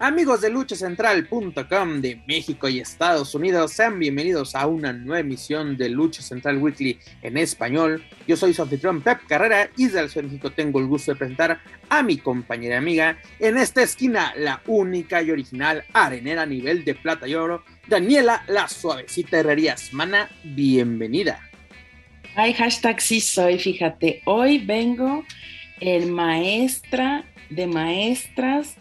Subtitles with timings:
[0.00, 5.88] Amigos de luchacentral.com de México y Estados Unidos, sean bienvenidos a una nueva emisión de
[5.88, 8.04] Lucha Central Weekly en español.
[8.26, 11.12] Yo soy su anfitrión Pep Carrera y desde el Ciudad de México tengo el gusto
[11.12, 16.42] de presentar a mi compañera y amiga en esta esquina, la única y original arenera
[16.42, 19.92] a nivel de plata y oro, Daniela La Suavecita Herrerías.
[19.92, 21.38] Mana, bienvenida.
[22.34, 25.24] Ay, hashtag sí soy, fíjate, hoy vengo
[25.80, 28.76] el maestra de maestras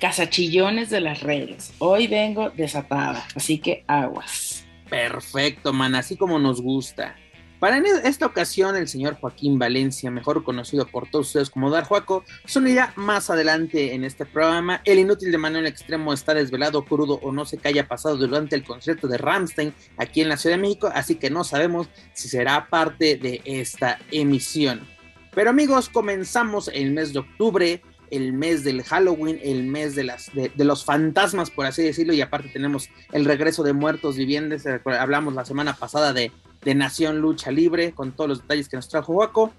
[0.00, 1.72] casachillones de las redes.
[1.78, 4.64] Hoy vengo desatada, así que aguas.
[4.88, 7.16] Perfecto, man, así como nos gusta.
[7.58, 12.22] Para esta ocasión, el señor Joaquín Valencia, mejor conocido por todos ustedes como Dar Juaco,
[12.44, 14.82] sonirá más adelante en este programa.
[14.84, 18.56] El inútil de Manuel Extremo está desvelado, crudo o no sé qué haya pasado durante
[18.56, 22.28] el concierto de Ramstein aquí en la Ciudad de México, así que no sabemos si
[22.28, 24.86] será parte de esta emisión.
[25.34, 30.30] Pero amigos, comenzamos el mes de octubre el mes del Halloween, el mes de, las,
[30.34, 35.34] de, los fantasmas, por así decirlo, y aparte tenemos el regreso de muertos vivientes, hablamos
[35.34, 36.32] la semana pasada de,
[36.62, 39.52] de Nación Lucha Libre, con todos los detalles que nos trajo Waco,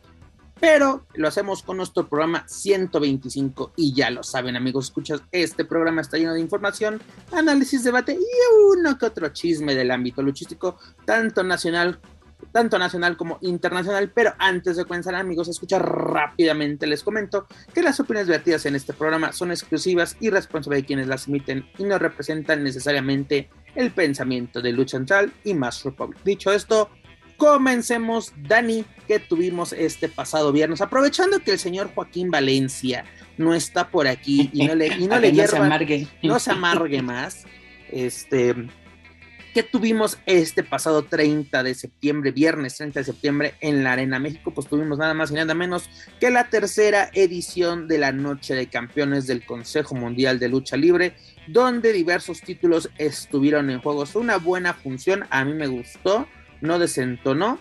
[0.60, 6.02] pero lo hacemos con nuestro programa 125 y ya lo saben amigos, escuchas, este programa
[6.02, 7.02] está lleno de información,
[7.32, 12.00] análisis, debate y uno que otro chisme del ámbito luchístico, tanto nacional
[12.52, 14.12] tanto nacional como internacional.
[14.14, 18.94] Pero antes de comenzar, amigos, escuchar rápidamente, les comento que las opiniones vertidas en este
[18.94, 24.62] programa son exclusivas y responsables de quienes las emiten y no representan necesariamente el pensamiento
[24.62, 26.20] de Lucha Central y Más Republic.
[26.24, 26.90] Dicho esto,
[27.38, 33.06] comencemos, Dani, que tuvimos este pasado viernes, aprovechando que el señor Joaquín Valencia
[33.38, 35.32] no está por aquí y no le, y no le
[36.24, 37.46] no se amargue más.
[37.90, 38.56] Este,
[39.58, 44.52] ¿Qué tuvimos este pasado 30 de septiembre, viernes 30 de septiembre en la Arena México?
[44.54, 48.68] Pues tuvimos nada más y nada menos que la tercera edición de la Noche de
[48.68, 51.16] Campeones del Consejo Mundial de Lucha Libre,
[51.48, 54.06] donde diversos títulos estuvieron en juego.
[54.06, 56.28] Fue una buena función, a mí me gustó,
[56.62, 57.58] no desentonó.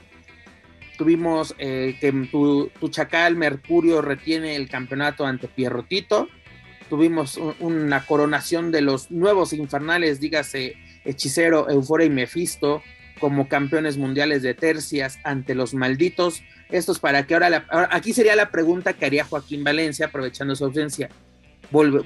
[0.99, 6.29] Tuvimos eh, que tu, chacal Mercurio retiene el campeonato ante Pierrotito.
[6.91, 12.83] Tuvimos una coronación de los nuevos infernales, dígase Hechicero, Euforia y Mephisto
[13.19, 16.43] como campeones mundiales de tercias ante los malditos.
[16.71, 20.65] Esto es para que ahora, aquí sería la pregunta que haría Joaquín Valencia aprovechando su
[20.65, 21.09] ausencia.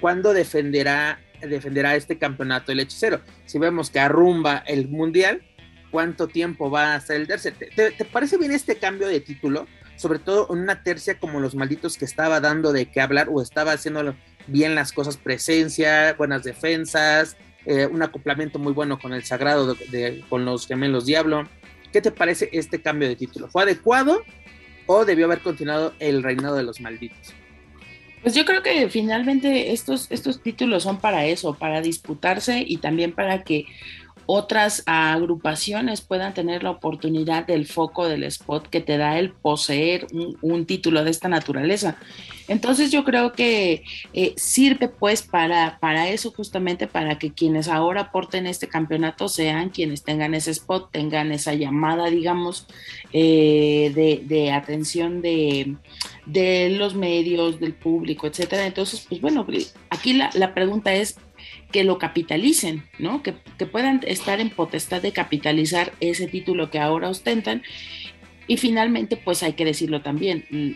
[0.00, 3.20] ¿Cuándo defenderá, defenderá este campeonato el hechicero?
[3.46, 5.42] Si vemos que arrumba el mundial,
[5.90, 7.54] ¿cuánto tiempo va a ser el tercer?
[7.54, 9.66] ¿Te, te parece bien este cambio de título?
[9.96, 13.42] Sobre todo en una tercia como los malditos que estaba dando de qué hablar o
[13.42, 14.14] estaba haciendo
[14.46, 17.36] bien las cosas, presencia, buenas defensas,
[17.70, 21.44] eh, un acoplamiento muy bueno con el sagrado, de, con los gemelos Diablo.
[21.92, 23.46] ¿Qué te parece este cambio de título?
[23.46, 24.24] ¿Fue adecuado
[24.86, 27.32] o debió haber continuado el reinado de los malditos?
[28.22, 33.12] Pues yo creo que finalmente estos, estos títulos son para eso, para disputarse y también
[33.12, 33.66] para que
[34.32, 40.06] otras agrupaciones puedan tener la oportunidad del foco del spot que te da el poseer
[40.40, 41.96] un, título de esta naturaleza.
[42.46, 43.82] Entonces yo creo que
[44.12, 49.70] eh, sirve pues para, para eso justamente, para que quienes ahora aporten este campeonato sean
[49.70, 52.68] quienes tengan ese spot, tengan esa llamada, digamos,
[53.12, 53.90] eh,
[54.28, 55.74] de, atención de,
[56.78, 58.64] los medios, del público, etcétera.
[58.64, 59.44] Entonces, pues bueno,
[59.88, 61.18] aquí la, la pregunta es,
[61.70, 63.22] que lo capitalicen, ¿no?
[63.22, 63.32] Que,
[63.66, 67.62] puedan estar en potestad de capitalizar ese título que ahora ostentan.
[68.46, 70.70] Y finalmente, pues hay que decirlo también, mm,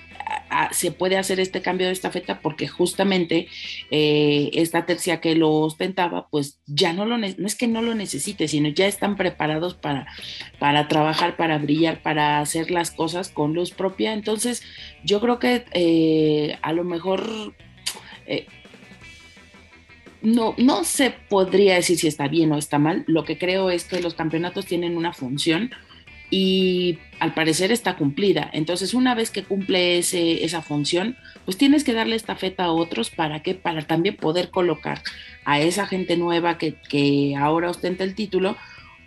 [0.71, 3.49] se puede hacer este cambio de estafeta porque justamente
[3.91, 7.95] eh, esta tercia que lo ostentaba, pues ya no lo, no es que no lo
[7.97, 10.07] necesite, sino ya están preparados para,
[10.61, 14.13] para trabajar, para brillar, para hacer las cosas con luz propia.
[14.13, 14.63] Entonces,
[15.03, 17.55] yo creo que eh, a lo mejor...
[18.27, 18.47] Eh,
[20.25, 23.05] no, no se podría decir si está bien o está mal.
[23.07, 25.71] Lo que creo es que los campeonatos tienen una función
[26.31, 28.51] y al parecer está cumplida.
[28.53, 32.73] Entonces, una vez que cumple ese, esa función, pues tienes que darle esta feta a
[32.73, 35.03] otros para que, para también poder colocar
[35.45, 38.57] a esa gente nueva que, que ahora ostenta el título,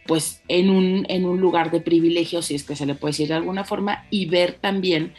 [0.05, 3.27] pues en un, en un lugar de privilegio, si es que se le puede decir
[3.27, 5.13] de alguna forma, y ver también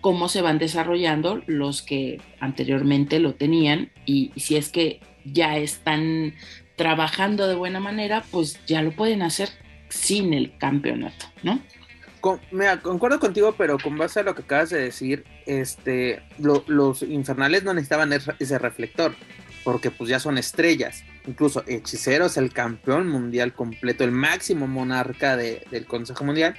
[0.00, 6.34] cómo se van desarrollando los que anteriormente lo tenían y si es que ya están
[6.76, 9.48] trabajando de buena manera, pues ya lo pueden hacer
[9.88, 11.60] sin el campeonato, ¿no?
[12.50, 17.64] mira, concuerdo contigo, pero con base a lo que acabas de decir, este, los infernales
[17.64, 19.14] no necesitaban ese reflector,
[19.62, 21.04] porque pues ya son estrellas.
[21.26, 26.54] Incluso Hechicero es el campeón mundial completo, el máximo monarca del Consejo Mundial.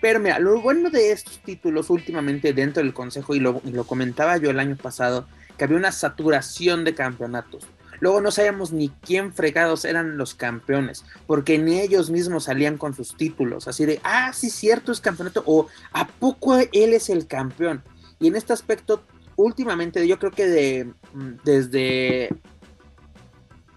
[0.00, 3.84] Pero mira, lo bueno de estos títulos últimamente dentro del Consejo, y lo, y lo
[3.84, 5.28] comentaba yo el año pasado,
[5.58, 7.66] que había una saturación de campeonatos.
[8.00, 12.94] Luego no sabíamos ni quién fregados eran los campeones, porque ni ellos mismos salían con
[12.94, 17.26] sus títulos, así de, ah, sí, cierto, es campeonato, o ¿a poco él es el
[17.26, 17.82] campeón?
[18.18, 19.02] Y en este aspecto,
[19.36, 22.30] últimamente, yo creo que de, mm, desde,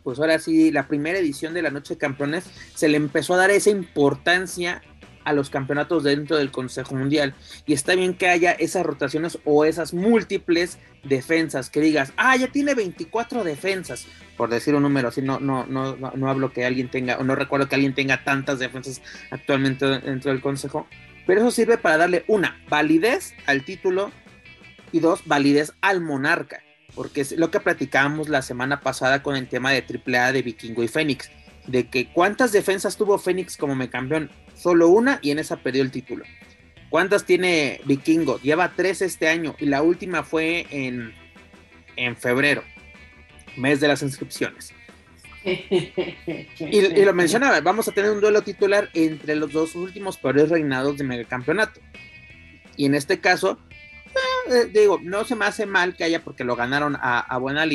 [0.03, 3.37] pues ahora sí, la primera edición de la Noche de Campeones, se le empezó a
[3.37, 4.81] dar esa importancia
[5.25, 7.33] a los campeonatos dentro del Consejo Mundial.
[7.65, 12.47] Y está bien que haya esas rotaciones o esas múltiples defensas, que digas, ah, ya
[12.47, 16.89] tiene 24 defensas, por decir un número, así no, no, no, no, hablo que alguien
[16.89, 20.87] tenga, o no recuerdo que alguien tenga tantas defensas actualmente dentro del Consejo,
[21.27, 24.11] pero eso sirve para darle una, validez al título
[24.91, 26.61] y dos, validez al monarca,
[26.95, 30.83] porque es lo que platicábamos la semana pasada con el tema de AAA de Vikingo
[30.83, 31.29] y Fénix,
[31.67, 34.29] de que cuántas defensas tuvo Fénix como campeón,
[34.63, 36.23] solo una y en esa perdió el título.
[36.89, 38.39] ¿Cuántas tiene Vikingo?
[38.39, 41.13] Lleva tres este año y la última fue en,
[41.97, 42.63] en febrero,
[43.57, 44.73] mes de las inscripciones.
[45.43, 50.97] y, lo mencionaba, vamos a tener un duelo titular entre los dos últimos peores reinados
[50.97, 51.81] de megacampeonato.
[52.77, 56.45] Y en este caso, eh, eh, digo, no se me hace mal que haya porque
[56.45, 57.65] lo ganaron a, a Buena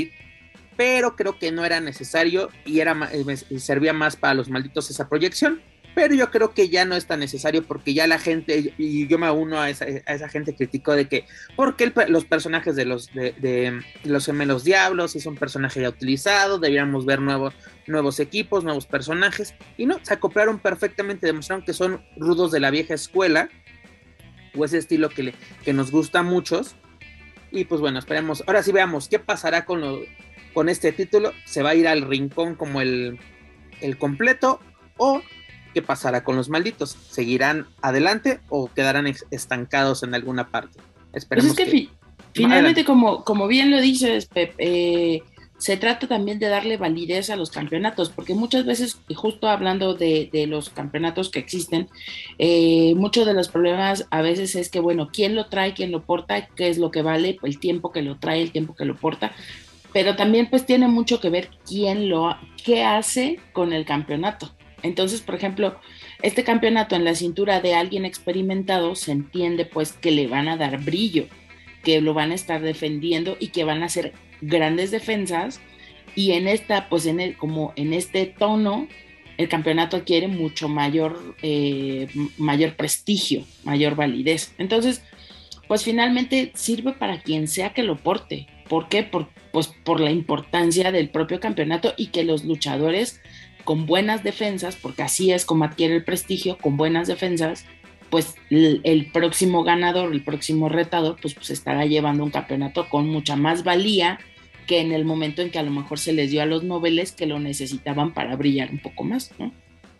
[0.77, 5.09] pero creo que no era necesario y era eh, servía más para los malditos esa
[5.09, 5.61] proyección
[5.95, 9.19] pero yo creo que ya no es tan necesario porque ya la gente, y yo
[9.19, 11.25] me uno a esa, a esa gente criticó de que,
[11.57, 17.05] porque los personajes de los, de, los gemelos diablos es un personaje ya utilizado, deberíamos
[17.05, 17.55] ver nuevos,
[17.87, 22.71] nuevos equipos, nuevos personajes, y no, se acoplaron perfectamente, demostraron que son rudos de la
[22.71, 23.49] vieja escuela,
[24.57, 25.35] o ese estilo que, le,
[25.65, 26.77] que nos gusta a muchos,
[27.51, 30.01] y pues bueno, esperemos, ahora sí veamos qué pasará con, lo,
[30.53, 33.19] con este título, se va a ir al rincón como el,
[33.81, 34.61] el completo,
[34.97, 35.23] o
[35.73, 36.97] qué pasará con los malditos.
[37.11, 40.81] ¿Seguirán adelante o quedarán estancados en alguna parte?
[41.13, 41.89] Esperemos pues es que,
[42.33, 45.23] finalmente, como, como bien lo dices, Pep, eh,
[45.59, 50.31] se trata también de darle validez a los campeonatos, porque muchas veces, justo hablando de,
[50.49, 51.89] los campeonatos que existen,
[52.39, 56.05] eh, muchos de los problemas a veces es que, bueno, ¿quién lo trae, quién lo
[56.05, 58.97] porta, qué es lo que vale, el tiempo que lo trae, el tiempo que lo
[58.97, 59.33] porta?
[59.93, 64.55] Pero también pues tiene mucho que ver quién lo, qué hace con el campeonato.
[64.83, 65.79] Entonces, por ejemplo,
[66.23, 70.57] este campeonato en la cintura de alguien experimentado se entiende pues que le van a
[70.57, 71.27] dar brillo,
[71.83, 75.61] que lo van a estar defendiendo y que van a hacer grandes defensas
[76.15, 78.89] y en esta pues en como en este tono
[79.37, 84.53] el campeonato adquiere mucho mayor eh, mayor prestigio, mayor validez.
[84.59, 85.03] Entonces,
[85.69, 88.49] pues finalmente sirve para quien sea que lo porte.
[88.69, 89.05] ¿Por qué?
[89.05, 93.21] Por, pues por la importancia del propio campeonato y que los luchadores
[93.69, 97.67] con buenas defensas, porque así es como adquiere el prestigio, con buenas defensas,
[98.09, 103.37] pues el, próximo ganador, el próximo retador, pues, pues estará llevando un campeonato con mucha
[103.37, 104.21] más valía
[104.67, 107.13] que en el momento en que a lo mejor se les dio a los noveles
[107.13, 109.53] que lo necesitaban para brillar un poco más, ¿no?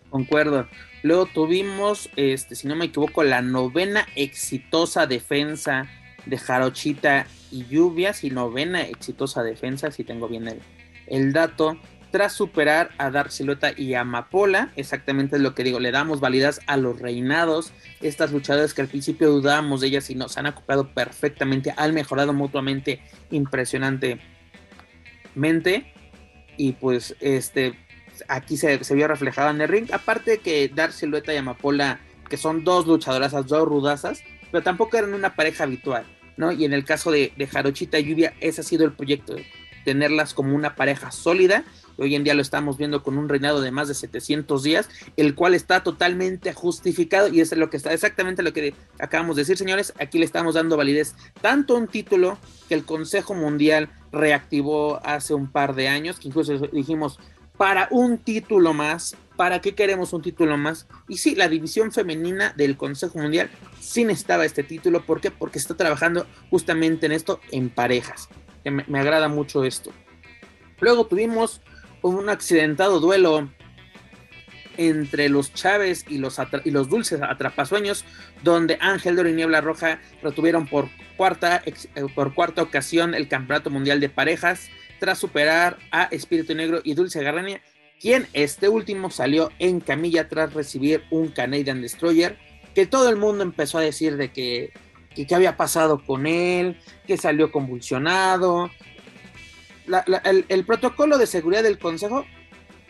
[0.09, 0.67] Concuerdo.
[1.03, 5.91] Luego tuvimos, este, si no me equivoco, la novena exitosa defensa
[6.25, 10.61] de Jarochita y Lluvias y novena exitosa defensa, si tengo bien el,
[11.07, 11.79] el dato,
[12.11, 16.61] tras superar a Dark Silueta y Amapola, exactamente es lo que digo, le damos validez
[16.67, 20.93] a los reinados, estas luchadoras que al principio dudábamos de ellas y nos han acoplado
[20.95, 24.23] perfectamente, han mejorado mutuamente impresionantemente,
[26.57, 27.79] y pues este,
[28.29, 32.65] aquí se, vio reflejado en el ring, aparte que Dark Silueta y Amapola, que son
[32.65, 36.05] dos luchadoras, dos rudazas, pero tampoco eran una pareja habitual,
[36.37, 36.53] ¿no?
[36.53, 39.37] Y en el caso de, de Jarochita y Lluvia, ese ha sido el proyecto,
[39.85, 41.65] tenerlas como una pareja sólida
[42.01, 45.35] Hoy en día lo estamos viendo con un reinado de más de 700 días, el
[45.35, 49.57] cual está totalmente justificado y es lo que está exactamente lo que acabamos de decir,
[49.57, 49.93] señores.
[49.99, 52.39] Aquí le estamos dando validez tanto un título
[52.69, 57.19] que el Consejo Mundial reactivó hace un par de años, que incluso dijimos
[57.57, 60.87] para un título más, ¿para qué queremos un título más?
[61.09, 63.51] Y sí, la división femenina del Consejo Mundial
[63.81, 65.05] sí necesitaba este título.
[65.05, 65.33] ¿Por qué?
[65.33, 68.29] Porque está trabajando justamente en esto en parejas.
[68.65, 69.91] Me agrada mucho esto.
[70.81, 71.61] Luego tuvimos
[72.03, 73.51] un accidentado duelo
[74.77, 78.05] entre los Chávez y los, y los Dulces Atrapasueños,
[78.43, 81.75] donde Ángel Dor y Niebla Roja retuvieron por cuarta, eh,
[82.15, 87.23] por cuarta ocasión el Campeonato Mundial de Parejas, tras superar a Espíritu Negro y Dulce
[87.23, 87.61] Garrania,
[88.01, 92.39] quien este último salió en camilla tras recibir un Canadian Destroyer
[92.75, 94.73] que todo el mundo empezó a decir de que,
[95.15, 96.79] qué había pasado con él,
[97.09, 98.71] que salió convulsionado.
[100.49, 102.25] El, protocolo de seguridad del consejo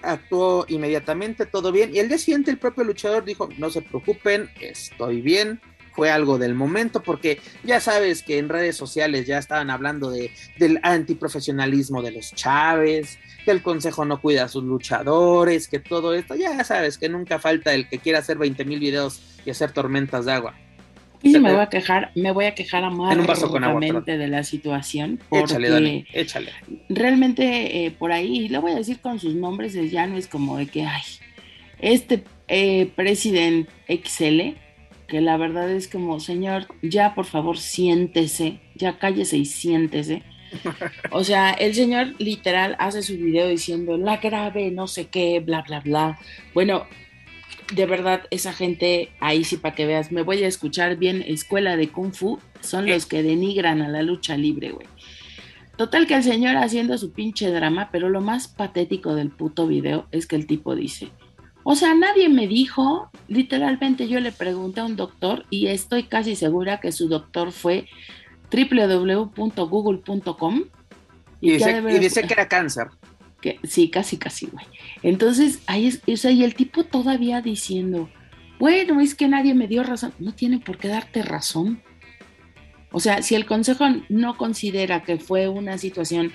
[0.02, 4.48] actuó inmediatamente, todo bien, y el día siguiente el propio luchador dijo, no se preocupen,
[4.60, 5.60] estoy bien,
[5.98, 10.30] fue algo del momento, porque ya sabes que en redes sociales ya estaban hablando de,
[10.56, 16.14] del antiprofesionalismo de los Chávez, que el consejo no cuida a sus luchadores, que todo
[16.14, 19.72] esto, ya sabes que nunca falta el que quiera hacer 20 mil videos y hacer
[19.72, 20.54] tormentas de agua.
[21.22, 25.20] Y me voy a quejar, me voy a quejar amargamente de la situación.
[25.30, 26.52] échale, échale.
[26.88, 30.58] Realmente eh, por ahí, lo voy a decir con sus nombres, ya no es como
[30.58, 31.02] de que, ay,
[31.80, 34.56] este eh, presidente XL,
[35.08, 40.22] que la verdad es como, señor, ya por favor siéntese, ya cállese y siéntese.
[41.10, 45.62] O sea, el señor literal hace su video diciendo la grave, no sé qué, bla,
[45.62, 46.18] bla, bla.
[46.54, 46.86] Bueno,
[47.74, 51.76] de verdad, esa gente, ahí sí para que veas, me voy a escuchar bien, escuela
[51.76, 54.86] de kung fu, son los que denigran a la lucha libre, güey.
[55.76, 60.06] Total que el señor haciendo su pinche drama, pero lo más patético del puto video
[60.10, 61.10] es que el tipo dice,
[61.62, 66.34] o sea, nadie me dijo, literalmente yo le pregunté a un doctor y estoy casi
[66.34, 67.86] segura que su doctor fue
[68.50, 70.64] www.google.com.
[71.40, 72.88] Y, dice, que era cáncer.
[73.40, 74.66] Que, sí, casi, casi, güey.
[75.02, 78.10] Entonces, ahí es, o sea, y el tipo todavía diciendo,
[78.58, 80.12] bueno, es que nadie me dio razón.
[80.18, 81.80] No tiene por qué darte razón.
[82.90, 86.32] O sea, si el consejo no considera que fue una situación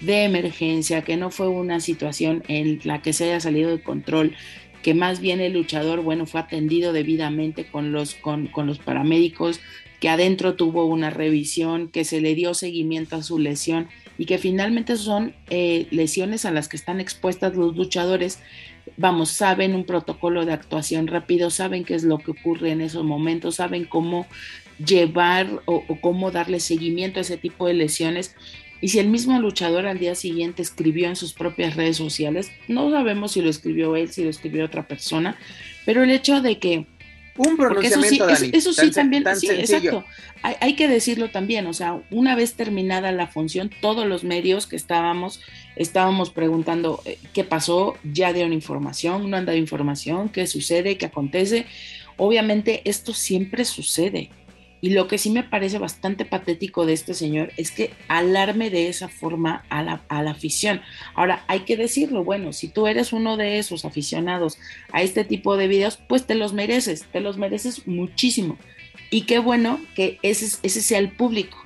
[0.00, 4.34] de emergencia, que no fue una situación en la que se haya salido de control,
[4.82, 9.60] que más bien el luchador, bueno, fue atendido debidamente con los, con, los paramédicos,
[9.98, 14.38] que adentro tuvo una revisión, que se le dio seguimiento a su lesión y que
[14.38, 18.40] finalmente son eh, lesiones a las que están expuestas los luchadores.
[18.96, 23.04] Vamos, saben un protocolo de actuación rápido, saben qué es lo que ocurre en esos
[23.04, 24.26] momentos, saben cómo
[24.84, 28.36] llevar o cómo darle seguimiento a ese tipo de lesiones
[28.80, 32.90] y si el mismo luchador al día siguiente escribió en sus propias redes sociales, no
[32.90, 35.36] sabemos si lo escribió él, si lo escribió otra persona,
[35.84, 36.86] pero el hecho de que...
[37.36, 40.04] Un pronunciamiento, eso sí, eso, sí también, sí, exacto.
[40.42, 44.66] Hay, hay, que decirlo también, o sea, una vez terminada la función, todos los medios
[44.66, 45.40] que estábamos,
[45.76, 51.06] estábamos preguntando eh, qué pasó, ya dieron información, no han dado información, qué sucede, qué
[51.06, 51.66] acontece.
[52.16, 54.30] Obviamente esto siempre sucede,
[54.86, 58.86] y lo que sí me parece bastante patético de este señor es que alarme de
[58.86, 60.80] esa forma a la, afición.
[61.16, 64.58] Ahora, hay que decirlo, bueno, si tú eres uno de esos aficionados
[64.92, 68.58] a este tipo de videos, pues te los mereces, te los mereces muchísimo.
[69.10, 71.58] Y qué bueno que ese, ese sea el público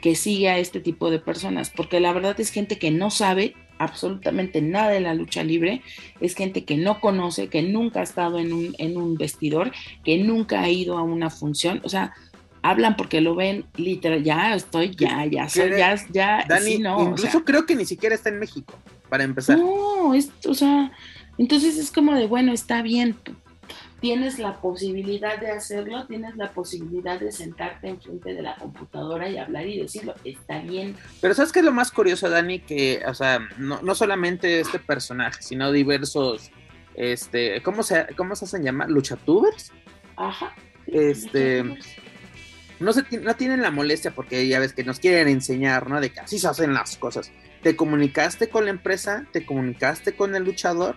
[0.00, 3.56] que sigue a este tipo de personas, porque la verdad es gente que no sabe
[3.78, 5.82] absolutamente nada de la lucha libre,
[6.20, 9.72] es gente que no conoce, que nunca ha estado en un, en un vestidor,
[10.04, 12.14] que nunca ha ido a una función, o sea,
[12.64, 17.44] hablan porque lo ven literal, ya estoy, ya, ya, soy, ya, ya, Dani, no, incluso
[17.44, 18.72] creo que ni siquiera está en México,
[19.10, 19.58] para empezar.
[19.58, 20.90] No, es, o sea,
[21.36, 23.16] entonces es como de, bueno, está bien,
[24.00, 29.36] tienes la posibilidad de hacerlo, tienes la posibilidad de sentarte enfrente de la computadora y
[29.36, 30.96] hablar y decirlo, está bien.
[31.20, 32.60] Pero ¿sabes qué es lo más curioso, Dani?
[32.60, 36.50] Que, o sea, no, no solamente este personaje, sino diversos,
[36.94, 38.88] este, ¿cómo se, cómo se hacen llamar?
[38.88, 39.70] ¿Luchatubers?
[40.16, 40.54] Ajá.
[40.86, 41.76] Este
[42.80, 46.00] no, se, no tienen la molestia porque ya ves que nos quieren enseñar, ¿no?
[46.00, 47.30] De que así se hacen las cosas.
[47.62, 49.26] ¿Te comunicaste con la empresa?
[49.32, 50.96] ¿Te comunicaste con el luchador?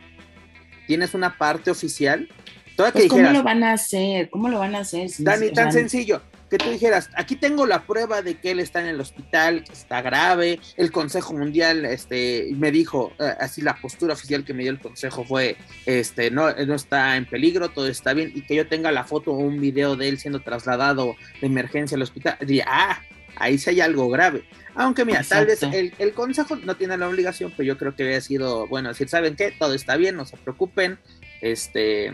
[0.88, 2.28] ¿Tienes una parte oficial?
[2.76, 4.30] Pues, ¿Cómo lo van a hacer?
[4.30, 5.10] ¿Cómo lo van a hacer?
[5.20, 8.88] Dani, tan sencillo que tú dijeras, aquí tengo la prueba de que él está en
[8.88, 14.14] el hospital, que está grave, el Consejo Mundial este, me dijo, eh, así la postura
[14.14, 18.14] oficial que me dio el Consejo fue, este, no, no está en peligro, todo está
[18.14, 21.48] bien, y que yo tenga la foto o un video de él siendo trasladado de
[21.48, 23.02] emergencia al hospital, diría, ah,
[23.36, 24.44] ahí sí hay algo grave.
[24.76, 28.04] Aunque mira, tal vez el, el, consejo no tiene la obligación, pero yo creo que
[28.04, 29.52] había sido, bueno, decir, ¿saben qué?
[29.58, 31.00] Todo está bien, no se preocupen,
[31.42, 32.14] este,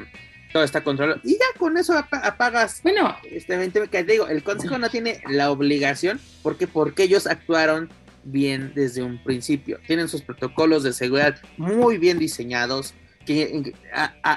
[0.54, 1.20] todo está controlado.
[1.24, 2.82] Y ya con eso apagas.
[2.84, 7.90] Bueno, este, que digo, el consejo no tiene la obligación, porque porque ellos actuaron
[8.24, 9.80] bien desde un principio.
[9.88, 12.94] Tienen sus protocolos de seguridad muy bien diseñados.
[13.26, 13.74] Que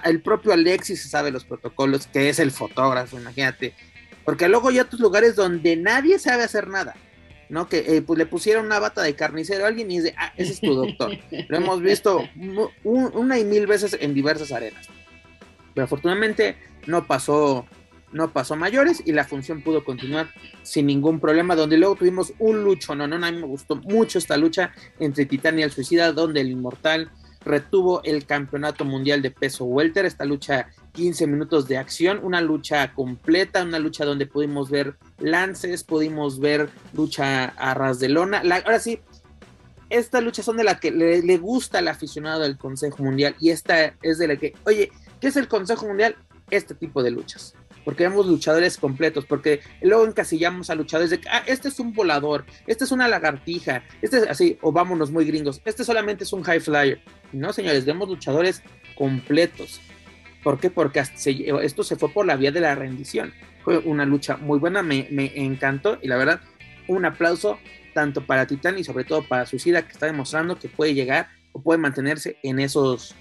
[0.05, 3.75] el propio Alexis sabe los protocolos, que es el fotógrafo, imagínate.
[4.25, 6.95] Porque luego ya tus lugares donde nadie sabe hacer nada.
[7.49, 7.69] ¿no?
[7.69, 10.53] Que eh, pues le pusieron una bata de carnicero a alguien y dice, ah, ese
[10.53, 11.17] es tu doctor.
[11.49, 12.29] Lo hemos visto
[12.85, 14.89] una y mil veces en diversas arenas.
[15.77, 16.57] Pero afortunadamente
[16.87, 17.67] no pasó,
[18.11, 20.31] no pasó mayores y la función pudo continuar
[20.63, 21.55] sin ningún problema.
[21.55, 25.27] Donde luego tuvimos un lucho, no, no, a mí me gustó mucho esta lucha entre
[25.27, 27.11] Titán y el Suicida, donde el Inmortal
[27.45, 32.95] retuvo el campeonato mundial de peso welter, esta lucha 15 minutos de acción, una lucha
[32.95, 38.43] completa, una lucha donde pudimos ver lances, pudimos ver lucha a ras de lona.
[38.65, 39.01] ahora sí,
[39.91, 43.95] estas luchas son de la que le, gusta al aficionado del Consejo Mundial y esta
[44.03, 46.17] es de la que, oye, ¿qué es el Consejo Mundial?
[46.51, 47.55] Este tipo de luchas.
[47.85, 51.93] Porque vemos luchadores completos, porque luego encasillamos a luchadores de que, ah, este es un
[51.93, 56.33] volador, este es una lagartija, este es así, o vámonos muy gringos, este solamente es
[56.33, 57.01] un high flyer.
[57.33, 58.63] No, señores, vemos luchadores
[58.97, 59.81] completos.
[60.43, 60.71] ¿Por qué?
[60.71, 63.33] Porque esto se fue por la vía de la rendición.
[63.63, 66.41] Fue una lucha muy buena, me, me encantó y la verdad,
[66.89, 67.59] un aplauso
[67.95, 71.63] tanto para Titán y sobre todo para Suicida, que está demostrando que puede llegar o
[71.63, 73.15] puede mantenerse en esos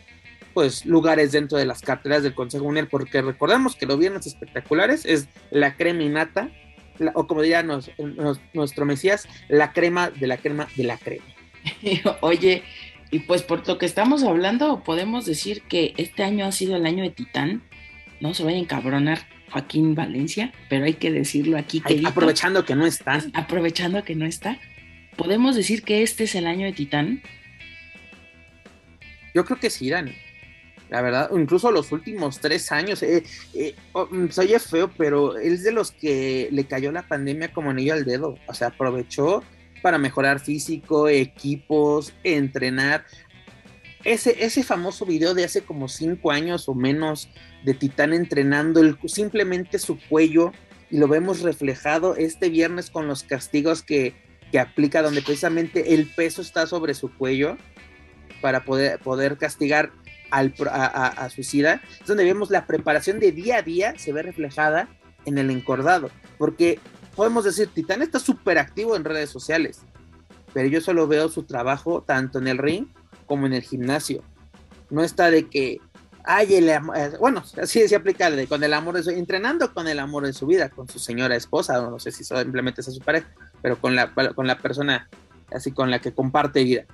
[0.55, 5.05] pues lugares dentro de las carteras del Consejo Mundial, porque recordemos que los viernes espectaculares
[5.05, 6.49] es la creminata,
[7.13, 11.25] o como diría nuestro Mesías, la crema de la crema de la crema.
[12.21, 12.63] Oye,
[13.11, 16.85] y pues por lo que estamos hablando, podemos decir que este año ha sido el
[16.85, 17.61] año de Titán,
[18.21, 19.19] no se vayan a encabronar
[19.51, 21.83] Joaquín Valencia, pero hay que decirlo aquí.
[22.05, 23.21] aprovechando que no está.
[23.33, 24.57] Aprovechando que no está.
[25.17, 27.21] ¿Podemos decir que este es el año de Titán?
[29.33, 30.13] Yo creo que sí, Dani.
[30.95, 33.21] La verdad, incluso los últimos tres años, eh,
[33.53, 37.71] eh oh, mm, soy feo, pero es de los que le cayó la pandemia como
[37.71, 38.37] anillo al dedo.
[38.47, 39.43] O sea, aprovechó
[39.81, 43.03] para mejorar físico, equipos, entrenar.
[44.05, 47.27] Ese, ese famoso video de hace como cinco años o menos
[47.65, 50.53] de Titán entrenando el, simplemente su cuello
[50.89, 54.15] y lo vemos reflejado este viernes con los castigos que,
[54.49, 57.57] que aplica donde precisamente el peso está sobre su cuello
[58.39, 59.91] para poder, poder castigar
[60.35, 64.21] al, a, a, Suicida, es donde vemos la preparación de día a día se ve
[64.21, 64.89] reflejada
[65.25, 66.79] en el encordado, porque
[67.15, 69.81] podemos decir, Titán está súper activo en redes sociales,
[70.53, 72.87] pero yo solo veo su trabajo tanto en el ring
[73.25, 74.23] como en el gimnasio.
[74.89, 75.79] No está de que
[76.25, 76.79] ay, el, eh,
[77.19, 80.45] bueno, así se aplica con el amor de su, entrenando con el amor de su
[80.45, 83.27] vida, con su señora esposa, no sé si simplemente es a su pareja,
[83.61, 85.09] pero con la, con la persona
[85.53, 86.85] así con la que comparte vida.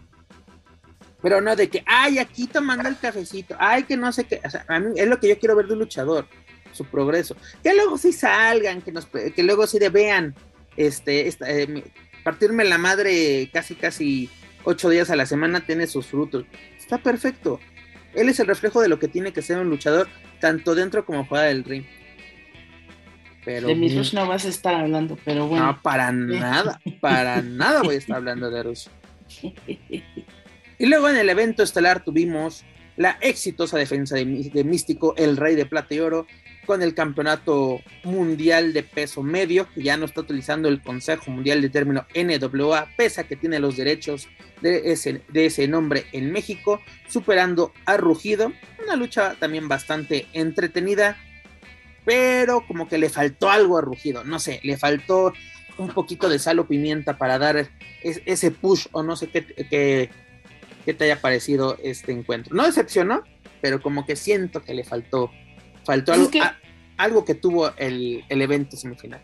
[1.21, 4.49] Pero no de que, ay, aquí tomando el cafecito, ay, que no sé qué, o
[4.49, 6.27] sea, a mí es lo que yo quiero ver de un luchador,
[6.71, 7.35] su progreso.
[7.63, 10.35] Que luego sí salgan, que, nos, que luego sí de vean,
[10.77, 11.83] este, eh,
[12.23, 14.29] partirme la madre casi, casi
[14.63, 16.45] ocho días a la semana tiene sus frutos.
[16.77, 17.59] Está perfecto
[18.13, 20.07] él es el reflejo de lo que tiene que ser un luchador,
[20.39, 21.85] tanto dentro como fuera del ring.
[23.43, 25.65] Pero, de mi Rush no vas a estar hablando, pero bueno.
[25.65, 28.87] No, para nada, para nada voy a estar hablando de Rush.
[30.81, 32.63] Y luego en el evento estelar tuvimos
[32.97, 36.25] la exitosa defensa de, Místico, el Rey de Plata y Oro,
[36.65, 41.61] con el campeonato mundial de peso medio, que ya no está utilizando el Consejo Mundial
[41.61, 44.27] de término NWA, pese a que tiene los derechos
[44.61, 48.51] de ese, de ese nombre en México, superando a Rugido.
[48.83, 51.15] Una lucha también bastante entretenida,
[52.05, 55.31] pero como que le faltó algo a Rugido, no sé, le faltó
[55.77, 57.69] un poquito de sal o pimienta para dar
[58.01, 60.09] ese push o no sé qué
[60.85, 62.55] te haya parecido este encuentro.
[62.55, 63.23] No decepcionó,
[63.61, 65.31] pero como que siento que le faltó
[65.83, 66.41] Faltó algo, que,
[66.97, 69.21] algo que tuvo el, evento semifinal.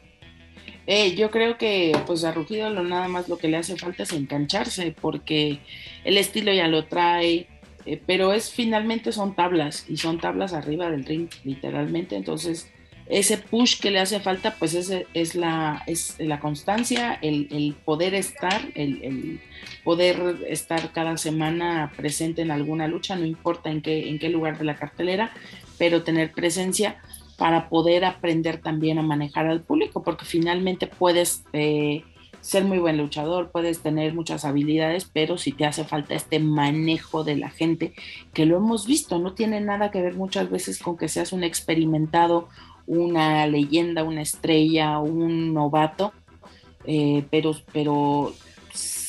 [0.88, 4.04] Eh, yo creo que pues a Rugido lo nada más lo que le hace falta
[4.04, 5.60] es engancharse porque
[6.06, 7.48] el estilo ya lo trae,
[7.86, 12.72] eh, pero es finalmente son tablas y son tablas arriba del ring literalmente, entonces
[13.10, 18.13] ese push que le hace falta pues es, es, la, es la constancia, el, poder
[18.13, 19.41] estar, el, el,
[19.84, 24.58] poder estar cada semana presente en alguna lucha, no importa en qué, en qué lugar
[24.58, 25.32] de la cartelera,
[25.78, 27.02] pero tener presencia
[27.38, 32.04] para poder aprender también a manejar al público, porque finalmente puedes eh,
[32.41, 37.24] ser muy buen luchador, puedes tener muchas habilidades, pero si te hace falta este manejo
[37.24, 37.93] de la gente,
[38.34, 41.43] que lo hemos visto, no tiene nada que ver muchas veces con que seas un
[41.43, 42.50] experimentado,
[42.88, 46.13] una leyenda, una estrella, un novato,
[46.86, 48.34] eh, pero, pero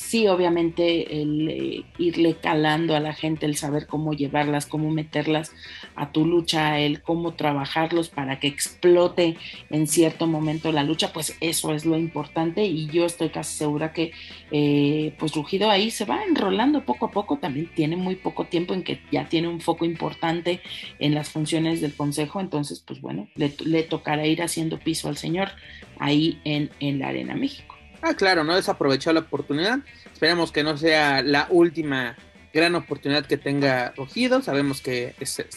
[0.09, 5.53] sí, obviamente, el eh, irle calando a la gente, el saber cómo llevarlas, cómo meterlas
[5.95, 9.37] a tu lucha, el cómo trabajarlos para que explote
[9.71, 13.93] en cierto momento la lucha, pues eso es lo importante y yo estoy casi segura
[13.93, 14.13] que
[14.51, 18.75] eh, pues Rugido ahí se va enrolando poco a poco, también tiene muy poco tiempo
[18.75, 20.61] en que ya tiene un foco importante
[20.99, 25.17] en las funciones del consejo, entonces pues bueno, le, le tocará ir haciendo piso al
[25.17, 25.51] señor
[25.99, 27.78] ahí en, en la Arena México.
[28.03, 29.81] Ah, claro, no desaprovechó la oportunidad.
[30.13, 32.17] Esperemos que no sea la última
[32.53, 34.43] gran oportunidad que tenga Rogido.
[34.43, 35.15] Sabemos que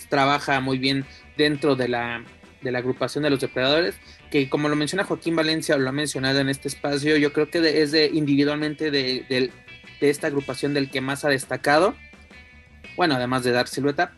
[0.10, 1.06] trabaja muy bien
[1.38, 2.24] dentro de la,
[2.62, 3.96] de la agrupación de los depredadores,
[4.30, 7.50] que como lo menciona Joaquín Valencia, o lo ha mencionado en este espacio, yo creo
[7.50, 9.52] que es de individualmente de, de,
[10.02, 11.96] esta agrupación del que más ha destacado.
[12.96, 14.14] Bueno, además de dar silueta.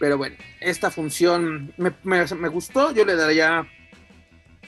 [0.00, 2.92] Pero bueno, esta función me, me gustó.
[2.92, 3.68] Yo le daría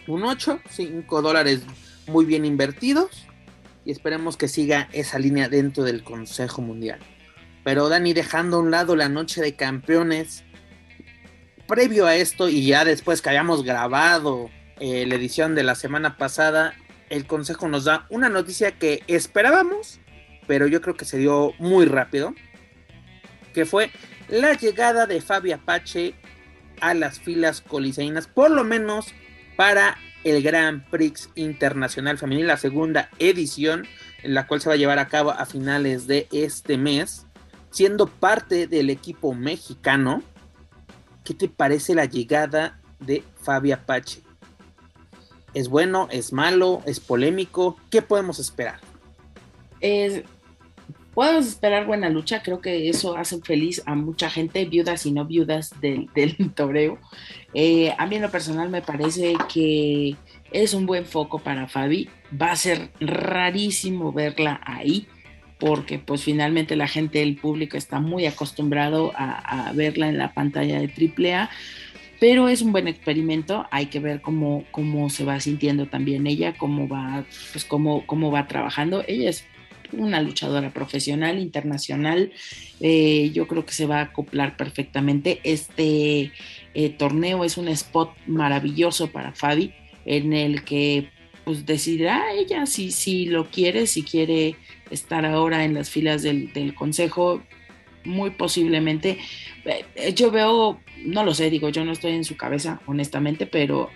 [0.07, 1.63] un 8, 5 dólares
[2.09, 3.27] muy bien invertidos.
[3.85, 6.99] Y esperemos que siga esa línea dentro del Consejo Mundial.
[7.65, 10.45] Pero Dani, dejando a un lado la noche de campeones,
[11.67, 16.17] previo a esto y ya después que hayamos grabado eh, la edición de la semana
[16.17, 16.75] pasada,
[17.11, 20.01] el Consejo nos da una noticia que esperábamos,
[20.47, 22.35] pero yo creo que se dio muy rápido,
[23.55, 23.91] que fue
[24.29, 26.15] la llegada de Fabi Apache
[26.81, 29.07] a las filas coliseínas, por lo menos
[29.57, 33.87] para el Grand Prix Internacional Femenil, la segunda edición,
[34.23, 37.27] en la cual se va a llevar a cabo a finales de este mes
[37.71, 40.23] siendo parte del equipo mexicano,
[41.25, 44.23] ¿qué te parece la llegada de Fabi Apache?
[45.55, 46.09] ¿Es bueno?
[46.11, 46.83] ¿Es malo?
[46.87, 47.77] ¿Es polémico?
[47.91, 48.81] ¿Qué podemos esperar?
[51.17, 55.25] Podemos esperar buena lucha, creo que eso hace feliz a mucha gente, viudas y no
[55.25, 56.99] viudas del, del toreo.
[57.55, 60.15] Eh, a mí en lo personal me parece que
[60.53, 65.07] es un buen foco para Fabi, va a ser rarísimo verla ahí
[65.59, 70.79] porque pues finalmente la gente, el público está muy acostumbrado a, verla en la pantalla
[70.81, 71.49] de AAA,
[72.21, 76.59] pero es un buen experimento, hay que ver cómo, cómo se va sintiendo también ella,
[76.59, 79.03] cómo va, pues cómo, cómo va trabajando.
[79.09, 79.47] Ella es
[79.93, 82.33] una luchadora profesional, internacional,
[82.81, 85.41] eh, yo creo que se va a acoplar perfectamente.
[85.45, 86.33] Este
[86.75, 89.73] eh, torneo es un spot maravilloso para Fabi,
[90.05, 91.09] en el que
[91.45, 94.57] pues decidirá ella si, si lo quiere, si quiere
[94.91, 97.43] estar ahora en las filas del, consejo,
[98.05, 99.19] muy posiblemente.
[99.65, 103.91] Eh, yo veo, no lo sé, digo, yo no estoy en su cabeza, honestamente, pero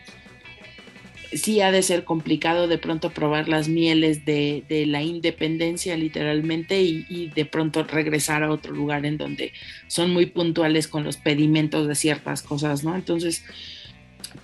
[1.33, 7.31] sí ha de ser complicado de pronto probar las mieles de, la independencia literalmente y,
[7.35, 9.53] de pronto regresar a otro lugar en donde
[9.87, 12.95] son muy puntuales con los pedimentos de ciertas cosas, ¿no?
[12.95, 13.45] Entonces,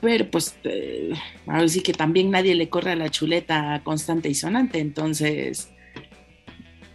[0.01, 1.13] pero pues eh,
[1.47, 5.71] ahora sí que también nadie le corre a la chuleta constante y sonante, entonces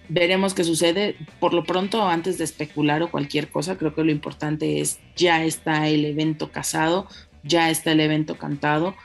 [0.09, 1.15] veremos qué sucede.
[1.39, 5.43] Por lo pronto, antes de especular o cualquier cosa, creo que lo importante es ya
[5.43, 7.07] está el evento casado,
[7.43, 8.95] ya está el evento cantado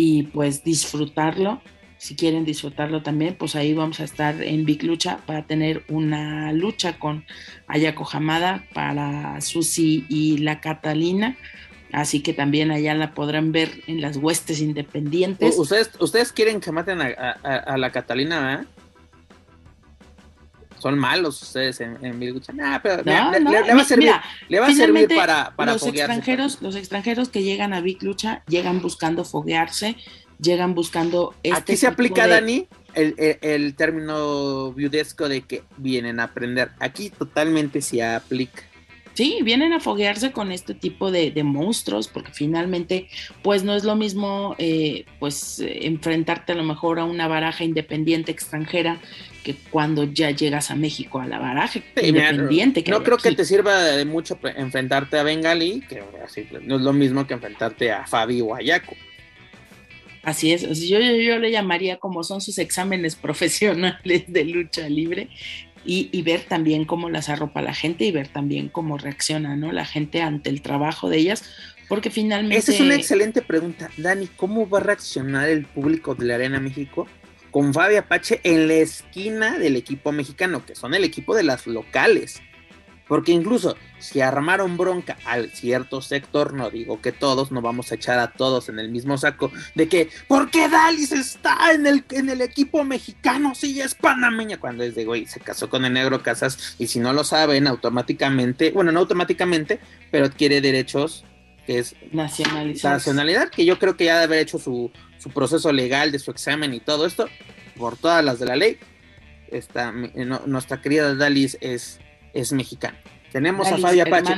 [0.00, 1.60] y pues disfrutarlo.
[1.98, 6.50] Si quieren disfrutarlo también, pues ahí vamos a estar en Big Lucha para tener una
[6.52, 7.26] lucha con
[7.66, 11.36] Ayako Hamada para Susi y la Catalina
[11.92, 15.58] Así que también allá la podrán ver en las huestes independientes.
[15.58, 18.66] Ustedes, ustedes quieren que maten a, la Catalina,
[20.80, 22.40] Son malos ustedes en, en le, va
[23.80, 24.12] a servir,
[24.48, 28.42] le va a servir para, para los extranjeros, los extranjeros que llegan a Big Lucha
[28.48, 29.96] llegan buscando foguearse,
[30.40, 36.24] llegan buscando este Aquí se aplica, Dani, el, el, término viudesco de que vienen a
[36.24, 36.70] aprender.
[36.78, 38.62] Aquí totalmente se aplica.
[39.20, 43.06] Sí, vienen a foguearse con este tipo de, monstruos, porque finalmente,
[43.42, 48.32] pues no es lo mismo, eh, pues enfrentarte a lo mejor a una baraja independiente
[48.32, 48.98] extranjera
[49.44, 52.82] que cuando ya llegas a México a la baraja independiente.
[52.88, 56.94] no, creo que te sirva de mucho enfrentarte a Bengali, que así, no es lo
[56.94, 58.96] mismo que enfrentarte a Fabi o a Yaco.
[60.22, 65.28] Así es, yo, yo, le llamaría como son sus exámenes profesionales de lucha libre,
[65.84, 69.72] y, ver también cómo las arropa la gente y ver también cómo reacciona ¿no?
[69.72, 71.44] la gente ante el trabajo de ellas,
[71.88, 72.58] porque finalmente...
[72.58, 76.60] Esa es una excelente pregunta, Dani, ¿cómo va a reaccionar el público de la Arena
[76.60, 77.06] México
[77.50, 81.66] con Fabi Apache en la esquina del equipo mexicano, que son el equipo de las
[81.66, 82.42] locales?
[83.10, 87.96] Porque incluso si armaron bronca al cierto sector, no digo que todos, no vamos a
[87.96, 92.04] echar a todos en el mismo saco, de que, ¿por qué Dalis está en el,
[92.12, 94.60] en el equipo mexicano si es panameña?
[94.60, 97.66] Cuando es de, güey, se casó con el negro Casas y si no lo saben,
[97.66, 99.80] automáticamente, bueno, no automáticamente,
[100.12, 101.24] pero adquiere derechos
[101.66, 106.12] que es nacionalidad, que yo creo que ya debe haber hecho su, su proceso legal
[106.12, 107.28] de su examen y todo esto,
[107.76, 108.78] por todas las de la ley.
[109.50, 111.98] Esta, nuestra querida Dalis es
[112.32, 112.98] es mexicana.
[113.32, 114.34] Tenemos a Fabia Apache.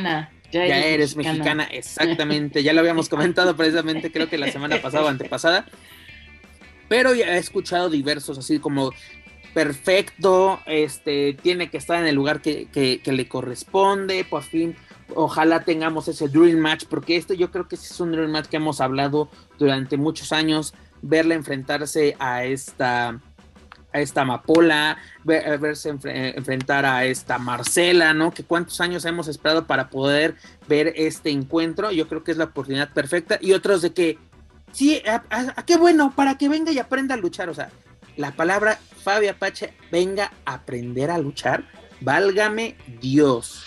[0.50, 1.64] ya, eres, mexicana.
[1.70, 2.62] exactamente.
[2.62, 5.66] Ya lo habíamos comentado precisamente, creo que la semana pasada o antepasada.
[6.88, 8.92] Pero ya he escuchado diversos, así como
[9.54, 14.76] perfecto, este, tiene que estar en el lugar que, que, le corresponde, por fin,
[15.14, 18.56] ojalá tengamos ese Dream Match, porque este yo creo que es un Dream Match que
[18.56, 23.20] hemos hablado durante muchos años, verle enfrentarse a esta
[23.92, 28.32] a esta Amapola, verse enfrentar a esta Marcela, ¿no?
[28.32, 30.36] Que cuántos años hemos esperado para poder
[30.68, 31.92] ver este encuentro.
[31.92, 33.38] Yo creo que es la oportunidad perfecta.
[33.40, 34.18] Y otros de que,
[34.72, 37.48] sí, a, qué bueno, para que venga y aprenda a luchar.
[37.48, 37.70] O sea,
[38.16, 41.64] la palabra Fabio Apache, venga a aprender a luchar.
[42.00, 43.64] Válgame Dios.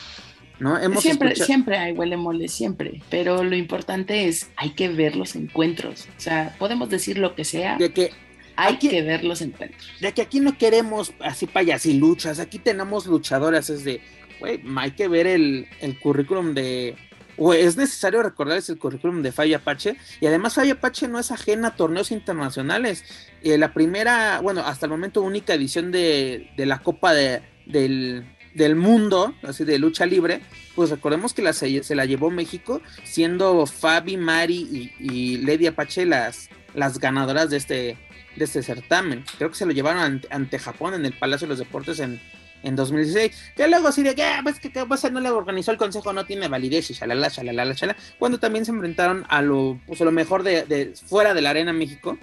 [0.59, 0.77] ¿no?
[0.77, 3.01] Hemos siempre, siempre hay huele mole, siempre.
[3.09, 6.07] Pero lo importante es, hay que ver los encuentros.
[6.17, 7.77] O sea, podemos decir lo que sea.
[7.77, 8.11] De que
[8.56, 9.91] hay que ver los encuentros.
[10.00, 14.02] De que aquí no queremos así luchas aquí tenemos luchadoras, es de,
[14.39, 16.96] güey, hay que ver el, el currículum de,
[17.38, 21.32] o es necesario recordarles el currículum de Fabio Apache y además Fabio Apache no es
[21.32, 23.04] ajena a torneos internacionales.
[23.44, 29.36] Eh, la primera, bueno, hasta el momento única edición de, la Copa de, del, Mundo,
[29.44, 30.41] así de lucha libre,
[30.76, 36.50] pues recordemos que la, se, la llevó México siendo Fabi, Mari y, Lady Apache las,
[36.74, 37.98] las ganadoras de este,
[38.36, 39.24] de este certamen.
[39.38, 42.19] Creo que se lo llevaron ante Japón en el Palacio de los Deportes en,
[42.65, 45.71] en 2016, que luego así de que, ah, pues que qué pasa, no le organizó
[45.71, 49.80] el consejo, no tiene validez y shalala, shalala, shalala, cuando también se enfrentaron a lo,
[49.86, 52.17] pues, a lo mejor de, fuera de la Arena México,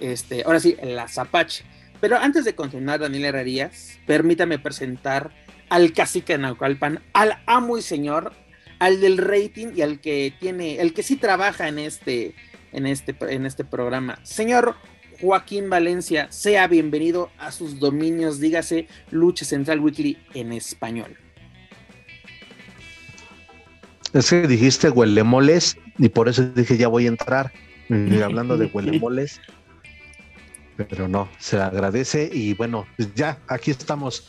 [0.00, 1.64] este, ahora sí, la Zapache.
[2.00, 5.30] Pero antes de continuar, Daniel Herrerías, permítame presentar
[5.70, 8.32] al cacique de Naucalpan, al amo y señor,
[8.78, 12.34] al del rating y al que tiene, el que sí trabaja en este,
[12.72, 14.18] en este, en este programa.
[14.22, 14.76] Señor
[15.20, 21.16] Joaquín Valencia, sea bienvenido a sus dominios, dígase Lucha Central Weekly en español.
[24.12, 27.52] Es que dijiste huelemoles y por eso dije ya voy a entrar
[28.22, 29.40] hablando de huelemoles.
[30.76, 34.28] Pero no, se agradece y bueno, pues ya, aquí estamos,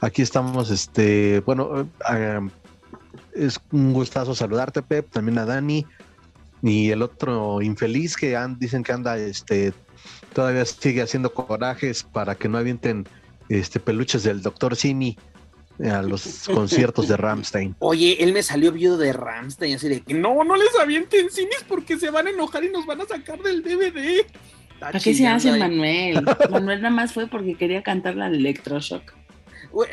[0.00, 2.40] aquí estamos, este, bueno, eh,
[3.34, 5.86] es un gustazo saludarte, Pep, también a Dani
[6.62, 9.72] y el otro infeliz que dicen que anda este
[10.36, 13.08] todavía sigue haciendo corajes para que no avienten
[13.48, 15.16] este peluches del doctor Simi
[15.82, 17.74] a los conciertos de Ramstein.
[17.78, 21.64] Oye, él me salió viudo de Ramstein, así de que no, no les avienten Simis
[21.66, 24.26] porque se van a enojar y nos van a sacar del DVD.
[24.78, 26.22] ¿Para qué se hace Manuel?
[26.50, 29.14] Manuel nada más fue porque quería cantar la Electroshock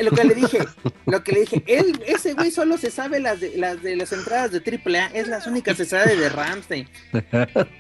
[0.01, 0.59] lo que le dije,
[1.05, 4.11] lo que le dije, él, ese güey solo se sabe las de las de las
[4.11, 6.87] entradas de AAA, es las únicas se sabe de Ramstein.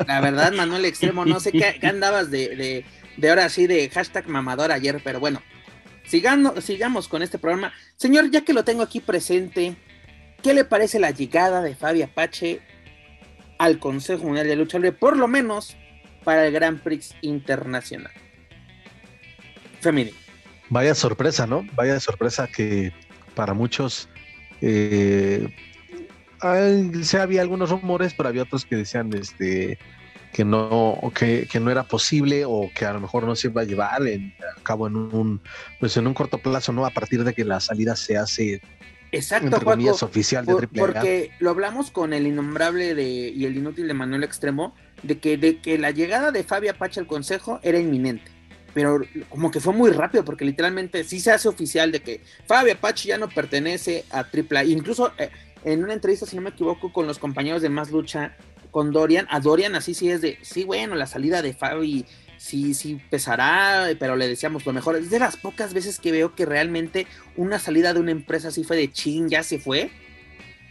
[0.07, 2.85] La verdad, Manuel Extremo, no sé qué, andabas de, de,
[3.17, 5.41] de, ahora sí de hashtag mamador ayer, pero bueno,
[6.05, 7.73] sigamos con este programa.
[7.95, 9.75] Señor, ya que lo tengo aquí presente,
[10.41, 12.61] ¿qué le parece la llegada de Fabi Apache
[13.59, 15.75] al Consejo Mundial de Lucha Libre, por lo menos
[16.23, 18.13] para el Grand Prix Internacional?
[19.81, 20.22] Femenino.
[20.73, 21.67] Vaya sorpresa, ¿no?
[21.75, 22.91] Vaya sorpresa que
[23.35, 24.09] para muchos
[24.59, 25.47] eh,
[27.03, 29.77] se había algunos rumores, pero había otros que decían este
[30.33, 33.61] que no que, que, no era posible o que a lo mejor no se iba
[33.61, 35.41] a llevar a cabo en un
[35.79, 36.87] pues en un corto plazo, ¿no?
[36.87, 38.59] A partir de que la salida se hace
[39.11, 39.59] Exacto,
[40.01, 44.73] oficial de Porque lo hablamos con el innombrable de, y el inútil de Manuel Extremo,
[45.03, 48.32] de que, de que la llegada de Fabio Apache al consejo era inminente
[48.73, 52.73] pero como que fue muy rápido porque literalmente sí se hace oficial de que Fabio
[52.73, 54.65] Apache ya no pertenece a AAA.
[54.65, 55.29] Incluso eh,
[55.63, 58.35] en una entrevista, si no me equivoco, con los compañeros de Más Lucha,
[58.71, 62.05] con Dorian, a Dorian así sí es de, sí, bueno, la salida de Fabi
[62.37, 64.95] sí, sí pesará, pero le decíamos lo mejor.
[64.95, 67.07] Es de las pocas veces que veo que realmente
[67.37, 69.91] una salida de una empresa así fue de ching, ya se fue.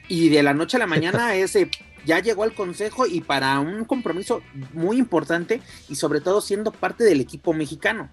[0.09, 1.71] Y de la noche a la mañana ese
[2.05, 7.05] ya llegó al consejo y para un compromiso muy importante y sobre todo siendo parte
[7.05, 8.11] del equipo mexicano.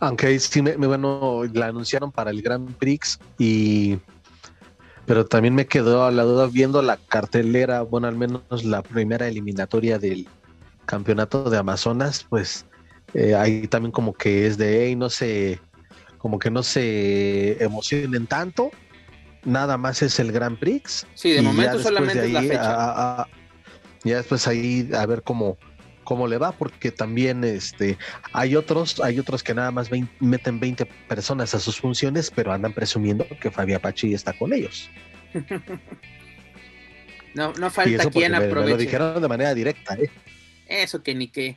[0.00, 3.98] Aunque sí, me, bueno, la anunciaron para el Grand Prix y
[5.06, 9.26] pero también me quedó a la duda viendo la cartelera, bueno, al menos la primera
[9.26, 10.28] eliminatoria del
[10.86, 12.66] campeonato de Amazonas, pues
[13.14, 15.60] eh, ahí también como que es de, hey, no sé,
[16.18, 18.70] como que no se emocionen tanto,
[19.44, 21.06] nada más es el Grand Prix.
[21.14, 23.26] Sí, de momento solamente es la fecha.
[24.04, 25.58] ya después ahí a ver cómo,
[26.04, 27.98] cómo le va, porque también este,
[28.32, 32.72] hay otros, hay otros que nada más meten 20 personas a sus funciones, pero andan
[32.72, 34.90] presumiendo que Fabi Apache está con ellos.
[37.34, 38.70] no, no falta quien aproveche.
[38.70, 40.10] lo dijeron de manera directa, ¿eh?
[40.66, 41.56] Eso que ni qué.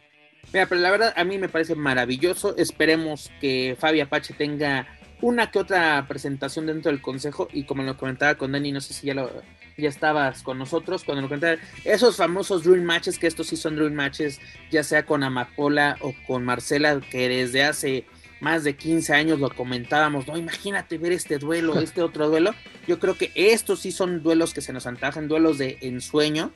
[0.54, 2.56] Mira, pero la verdad a mí me parece maravilloso.
[2.58, 4.88] Esperemos que Fabi Apache tenga
[5.22, 8.94] una que otra presentación dentro del consejo y como lo comentaba con Dani, no sé
[8.94, 9.32] si ya lo
[9.78, 13.76] ya estabas con nosotros cuando lo comentaba, esos famosos dream matches, que estos sí son
[13.76, 14.40] dream matches,
[14.72, 18.06] ya sea con Amapola o con Marcela, que desde hace
[18.40, 22.54] más de 15 años lo comentábamos, no, imagínate ver este duelo, este otro duelo,
[22.88, 26.54] yo creo que estos sí son duelos que se nos antajan, duelos de ensueño,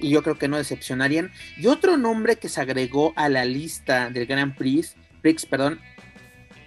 [0.00, 1.32] y yo creo que no decepcionarían.
[1.56, 5.80] Y otro nombre que se agregó a la lista del Grand Prix, Prix perdón,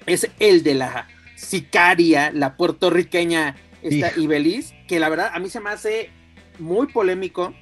[0.06, 5.60] es el de la sicaria, la puertorriqueña esta Ibeliz, que la verdad a mí se
[5.60, 6.12] me hace
[6.60, 7.54] muy polémico,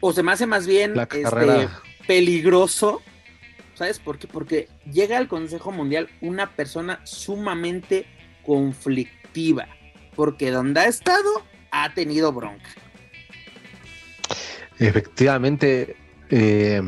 [0.00, 1.68] o se me hace más bien este,
[2.06, 3.02] peligroso
[3.78, 4.26] ¿Sabes por qué?
[4.26, 8.06] Porque llega al Consejo Mundial una persona sumamente
[8.44, 9.68] conflictiva,
[10.16, 12.68] porque donde ha estado ha tenido bronca.
[14.80, 15.94] Efectivamente,
[16.28, 16.82] eh,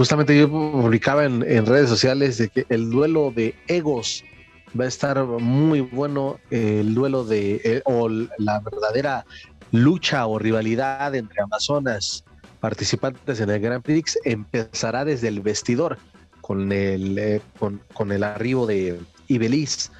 [0.00, 4.24] justamente yo publicaba en, redes sociales de que el duelo de egos
[4.68, 9.26] va a estar muy bueno, el duelo de, eh, o la verdadera
[9.72, 12.24] lucha o rivalidad entre Amazonas
[12.60, 15.98] participantes en el Grand Prix empezará desde el vestidor
[16.40, 19.92] con el, eh, con, el arribo de Ibeliz.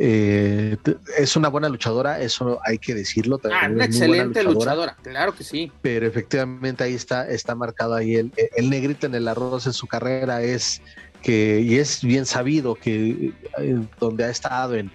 [0.00, 0.76] Eh,
[1.16, 3.40] es una buena luchadora, eso hay que decirlo.
[3.50, 4.96] Ah, una excelente luchadora.
[5.02, 5.72] claro que sí.
[5.82, 9.86] Pero efectivamente ahí está, está marcado ahí el, el negrito en el arroz en su
[9.86, 10.80] carrera es
[11.22, 14.90] que, y es bien sabido que eh, donde ha estado en,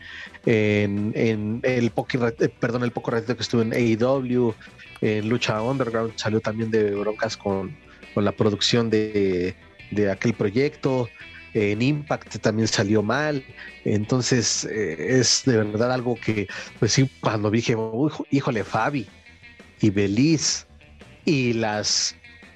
[0.45, 2.17] en, el poco,
[2.59, 4.53] perdón, el poco ratito que estuvo en AEW,
[5.01, 7.75] en Lucha Underground, salió también de broncas con,
[8.13, 9.55] con la producción de,
[9.91, 11.09] de, aquel proyecto.
[11.53, 13.43] En Impact también salió mal.
[13.85, 16.47] Entonces, eh, es de verdad algo que,
[16.79, 17.75] pues sí, cuando dije,
[18.31, 19.07] híjole, Fabi
[19.79, 20.67] y Beliz
[21.25, 22.15] y las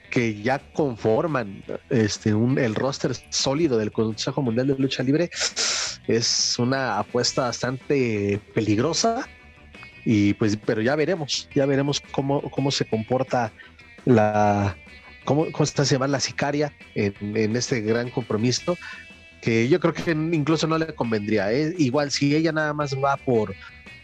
[0.09, 5.29] que ya conforman este un, el roster sólido del Consejo Mundial de Lucha Libre
[6.07, 9.27] es una apuesta bastante peligrosa
[10.05, 13.51] y pues, pero ya veremos, ya veremos cómo, cómo se comporta
[14.05, 14.77] la,
[15.27, 18.77] cómo, cómo se llama la sicaria en, este gran compromiso,
[19.41, 21.51] que yo creo que incluso no le convendría.
[21.51, 21.75] ¿eh?
[21.77, 23.53] Igual si ella nada más va por,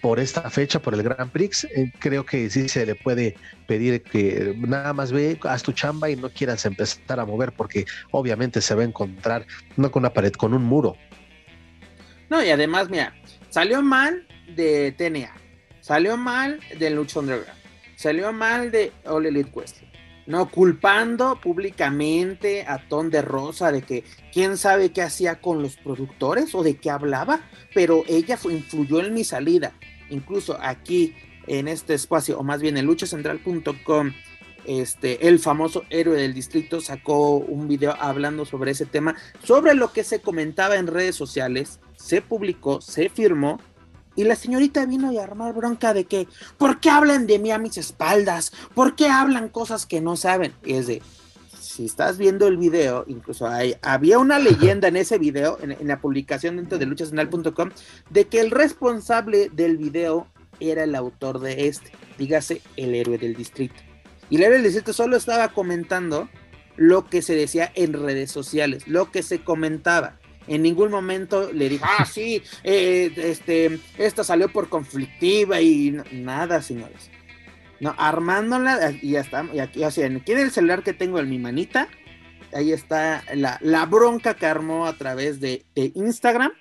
[0.02, 3.36] por esta fecha, por el Grand Prix, eh, creo que sí se le puede
[3.68, 7.86] pedir que nada más ve, haz tu chamba y no quieras empezar a mover, porque
[8.12, 10.98] obviamente se va a encontrar no con una pared, con un muro.
[12.30, 13.16] No, y además, mira,
[13.50, 15.34] salió mal de TNA,
[15.80, 17.60] Salió mal de Lucha Underground.
[17.96, 19.84] Salió mal de All Elite Quest.
[20.26, 25.76] No culpando públicamente a Ton de Rosa de que quién sabe qué hacía con los
[25.76, 27.42] productores o de qué hablaba,
[27.74, 29.74] pero ella influyó en mi salida.
[30.10, 31.14] Incluso aquí
[31.48, 34.14] en este espacio, o más bien en luchacentral.com,
[34.66, 39.92] este, el famoso héroe del distrito sacó un video hablando sobre ese tema, sobre lo
[39.92, 43.60] que se comentaba en redes sociales, se publicó, se firmó
[44.16, 47.58] y la señorita vino y armar bronca de que, ¿por qué hablan de mí a
[47.58, 48.52] mis espaldas?
[48.74, 50.54] ¿Por qué hablan cosas que no saben?
[50.64, 51.02] Y es de,
[51.60, 56.00] si estás viendo el video, incluso hay, había una leyenda en ese video, en, la
[56.00, 57.72] publicación dentro de luchasenal.com,
[58.10, 60.28] de que el responsable del video
[60.60, 63.76] era el autor de este, dígase el héroe del distrito.
[64.30, 66.30] Y el héroe del distrito solo estaba comentando
[66.76, 71.70] lo que se decía en redes sociales, lo que se comentaba en ningún momento le
[71.70, 77.10] dijo, ah, sí, eh, este, esta salió por conflictiva y nada, señores.
[77.80, 81.20] No, armándola y ya está, y aquí, o sea, aquí en el celular que tengo
[81.20, 81.90] en mi manita,
[82.54, 86.52] ahí está la, bronca que armó a través de, Instagram.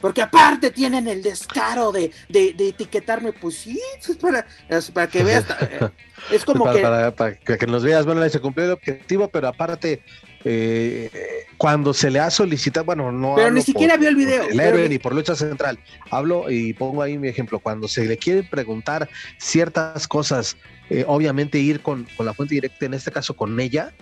[0.00, 4.46] Porque aparte tienen el descaro de, etiquetarme, pues sí, es para,
[4.92, 5.44] para que veas.
[5.60, 5.88] Eh,
[6.30, 6.80] es como que.
[6.80, 10.02] Para, que nos veas, bueno, se cumplió el objetivo, pero aparte
[10.44, 11.10] eh,
[11.56, 13.34] cuando se le ha solicitado, bueno, no.
[13.36, 14.48] Pero ni siquiera vio el video.
[14.48, 15.78] El héroe ni por lucha central.
[16.10, 17.58] Hablo y pongo ahí mi ejemplo.
[17.58, 19.08] Cuando se le quiere preguntar
[19.38, 20.56] ciertas cosas,
[20.90, 23.92] eh, obviamente ir con, la fuente directa, en este caso con ella,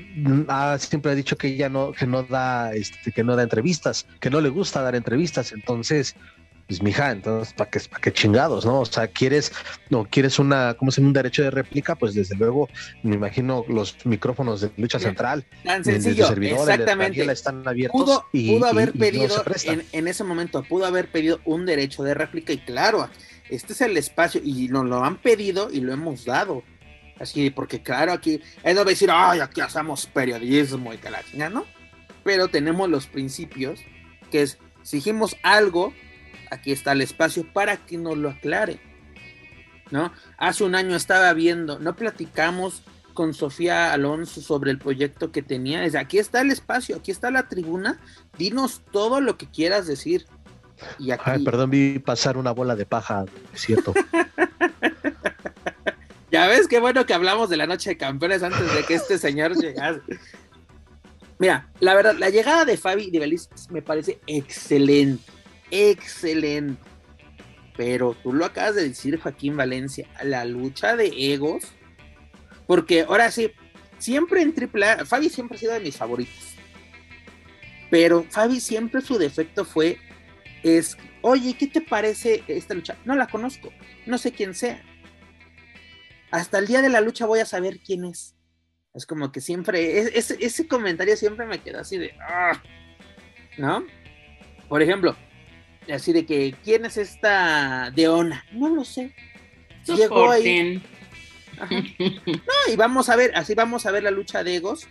[0.00, 0.46] mm,
[0.78, 4.30] siempre ha dicho que ella no, que no da, este, que no da entrevistas, que
[4.30, 5.52] no le gusta dar entrevistas.
[5.52, 6.16] Entonces,
[6.68, 8.80] pues mija, entonces, ¿para qué, para qué chingados, no?
[8.80, 9.52] O sea, quieres,
[9.88, 11.08] no, quieres una, ¿cómo se llama?
[11.08, 12.68] Un derecho de réplica, pues desde luego,
[13.02, 17.22] me imagino los micrófonos de lucha central, tan sencillo, exactamente.
[17.32, 17.98] están abiertos.
[17.98, 19.42] Pudo, pudo haber pedido,
[19.92, 23.08] en, ese momento, pudo haber pedido un derecho de réplica y claro,
[23.48, 26.62] este es el espacio y nos lo han pedido y lo hemos dado.
[27.20, 31.48] Así, porque claro, aquí, él no va a decir, ay, aquí hacemos periodismo y la
[31.48, 31.64] ¿no?
[32.22, 33.80] Pero tenemos los principios,
[34.30, 35.92] que es, exigimos algo,
[36.50, 38.80] aquí está el espacio para que nos lo aclare.
[39.90, 40.12] ¿No?
[40.36, 42.82] Hace un año estaba viendo, no platicamos
[43.14, 45.84] con Sofía Alonso sobre el proyecto que tenía.
[45.84, 47.98] Es, aquí está el espacio, aquí está la tribuna.
[48.36, 50.26] Dinos todo lo que quieras decir.
[51.00, 53.92] Y Ay, perdón, vi pasar una bola de paja, es cierto.
[56.30, 59.18] ya ves qué bueno que hablamos de la noche de campeones antes de que este
[59.18, 60.00] señor llegase.
[61.38, 65.38] Mira, la verdad, la llegada de Fabi de Belis me parece excelente
[65.70, 66.82] excelente.
[67.76, 71.64] Pero tú lo acabas de decir, Joaquín Valencia, la lucha de egos.
[72.66, 73.52] Porque ahora sí,
[73.98, 76.54] siempre en AAA, Fabi siempre ha sido de mis favoritos.
[77.90, 79.98] Pero Fabi siempre su defecto fue,
[80.62, 82.96] es, oye, ¿qué te parece esta lucha?
[83.04, 83.72] No la conozco,
[84.06, 84.82] no sé quién sea.
[86.30, 88.34] Hasta el día de la lucha voy a saber quién es.
[88.94, 92.60] Es como que siempre, ese, ese comentario siempre me queda así de, ah",
[93.56, 93.84] ¿no?
[94.68, 95.16] Por ejemplo,
[95.92, 98.44] así de que, ¿quién es esta Deona?
[98.52, 99.14] No lo sé.
[99.86, 100.82] Llegó ahí.
[101.98, 104.86] No, y vamos a ver, así vamos a ver la lucha de egos.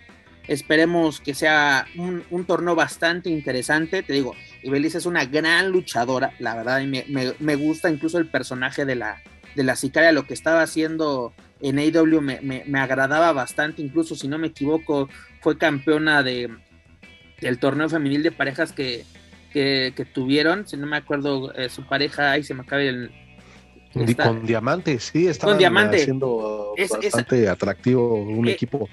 [0.48, 4.02] Esperemos que sea un, torneo bastante interesante.
[4.04, 4.34] Te digo,
[4.64, 9.22] Ibeliz es una gran luchadora, la verdad, y me, gusta incluso el personaje de la,
[9.58, 14.38] de la sicaria, lo que estaba haciendo en AEW me, agradaba bastante, incluso si no
[14.38, 15.10] me equivoco,
[15.42, 16.50] fue campeona de,
[17.42, 19.04] del torneo femenil de parejas que,
[19.52, 23.10] que, tuvieron, si no me acuerdo, eh, su pareja, ahí se me acaba el...
[24.16, 28.88] con diamante, sí, estaba haciendo bastante atractivo un eh, equipo.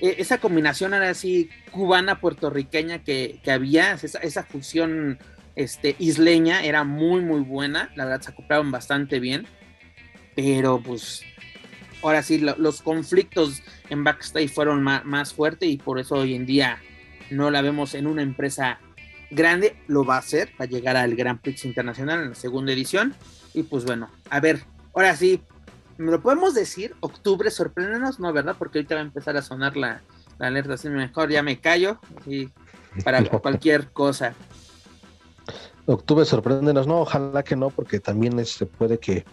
[0.00, 5.20] E, esa combinación era así cubana puertorriqueña que, había, esa, esa, fusión
[5.54, 9.46] este, isleña era muy muy buena, la verdad se acoplaron bastante bien,
[10.42, 11.22] pero pues
[12.02, 16.78] ahora sí, los conflictos en backstage fueron más, fuertes y por eso hoy en día
[17.30, 18.80] no la vemos en una empresa
[19.30, 19.76] grande.
[19.86, 23.14] Lo va a hacer, va a llegar al Grand Prix Internacional en la segunda edición.
[23.52, 24.64] Y pues bueno, a ver,
[24.94, 25.42] ahora sí,
[25.98, 26.94] ¿me lo podemos decir?
[27.00, 28.32] Octubre, sorpréndenos, ¿no?
[28.32, 28.56] ¿Verdad?
[28.58, 30.00] Porque ahorita va a empezar a sonar la,
[30.38, 32.48] alerta, así mejor ya me callo y
[33.04, 34.32] para cualquier cosa.
[35.84, 39.26] Octubre, sorpréndenos, no, ojalá que no, porque también se puede que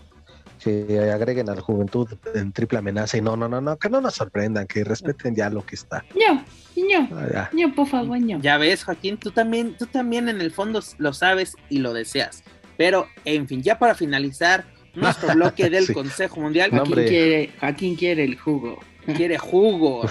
[0.68, 4.02] que agreguen a la juventud en triple amenaza y no, no, no, no, que no
[4.02, 6.04] nos sorprendan, que respeten ya lo que está.
[6.16, 6.44] No,
[6.76, 8.40] no, no, por favor, no.
[8.42, 12.44] Ya ves, Joaquín, tú también, tú también en el fondo lo sabes y lo deseas.
[12.78, 16.72] Pero, en fin, ya para finalizar nuestro bloque del Consejo Mundial.
[16.72, 18.80] Joaquín, quiere, Joaquín quiere el jugo.
[19.16, 20.06] Quiere jugo,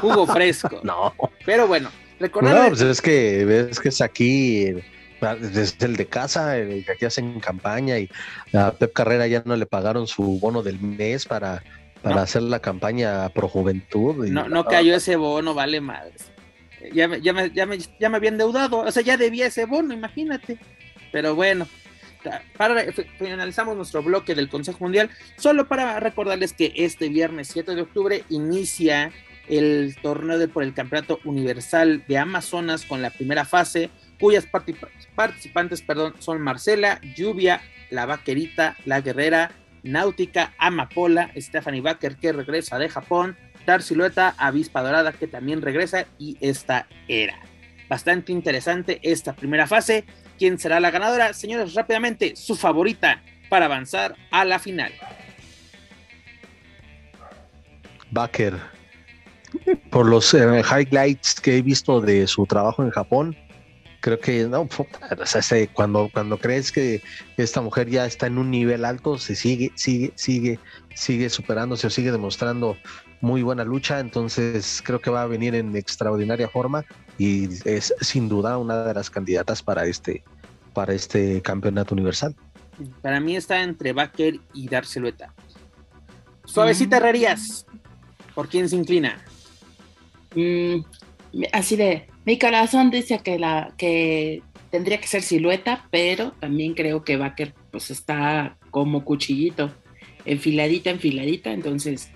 [0.00, 0.80] jugo fresco.
[0.84, 1.12] No.
[1.44, 2.54] Pero bueno, recordar.
[2.54, 4.74] No, pues es que ves que es aquí
[5.40, 8.08] desde el de casa, el que aquí hacen campaña y
[8.52, 11.62] a Pep Carrera ya no le pagaron su bono del mes para,
[12.02, 14.26] para hacer la campaña pro juventud.
[14.28, 16.30] no, no cayó ese bono, vale madres.
[16.94, 19.92] Ya, ya, me, ya, me, ya me había endeudado, o sea, ya debía ese bono,
[19.92, 20.58] imagínate.
[21.10, 21.66] Pero bueno,
[22.56, 22.84] para
[23.18, 28.24] finalizamos nuestro bloque del Consejo Mundial, solo para recordarles que este viernes 7 de octubre
[28.28, 29.12] inicia
[29.48, 34.46] el torneo de, por el Campeonato Universal de Amazonas con la primera fase cuyas
[35.14, 37.60] participantes perdón, son Marcela, Lluvia,
[37.90, 39.52] La Vaquerita, La Guerrera,
[39.82, 46.06] Náutica, Amapola, Stephanie Baker que regresa de Japón, Dar Silueta, Avispa Dorada que también regresa
[46.18, 47.38] y esta era.
[47.88, 50.04] Bastante interesante esta primera fase.
[50.38, 51.32] ¿Quién será la ganadora?
[51.32, 54.92] Señores, rápidamente, su favorita para avanzar a la final.
[58.10, 58.54] Baker.
[59.90, 63.36] Por los eh, highlights que he visto de su trabajo en Japón,
[64.00, 64.68] creo que no,
[65.72, 67.02] cuando, cuando crees que
[67.36, 70.58] esta mujer ya está en un nivel alto, se sigue, sigue, sigue,
[70.94, 72.76] sigue superándose o sigue demostrando
[73.20, 76.84] muy buena lucha, entonces creo que va a venir en extraordinaria forma
[77.18, 80.22] y es sin duda una de las candidatas para este,
[80.72, 82.34] para este campeonato universal.
[83.02, 85.34] Para mí está entre Baker y Dar Silueta.
[86.44, 87.02] Suavecita mm.
[87.02, 87.66] Herrerías,
[88.34, 89.18] ¿por quién se inclina?
[90.36, 90.82] Mm,
[91.52, 97.04] así de mi corazón dice que la que tendría que ser silueta, pero también creo
[97.04, 99.72] que Baker pues está como cuchillito,
[100.24, 102.10] enfiladita, enfiladita, entonces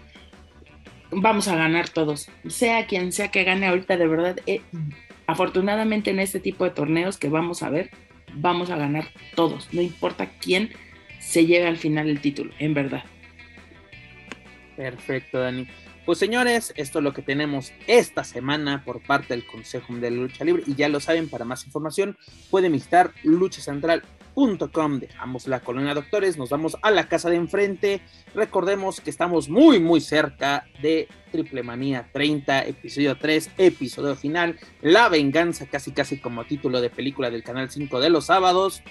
[1.10, 4.60] vamos a ganar todos, sea quien sea que gane ahorita, de verdad, eh,
[5.26, 7.90] afortunadamente en este tipo de torneos que vamos a ver,
[8.34, 10.70] vamos a ganar todos, no importa quién
[11.20, 13.04] se lleve al final el título, en verdad.
[14.76, 15.66] Perfecto, Dani.
[16.04, 20.44] Pues señores, esto es lo que tenemos esta semana por parte del Consejo de Lucha
[20.44, 20.64] Libre.
[20.66, 22.18] Y ya lo saben, para más información
[22.50, 28.00] pueden visitar luchacentral.com, dejamos la colonia doctores, nos vamos a la casa de enfrente,
[28.34, 35.08] recordemos que estamos muy muy cerca de Triple Manía 30, episodio 3, episodio final, La
[35.08, 38.82] Venganza, casi casi como título de película del Canal 5 de los sábados,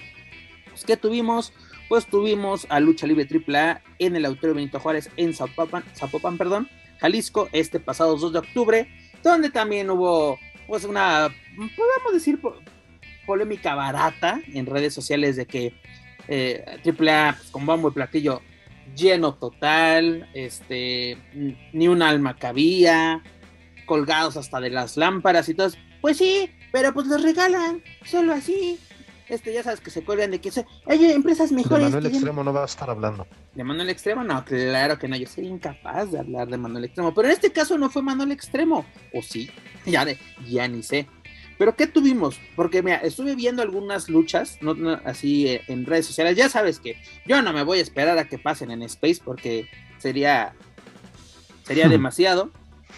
[0.70, 1.52] pues, ¿qué tuvimos?
[1.90, 6.70] Pues tuvimos a Lucha Libre AAA en el Auditorio Benito Juárez en Zapopan, Zapopan perdón,
[7.02, 8.88] Jalisco este pasado 2 de octubre,
[9.24, 10.38] donde también hubo
[10.68, 12.40] pues una, podemos decir,
[13.26, 15.74] polémica barata en redes sociales de que
[16.28, 18.40] eh, AAA pues, con bombo y platillo
[18.96, 21.18] lleno total, este,
[21.72, 23.22] ni un alma cabía,
[23.84, 25.70] colgados hasta de las lámparas y todo.
[26.00, 28.78] Pues sí, pero pues los regalan, solo así
[29.34, 30.50] este, ya sabes que se cuelgan de que
[30.86, 31.86] hay empresas mejores.
[31.86, 33.26] De Manuel Extremo no va a estar hablando.
[33.54, 34.22] ¿De Manuel Extremo?
[34.22, 37.50] No, claro que no, yo sería incapaz de hablar de Manuel Extremo, pero en este
[37.50, 39.50] caso no fue Manuel Extremo, o sí,
[39.86, 40.18] ya, de,
[40.48, 41.08] ya ni sé.
[41.58, 42.40] Pero ¿qué tuvimos?
[42.56, 46.96] Porque mira, estuve viendo algunas luchas, no, así eh, en redes sociales, ya sabes que
[47.26, 49.68] yo no me voy a esperar a que pasen en Space porque
[49.98, 50.54] sería,
[51.64, 52.50] sería demasiado.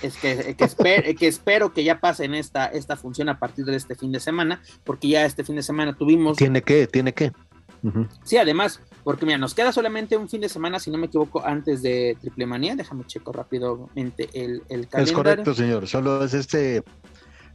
[0.03, 4.13] Es que, que, espero que ya pasen esta, esta función a partir de este fin
[4.13, 6.37] de semana, porque ya este fin de semana tuvimos...
[6.37, 7.33] Tiene que, tiene que.
[8.23, 11.45] Sí, además, porque mira, nos queda solamente un fin de semana, si no me equivoco,
[11.45, 12.75] antes de Triple Manía.
[12.75, 15.05] Déjame checo rápidamente el, el calendario.
[15.05, 15.87] Es correcto, señor.
[15.87, 16.83] Solo es este,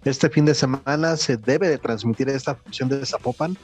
[0.06, 3.58] este fin de semana se debe de transmitir esta función de Zapopan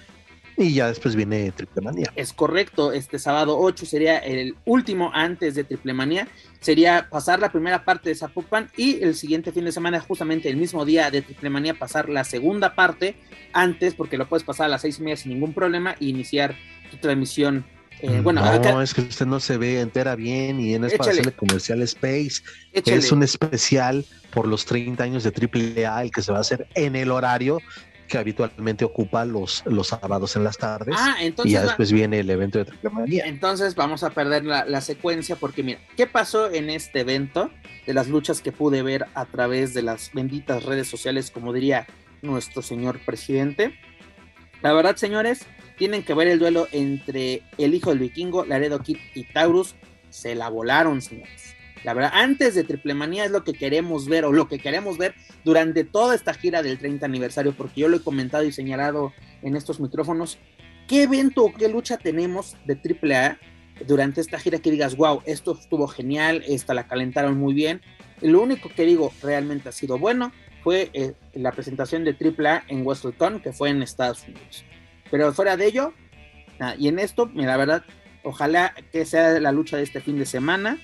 [0.57, 2.11] y ya después viene Triple Manía.
[2.15, 6.27] Es correcto, este sábado 8 sería el último antes de Triple Manía.
[6.59, 10.57] Sería pasar la primera parte de Zapopan y el siguiente fin de semana, justamente el
[10.57, 13.15] mismo día de Triple Manía, pasar la segunda parte
[13.53, 16.55] antes, porque lo puedes pasar a las seis y media sin ningún problema e iniciar
[16.89, 17.65] tu transmisión.
[18.01, 21.11] Eh, bueno, no, es que usted no se ve entera bien y en es para
[21.11, 22.43] hacerle comercial Space.
[22.73, 26.67] Es un especial por los 30 años de AAA, el que se va a hacer
[26.75, 27.59] en el horario
[28.07, 30.95] que habitualmente ocupa los, los sábados en las tardes.
[30.97, 31.51] Ah, entonces.
[31.51, 33.25] Y ya después viene el evento de Triple Manía.
[33.25, 37.49] Entonces vamos a perder la, la, secuencia porque mira, ¿qué pasó en este evento?
[37.85, 41.87] De las luchas que pude ver a través de las benditas redes sociales, como diría
[42.21, 43.77] nuestro señor presidente.
[44.61, 45.45] La verdad, señores,
[45.77, 49.75] tienen que ver el duelo entre el hijo del vikingo, Laredo Kid y Taurus.
[50.09, 51.54] Se la volaron, señores.
[51.85, 54.97] La verdad, antes de Triple Manía es lo que queremos ver o lo que queremos
[54.97, 55.13] ver
[55.43, 59.13] durante toda esta gira del 30 aniversario, porque yo lo he comentado y señalado
[59.43, 60.39] en estos micrófonos.
[60.87, 63.37] ¿Qué evento o qué lucha tenemos de AAA
[63.85, 67.81] durante esta gira que digas, wow, esto estuvo genial, esta la calentaron muy bien?
[68.19, 70.31] Lo único que digo realmente ha sido bueno
[70.63, 74.65] fue eh, la presentación de AAA en WrestleCon, que fue en Estados Unidos.
[75.11, 75.93] Pero fuera de ello,
[76.79, 77.83] y en esto, la verdad,
[78.23, 80.79] ojalá que sea la lucha de este fin de semana.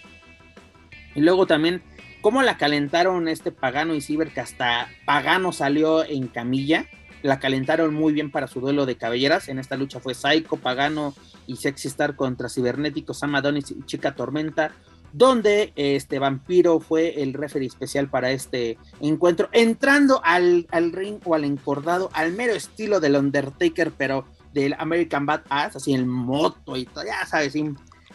[1.16, 1.82] Y luego también,
[2.22, 6.86] cómo la calentaron este Pagano y Ciber, que hasta Pagano salió en camilla.
[7.22, 9.47] La calentaron muy bien para su duelo de cabelleras.
[9.47, 11.14] En esta lucha fue Psycho, Pagano
[11.45, 14.72] y Sexy Star contra Cibernético, Sam Adonis y Chica Tormenta
[15.14, 21.43] donde este vampiro fue el referee especial para este encuentro, entrando al, ring o al
[21.43, 27.05] encordado, al mero estilo del Undertaker, pero del American Badass, así en moto y todo,
[27.05, 27.53] ya sabes,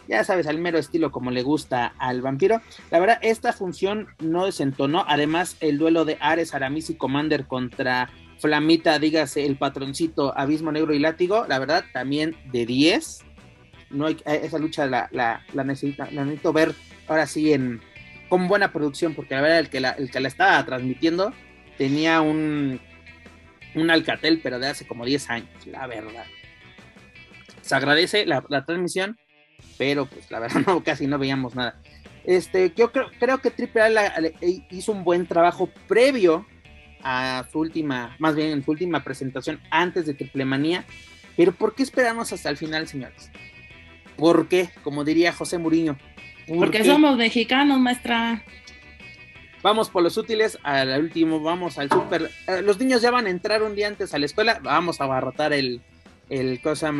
[0.07, 2.61] ya sabes, al mero estilo como le gusta al vampiro.
[2.91, 8.09] La verdad, esta función no desentonó, además el duelo de Ares, Aramis y Commander contra
[8.39, 13.23] Flamita, dígase el patroncito Abismo Negro y Látigo, la verdad, también de 10
[13.89, 16.73] no hay, eh, esa lucha la, la, la, necesito ver
[17.07, 17.81] ahora sí en
[18.29, 21.33] con buena producción, porque la verdad el que la, el que la estaba transmitiendo
[21.77, 22.79] tenía un,
[23.75, 26.25] un Alcatel, pero de hace como 10 años, la verdad.
[27.61, 29.17] Se agradece la, transmisión,
[29.77, 31.79] pero pues la verdad no, casi no veíamos nada.
[32.23, 34.21] Este, yo creo, creo que Triple A
[34.69, 36.45] hizo un buen trabajo previo
[37.01, 40.83] a su última, más bien en su última presentación antes de Triple Manía.
[41.37, 43.31] Pero ¿por qué esperamos hasta el final, señores?
[44.17, 44.69] ¿Por qué?
[44.83, 45.97] Como diría José Muriño.
[46.47, 48.43] Porque somos mexicanos, maestra.
[49.63, 52.31] Vamos por los útiles, al último, vamos al súper.
[52.47, 55.05] Eh, los niños ya van a entrar un día antes a la escuela, vamos a
[55.05, 55.81] abarrotar el,
[56.29, 56.93] el cosa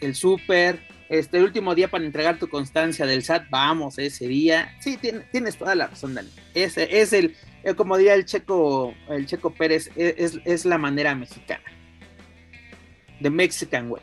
[0.00, 0.80] el súper.
[1.08, 4.74] Este último día para entregar tu constancia del SAT, vamos ese día.
[4.80, 4.98] Sí,
[5.30, 6.30] tienes toda la razón, Dani.
[6.54, 10.78] Ese es el, eh, como diría el Checo, el Checo Pérez, e, es, es la
[10.78, 11.64] manera mexicana.
[13.20, 14.02] The Mexican way.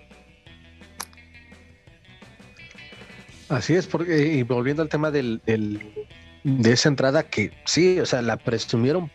[3.50, 5.42] Así es, porque, y volviendo al tema del,
[6.44, 9.12] de esa entrada que sí, o sea, la presumieron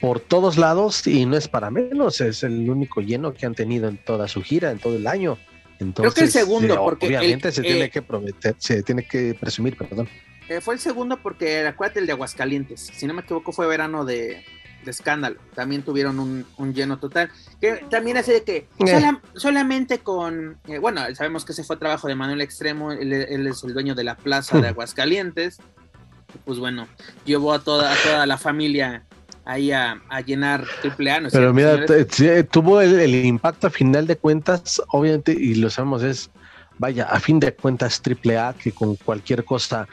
[0.00, 3.88] por todos lados y no es para menos, es el único lleno que han tenido
[3.88, 5.38] en toda su gira, en todo el año.
[5.80, 9.06] Entonces, Creo que el segundo, eh, porque obviamente se tiene eh, que prometer, se tiene
[9.06, 10.08] que presumir, perdón.
[10.48, 14.04] Eh, fue el segundo porque acuérdate el de Aguascalientes, si no me equivoco fue verano
[14.04, 14.44] de,
[14.84, 15.38] de escándalo.
[15.54, 17.30] También tuvieron un, lleno total.
[17.60, 18.68] Que también hace de que
[19.34, 23.94] solamente con, bueno, sabemos que ese fue trabajo de Manuel Extremo, él, es el dueño
[23.94, 24.72] de la plaza de hmm.
[24.72, 25.58] Aguascalientes.
[26.44, 26.88] Pues bueno,
[27.24, 29.06] llevó a toda, toda la familia
[29.48, 31.22] ahí a, llenar triple A.
[31.32, 31.84] Pero mira,
[32.50, 36.30] tuvo el, el, impacto a final de cuentas, obviamente, y lo sabemos, es,
[36.76, 39.88] vaya, a fin de cuentas triple A, que con cualquier cosa,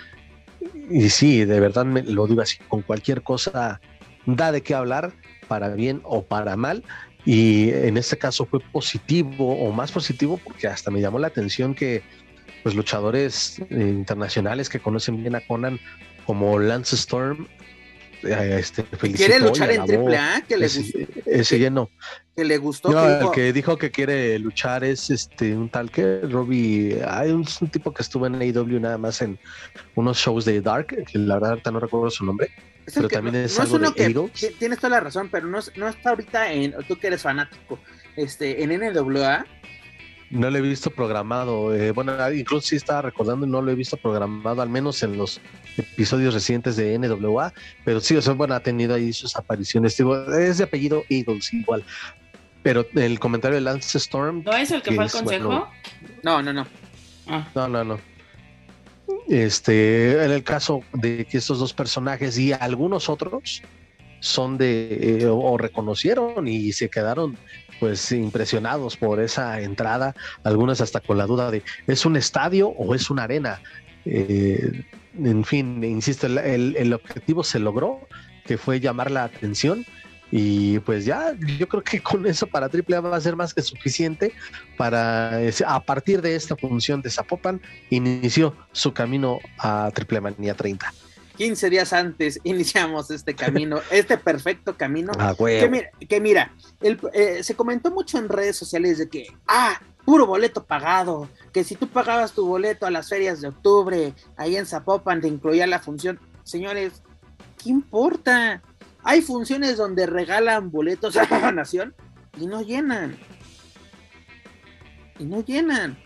[0.89, 3.79] y sí, de verdad me lo digo así, con cualquier cosa
[4.25, 5.13] da de qué hablar,
[5.47, 6.83] para bien o para mal.
[7.23, 11.73] Y en este caso fue positivo o más positivo porque hasta me llamó la atención
[11.73, 12.03] que
[12.61, 15.79] pues luchadores eh, internacionales que conocen bien a Conan
[16.25, 17.47] como Lance Storm
[18.25, 21.89] este, quiere luchar en triple A que le gustó ese lleno
[22.35, 26.21] que le gustó no, el que dijo que quiere luchar es este un tal que
[26.21, 29.39] Robbie hay un, tipo que estuvo en AEW nada más en
[29.95, 32.51] unos shows de Dark que la verdad no recuerdo su nombre
[32.93, 36.51] pero también es, algo de que, Tienes toda la razón, pero no, no está ahorita
[36.51, 36.75] en.
[36.87, 37.79] Tú que eres fanático,
[38.15, 39.45] este, en NWA.
[40.35, 41.73] No lo he visto programado.
[41.73, 45.17] Eh, bueno, incluso sí estaba recordando y no lo he visto programado, al menos en
[45.17, 45.39] los
[45.77, 47.53] episodios recientes de NWA.
[47.85, 49.97] Pero sí, o sea, bueno, ha tenido ahí sus apariciones.
[49.97, 51.85] es de apellido Eagles igual.
[52.63, 54.43] Pero el comentario de Lance Storm.
[54.43, 55.69] ¿No es el que, fue al consejo?
[56.23, 56.67] no, no, no.
[57.27, 57.47] Ah.
[57.55, 57.99] No, no, no.
[59.29, 63.61] Este, en el caso de que estos dos personajes y algunos otros
[64.19, 67.37] son de eh, o reconocieron y se quedaron
[67.79, 72.95] pues impresionados por esa entrada, algunas hasta con la duda de ¿es un estadio o
[72.95, 73.61] es una arena?
[74.05, 74.83] Eh,
[75.17, 78.07] en fin, insisto, el, el, objetivo se logró,
[78.45, 79.85] que fue llamar la atención
[80.31, 83.61] y pues ya, yo creo que con eso para AAA va a ser más que
[83.61, 84.33] suficiente
[84.77, 90.93] para, a partir de esta función de Zapopan, inició su camino a Triple Manía 30.
[91.35, 95.11] 15 días antes iniciamos este camino, este perfecto camino.
[95.17, 96.53] Ah, que mira,
[97.13, 101.75] eh, se comentó mucho en redes sociales de que, ah, puro boleto pagado, que si
[101.75, 105.79] tú pagabas tu boleto a las ferias de octubre, ahí en Zapopan te incluía la
[105.79, 106.19] función.
[106.43, 107.01] Señores,
[107.61, 108.61] ¿qué importa?
[109.03, 111.95] Hay funciones donde regalan boletos a la nación
[112.39, 113.17] y no llenan.
[115.17, 115.97] Y no llenan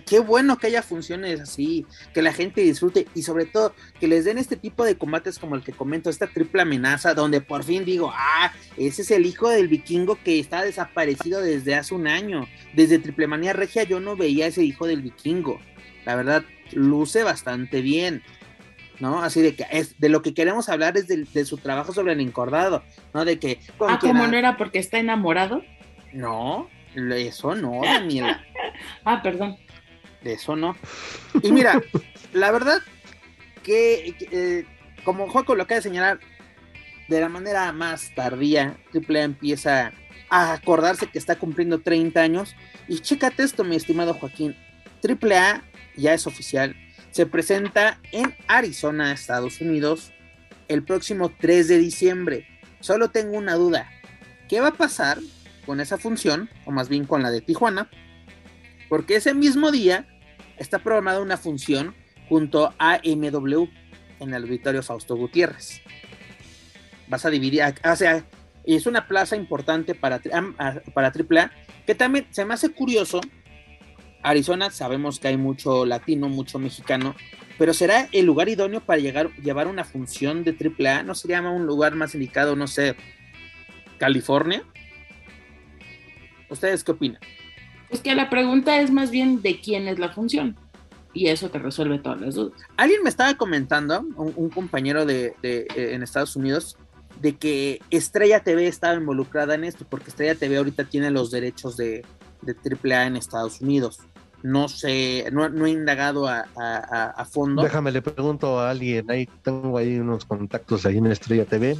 [0.00, 4.24] qué bueno que haya funciones así, que la gente disfrute y sobre todo que les
[4.24, 7.84] den este tipo de combates como el que comento, esta triple amenaza, donde por fin
[7.84, 12.46] digo, ah, ese es el hijo del vikingo que está desaparecido desde hace un año.
[12.74, 15.60] Desde Triple Manía Regia yo no veía ese hijo del vikingo.
[16.04, 18.22] La verdad, luce bastante bien.
[19.00, 19.22] ¿no?
[19.22, 22.20] Así de que es de lo que queremos hablar es de, su trabajo sobre el
[22.20, 23.24] encordado, ¿no?
[23.24, 23.58] De que.
[23.80, 25.62] Ah, ¿cómo no era porque está enamorado?
[26.12, 28.44] No, eso no, Daniela.
[29.04, 29.56] ah, perdón
[30.24, 30.76] de eso no.
[31.42, 31.82] Y mira,
[32.32, 32.80] la verdad
[33.62, 34.66] que, eh,
[35.04, 36.20] como Juaco lo acaba de señalar,
[37.08, 39.92] de la manera más tardía, AAA empieza
[40.30, 42.56] a acordarse que está cumpliendo 30 años.
[42.88, 44.56] Y chécate esto, mi estimado Joaquín.
[45.02, 45.62] AAA
[45.96, 46.74] ya es oficial.
[47.10, 50.12] Se presenta en Arizona, Estados Unidos,
[50.68, 52.46] el próximo 3 de diciembre.
[52.80, 53.88] Solo tengo una duda.
[54.48, 55.18] ¿Qué va a pasar
[55.66, 57.88] con esa función, o más bien con la de Tijuana?
[58.88, 60.06] Porque ese mismo día
[60.58, 61.94] está programada una función
[62.28, 63.64] junto a MW
[64.20, 65.80] en el auditorio Fausto Gutiérrez.
[67.08, 68.24] Vas a dividir, o sea,
[68.64, 71.52] es una plaza importante para, AAA,
[71.86, 73.20] que también se me hace curioso.
[74.22, 77.14] Arizona, sabemos que hay mucho latino, mucho mexicano,
[77.58, 81.02] pero ¿será el lugar idóneo para llegar, llevar una función de AAA?
[81.02, 82.96] ¿No sería un lugar más indicado, no sé,
[83.98, 84.64] California?
[86.48, 87.20] ¿Ustedes qué opinan?
[87.94, 90.56] Es que la pregunta es más bien de quién es la función.
[91.12, 92.60] Y eso te resuelve todas las dudas.
[92.76, 96.76] Alguien me estaba comentando, un, compañero de, eh, en Estados Unidos,
[97.22, 101.76] de que Estrella TV estaba involucrada en esto, porque Estrella TV ahorita tiene los derechos
[101.76, 102.04] de,
[102.42, 102.56] de
[102.92, 104.00] AAA en Estados Unidos
[104.44, 107.62] no sé, no, he indagado a, fondo.
[107.62, 111.78] Déjame, le pregunto a alguien, ahí tengo ahí unos contactos ahí en Estrella TV.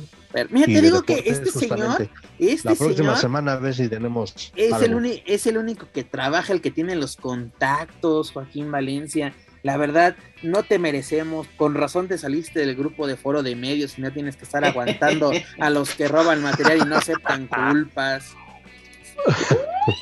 [0.49, 2.09] mira, te digo que este señor,
[2.39, 4.51] este la próxima semana a ver si tenemos.
[4.57, 9.35] Es el, es el único que trabaja, el que tiene los contactos, Joaquín Valencia.
[9.63, 11.47] La verdad, no te merecemos.
[11.59, 14.65] Con razón te saliste del grupo de foro de medios y no tienes que estar
[14.65, 18.35] aguantando a los que roban material y no aceptan culpas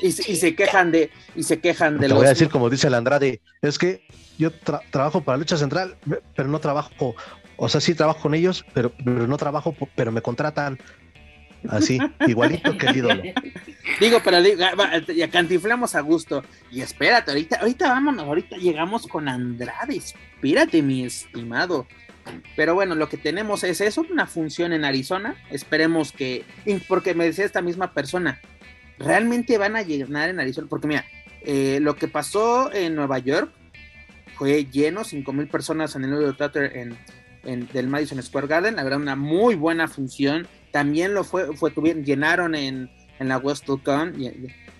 [0.01, 2.93] y, se quejan de y se quejan de Te voy a decir como dice el
[2.93, 4.01] Andrade es que
[4.37, 4.51] yo
[4.91, 5.95] trabajo para lucha central
[6.35, 7.15] pero no trabajo
[7.57, 10.79] o sea sí trabajo con ellos pero, pero no trabajo pero me contratan.
[11.69, 11.97] Así
[12.27, 13.23] igualito que el ídolo.
[13.99, 14.39] Digo pero
[15.15, 16.43] ya cantiflamos a gusto.
[16.71, 21.87] Y espérate ahorita ahorita vámonos ahorita llegamos con Andrade espérate mi estimado.
[22.55, 25.35] Pero bueno, lo que tenemos es eso, una función en Arizona.
[25.49, 26.45] Esperemos que,
[26.87, 28.39] porque me decía esta misma persona,
[28.99, 31.05] realmente van a llenar en Arizona, porque mira,
[31.41, 33.51] eh, lo que pasó en Nueva York
[34.37, 36.97] fue lleno, 5 mil personas en el nuevo Theater en,
[37.43, 41.71] en, del Madison Square Garden, la verdad una muy buena función, también lo fue, fue
[41.71, 42.89] tuvieron, llenaron en,
[43.19, 44.15] en la WestCon,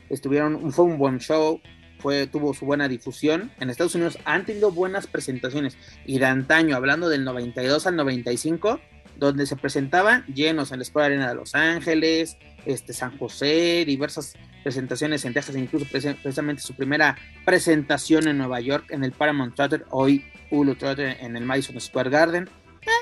[0.09, 1.61] estuvieron, fue un buen show,
[1.99, 3.51] fue, tuvo su buena difusión.
[3.59, 5.78] En Estados Unidos han tenido buenas presentaciones.
[6.05, 8.82] Y de antaño, hablando del 92 al 95,
[9.18, 14.34] donde se presentaban llenos en la Escuela Arena de Los Ángeles, este, San José, diversas
[14.64, 19.86] presentaciones en Texas, incluso precisamente su primera presentación en Nueva York en el Paramount Theater,
[19.89, 22.49] hoy Hulu Theater en el Madison Square Garden.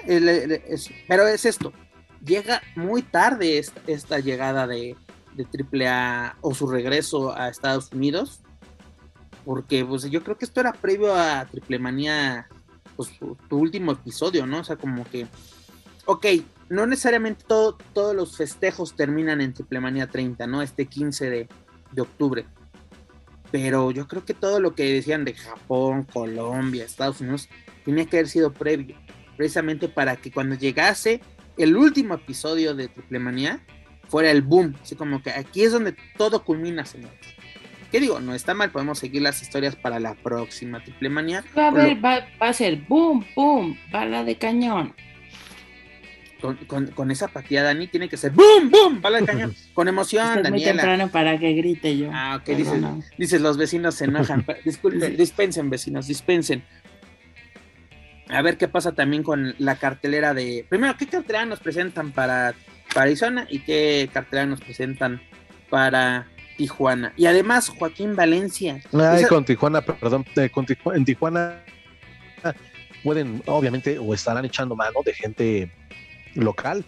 [0.08, 1.74] Eh, pero es esto,
[2.24, 4.96] llega muy tarde esta, llegada de,
[5.36, 8.42] de AAA o su regreso a Estados Unidos,
[9.46, 12.48] porque pues, yo creo que esto era previo a Triple Manía,
[12.96, 13.10] pues,
[13.50, 14.60] tu último episodio, ¿no?
[14.60, 15.28] O sea, como que
[16.06, 16.26] ok,
[16.72, 20.62] no necesariamente todos los festejos terminan en Triplemanía 30, ¿no?
[20.62, 21.48] Este 15 de,
[22.00, 22.46] octubre.
[23.52, 27.50] pero yo creo que todo lo que decían de Japón, Colombia, Estados Unidos,
[27.84, 28.96] tenía que haber sido previo,
[29.36, 31.20] precisamente para que cuando llegase
[31.58, 33.60] el último episodio de Triple Manía
[34.08, 37.20] fuera el boom, así como que aquí es donde todo culmina, señores.
[37.92, 38.22] ¿Qué digo?
[38.22, 41.44] No está mal, podemos seguir las historias para la próxima Triple Manía.
[41.58, 44.96] Va a, ver, va, va, a ser boom, boom, bala de cañón.
[46.42, 49.56] Con, con, con, esa partida, Dani, tiene que ser boom, boom, bala de cañón.
[49.74, 50.50] Con emoción, Daniela.
[50.50, 52.10] muy temprano para que grite yo.
[52.12, 52.82] Ah, ok, dices,
[53.18, 54.46] dices, los vecinos se enojan.
[54.66, 56.64] Disculpen, dispensen, vecinos, dispensen.
[58.30, 60.66] A ver qué pasa también con la cartelera de.
[60.68, 62.56] Primero, ¿qué cartelera nos presentan para,
[62.94, 65.22] para Arizona y qué cartelera nos presentan
[65.70, 66.28] para
[66.58, 67.14] Tijuana?
[67.18, 68.82] Y además, Joaquín Valencia.
[68.94, 69.28] Ay, esa...
[69.28, 71.64] con Tijuana, perdón, eh, con Tijuana, en Tijuana
[73.04, 75.72] pueden, obviamente, o estarán echando mano de gente
[76.36, 76.86] local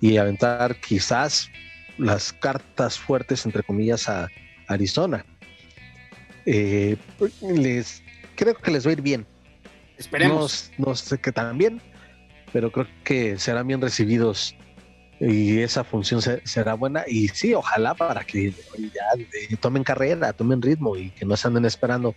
[0.00, 1.50] y aventar quizás
[1.98, 4.28] las cartas fuertes, entre comillas, a
[4.68, 5.24] Arizona.
[6.44, 6.96] Eh,
[7.40, 8.02] les
[8.36, 9.26] creo que les va a ir bien.
[9.96, 10.70] Esperemos.
[10.78, 11.80] No, no, sé qué tan bien,
[12.52, 14.54] pero creo que serán bien recibidos
[15.18, 17.04] y esa función se, será buena.
[17.06, 21.48] Y sí, ojalá para que ya de, tomen carrera, tomen ritmo y que no se
[21.48, 22.14] anden esperando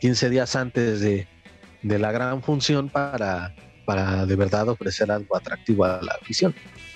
[0.00, 1.26] 15 días antes de,
[1.82, 3.54] de la gran función para,
[3.84, 6.54] para de verdad ofrecer algo atractivo a la afición.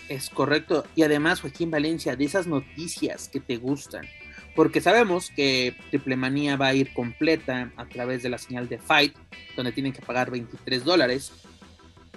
[0.09, 0.87] Es correcto.
[0.95, 4.07] Y además, Joaquín Valencia, de esas noticias que te gustan,
[4.55, 8.79] porque sabemos que Triple Manía va a ir completa a través de la señal de
[8.79, 9.15] Fight,
[9.55, 11.33] donde tienen que pagar 23 dólares,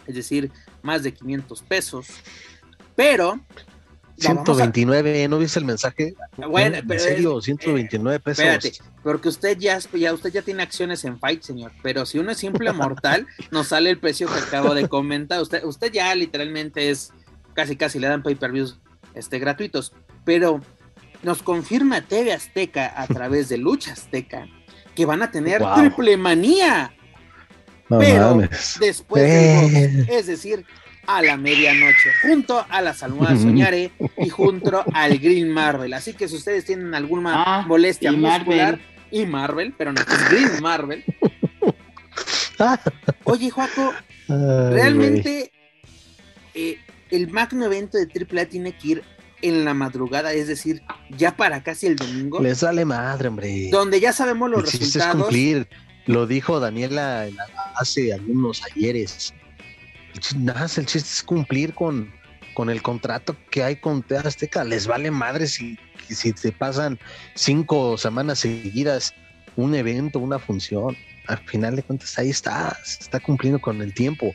[0.07, 0.51] es decir,
[0.81, 2.07] más de 500 pesos.
[2.95, 3.39] Pero.
[4.21, 5.27] 129, a...
[5.27, 6.13] ¿no viste el mensaje?
[6.37, 7.39] Bueno, ¿En pero serio?
[7.39, 8.43] es, 129 pesos.
[8.43, 11.71] Espérate, porque usted ya, ya, usted ya tiene acciones en Fight, señor.
[11.81, 15.41] Pero si uno es simple mortal, nos sale el precio que acabo de comentar.
[15.41, 17.11] Usted, usted ya literalmente es
[17.53, 18.79] casi casi le dan pay-per-views
[19.13, 19.93] este, gratuitos.
[20.23, 20.61] Pero
[21.23, 24.47] nos confirma TV Azteca a través de Lucha Azteca
[24.95, 25.75] que van a tener wow.
[25.75, 26.93] triple manía.
[27.89, 28.77] No pero mames.
[28.79, 30.07] después Eh.
[30.09, 30.65] es decir,
[31.07, 35.93] a la medianoche, junto a las almohadas Soñare y junto al Green Marvel.
[35.93, 38.81] Así que si ustedes tienen alguna Ah, molestia y muscular Marvel.
[39.11, 41.03] y Marvel, pero no es Green Marvel.
[43.23, 43.93] Oye, Juaco,
[44.29, 44.35] Ay,
[44.73, 45.51] realmente
[46.53, 46.77] eh,
[47.09, 49.03] el magno evento de AAA tiene que ir
[49.41, 52.39] en la madrugada, es decir, ya para casi el domingo.
[52.39, 53.69] Les sale madre, hombre.
[53.71, 55.23] donde ya sabemos los el es resultados.
[55.23, 55.67] cumplir.
[56.05, 59.33] Lo dijo Daniela la- hace algunos ayeres.
[60.13, 62.11] El chiste, nada, el chiste es cumplir con,
[62.53, 64.63] con el contrato que hay con TV Azteca.
[64.63, 65.77] Les vale madre si,
[66.09, 66.99] si te pasan
[67.35, 69.13] cinco semanas seguidas
[69.55, 70.95] un evento, una función.
[71.27, 74.33] Al final de cuentas, ahí está, se está cumpliendo con el tiempo.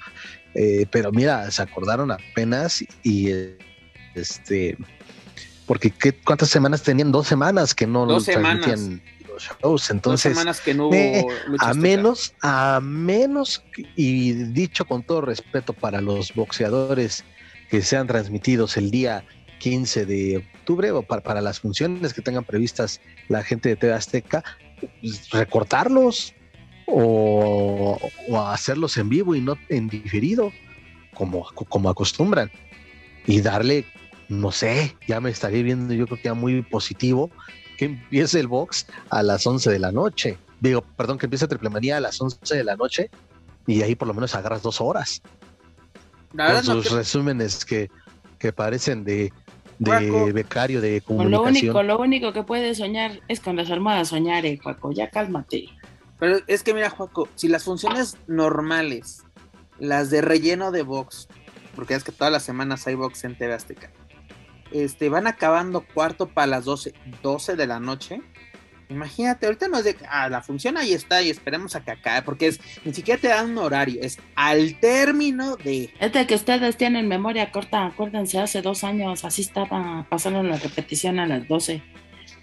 [0.54, 3.30] Eh, pero mira, se acordaron apenas y
[4.14, 4.76] este.
[5.66, 7.10] Porque ¿qué, ¿cuántas semanas tenían?
[7.10, 8.64] Dos semanas que no Dos semanas.
[8.64, 9.02] transmitían
[9.36, 9.60] los shows.
[9.62, 11.26] Dos Entonces, semanas que no hubo eh,
[11.60, 13.62] a menos, a menos,
[13.94, 17.24] y dicho con todo respeto para los boxeadores
[17.70, 19.24] que sean transmitidos el día
[19.58, 23.92] 15 de octubre o para, para las funciones que tengan previstas la gente de TV
[23.92, 24.44] Azteca,
[25.00, 26.34] pues, recortarlos
[26.86, 30.52] o, o hacerlos en vivo y no en diferido,
[31.14, 32.50] como, como acostumbran,
[33.26, 33.84] y darle,
[34.28, 37.30] no sé, ya me estaría viendo yo creo que ya muy positivo
[37.76, 40.38] que empiece el box a las 11 de la noche.
[40.60, 43.10] Digo, perdón, que empiece Triple Manía a las 11 de la noche
[43.66, 45.22] y ahí por lo menos agarras dos horas.
[46.32, 47.90] La verdad con no sus resumenes que,
[48.38, 49.32] que parecen de,
[49.78, 51.76] de becario de Con lo comunicación.
[51.76, 54.92] único, lo único que puedes soñar es con las almohadas soñar, eh, Juaco.
[54.92, 55.68] Ya cálmate.
[56.18, 59.22] Pero es que mira, Juaco, si las funciones normales,
[59.78, 61.28] las de relleno de box,
[61.74, 63.90] porque es que todas las semanas hay box en TV Azteca,
[64.72, 66.92] este, van acabando cuarto para las 12,
[67.22, 68.20] 12 de la noche.
[68.88, 72.22] Imagínate, ahorita no es de, ah, la función ahí está y esperemos a que acabe,
[72.22, 76.36] porque es, ni siquiera te dan un horario, es al término de, Es de que
[76.36, 77.86] ustedes tienen memoria corta.
[77.86, 81.82] Acuérdense, hace dos años así estaba pasando la repetición a las 12.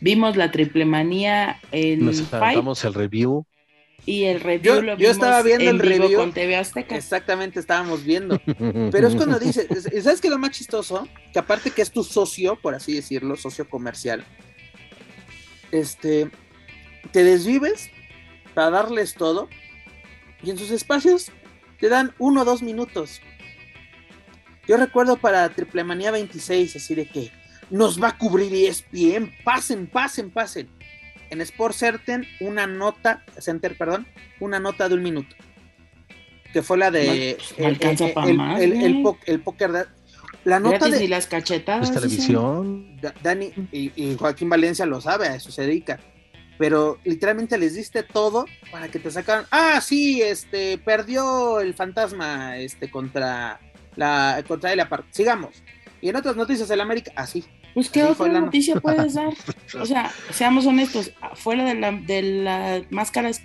[0.01, 3.45] Vimos la triple manía en Nos Fight aventamos el review.
[4.05, 6.19] Y el review Yo- lo yo estaba viendo en el vivo review.
[6.19, 6.95] con TV Azteca.
[6.97, 8.39] exactamente estábamos viendo.
[8.91, 11.07] Pero es cuando dices, es- ¿sabes qué es lo más chistoso?
[11.31, 14.25] Que aparte que es tu socio, por así decirlo, socio comercial,
[15.71, 16.29] este,
[17.11, 17.89] te desvives
[18.53, 19.49] para darles todo
[20.43, 21.31] y en sus espacios
[21.79, 23.21] te dan uno o dos minutos.
[24.67, 27.31] Yo recuerdo para Triple Manía 26, así de que
[27.69, 30.69] nos va a cubrir ESPN, pasen, pasen, pasen.
[31.33, 34.05] En Sport Certain, una nota, Center, perdón,
[34.39, 35.35] una nota de un minuto.
[36.53, 39.85] Que fue la de No alcanza el, más, el- el po- el póker de-
[40.45, 41.91] La nota de ni las cachetadas.
[41.91, 42.97] Televisión.
[43.01, 45.99] Da- Dani y, y Joaquín Valencia lo sabe, a eso se dedica.
[46.59, 49.45] pero literalmente les diste todo para que te sacaran.
[49.49, 53.59] Ah, sí, este perdió el fantasma este contra
[53.95, 55.07] la contra el apart.
[55.09, 55.63] Sigamos.
[55.99, 57.43] Y en otras noticias del América, así.
[57.73, 59.33] Pues qué Así otra la- noticia puedes dar.
[59.79, 63.41] O sea, seamos honestos, fuera de, la, de las máscaras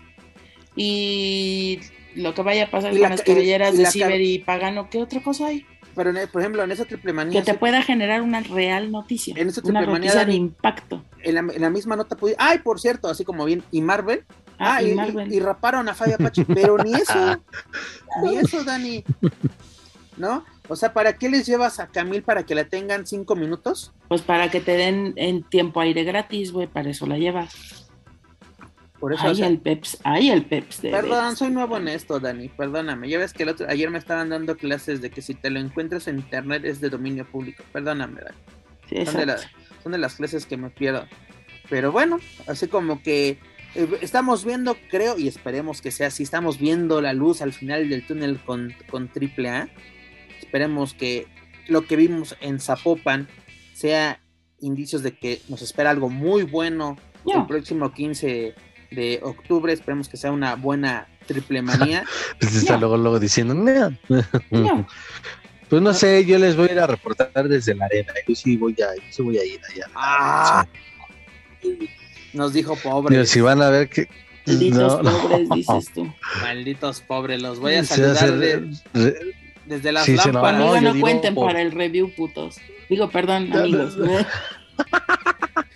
[0.76, 1.80] y
[2.14, 4.98] lo que vaya a pasar con la las cabelleras de la Ciber y Pagano, ¿qué
[5.02, 5.66] otra cosa hay?
[5.94, 8.90] Pero en- por ejemplo, en esa triple manía, Que te sí, pueda generar una real
[8.92, 9.34] noticia.
[9.36, 11.04] En esa una triple manía, noticia de impacto.
[11.22, 14.24] en, la, en la misma nota pude- Ay, por cierto, así como bien, y Marvel.
[14.60, 15.32] Ah, Ah, y y, Marvel.
[15.32, 17.42] y- y raparon a Fabi Apache, pero ni eso,
[18.22, 19.04] ni eso, Dani.
[20.16, 20.44] ¿No?
[20.68, 23.92] O sea, ¿para qué les llevas a Camil para que la tengan cinco minutos?
[24.08, 27.86] Pues para que te den en tiempo aire gratis, güey, para eso la llevas.
[29.00, 30.82] Por eso, o Ay, sea, el Peps, ay, el Peps.
[30.82, 33.08] de Perdón, soy nuevo en esto, Dani, perdóname.
[33.08, 35.60] Ya ves que el otro, ayer me estaban dando clases de que si te lo
[35.60, 37.62] encuentras en internet es de dominio público.
[37.72, 38.36] Perdóname, Dani.
[38.88, 39.38] Sí, Son de, la-
[39.84, 41.06] son de las clases que me pierdo.
[41.70, 43.38] Pero bueno, así como que
[43.76, 47.88] eh, estamos viendo, creo, y esperemos que sea así, estamos viendo la luz al final
[47.88, 49.68] del túnel con, con AAA.
[50.38, 51.26] Esperemos que
[51.68, 53.28] lo que vimos en Zapopan
[53.74, 54.20] sea
[54.60, 58.54] indicios de que nos espera algo muy bueno el próximo 15
[58.90, 59.72] de octubre.
[59.72, 62.04] Esperemos que sea una buena triple manía.
[62.40, 63.90] Pues está luego, luego diciendo, "No".
[64.50, 64.86] No.
[65.68, 68.14] Pues no sé, yo les voy a ir a reportar desde la arena.
[68.26, 69.84] Yo sí voy a, yo sí voy a ir allá.
[69.94, 70.66] Ah,
[72.32, 73.26] nos dijo pobre.
[73.26, 74.08] Si van a ver que.
[74.46, 75.18] Malditos No, no.
[75.28, 76.10] pobres, dices tú.
[76.40, 79.34] Malditos pobres, los voy a saludar de- re-
[79.68, 80.52] desde las Sí, lámparas.
[80.60, 82.56] Conmigo yo no digo cuenten por- para el review, putos.
[82.88, 83.96] Digo, perdón, No, amigos.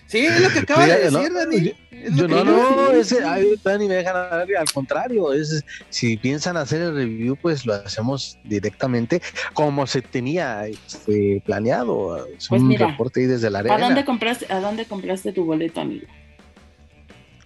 [0.06, 1.18] Sí, es lo que acaba de Fíjate, ¿no?
[1.20, 2.16] decir, Dani.
[2.16, 6.56] Yo lo no, no, ese, ay, Dani me dejan hablar, al contrario, es, si piensan
[6.58, 9.22] hacer el review, pues lo hacemos directamente
[9.54, 12.26] como se tenía este, planeado.
[12.26, 13.78] Es Pues un mira, reporte ahí desde la ¿A arena.
[13.78, 16.06] dónde compraste, a dónde compraste tu boleto, amigo?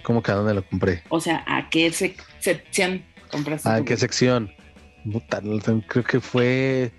[0.02, 1.02] ¿Cómo que a dónde lo compré?
[1.08, 3.68] O sea, ¿a qué sec- sección compraste?
[3.68, 4.00] ¿Ah, tu qué boleto?
[4.00, 4.52] sección?
[5.12, 5.40] Puta,
[5.86, 6.90] creo que fue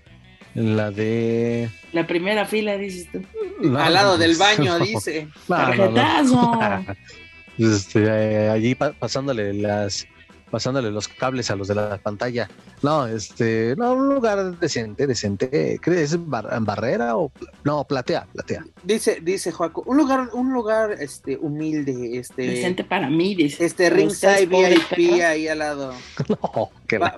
[0.54, 1.70] la de...
[1.94, 3.22] La primera fila, dices tú.
[3.62, 5.28] no, Al lado del baño, no, dice.
[5.48, 5.94] no, no, no.
[5.94, 6.86] Tarjetazo.
[7.58, 10.06] Este, eh, allí pa- pasándole las
[10.52, 12.48] pasándole los cables a los de la pantalla.
[12.84, 15.80] No, este, no, un lugar decente, decente.
[15.82, 17.32] ¿Crees bar- barrera o
[17.64, 18.64] no, platea, platea?
[18.84, 23.66] Dice, dice Joaco, un lugar, un lugar este humilde, este, Decente para mí, dice.
[23.66, 25.94] este ringside VIP ahí al lado.
[26.30, 27.18] No, qué Va,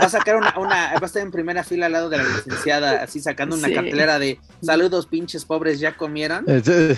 [0.00, 2.24] va a sacar una, una, va a estar en primera fila al lado de la
[2.24, 3.74] licenciada, así sacando una Sí.
[3.74, 6.44] cartelera de saludos pinches pobres, ya comieron.
[6.48, 6.96] Este,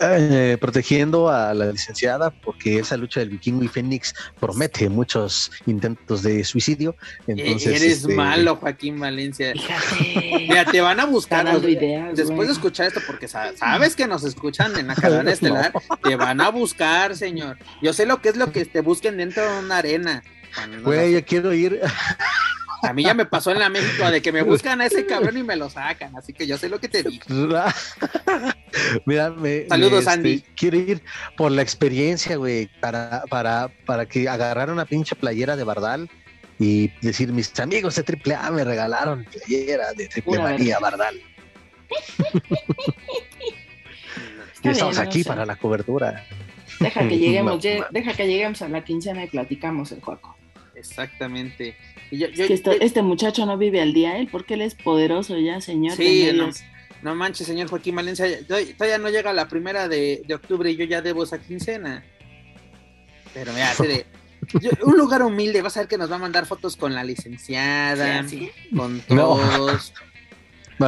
[0.00, 6.22] eh, protegiendo a la licenciada porque esa lucha del vikingo y Fénix promete muchos intentos
[6.22, 6.94] de suicidio.
[7.26, 9.52] Entonces, Eh, Eres este, malo, Joaquín Valencia.
[9.52, 10.38] Fíjate.
[10.48, 11.46] Mira, te van a buscar.
[11.68, 12.10] ideas.
[12.14, 12.46] Después güey.
[12.46, 15.72] de escuchar esto, porque sa- sabes que nos escuchan en la cadena estelar,
[16.04, 17.58] te van a buscar, señor.
[17.82, 20.22] Yo sé lo que es lo que te busquen dentro de una arena.
[20.82, 21.80] Güey, yo quiero ir.
[22.82, 25.36] A mí ya me pasó en la México de que me buscan a ese cabrón
[25.36, 27.24] y me lo sacan, así que yo sé lo que te digo.
[29.06, 30.44] Mira, me, Saludos, me, este, Andy.
[30.56, 31.02] Quiero ir
[31.36, 36.10] por la experiencia, güey, para, para, para que agarrar una pinche playera de Bardal
[36.58, 41.20] y decir, mis amigos de AAA me regalaron playera de Triple Pura Manía Bardal.
[44.64, 46.24] Y estamos bien, aquí para la cobertura.
[46.78, 50.36] Deja que lleguemos, No, deja que lleguemos a la quincena y platicamos el juego.
[50.90, 51.76] Exactamente.
[52.10, 54.62] Y yo- yo- Es que esto- este muchacho no vive al día, él, porque él
[54.62, 55.96] es poderoso ya, señor.
[55.96, 56.50] Sí, no,
[57.02, 60.84] no manches, señor Joaquín Valencia, todavía no llega la primera de, de octubre y yo
[60.84, 62.04] ya debo esa quincena.
[63.34, 64.06] Pero mira, así de,
[64.60, 67.02] yo- un lugar humilde, vas a ver que nos va a mandar fotos con la
[67.04, 69.36] licenciada, Sí, con No.
[69.36, 69.92] todos.
[69.96, 70.11] Va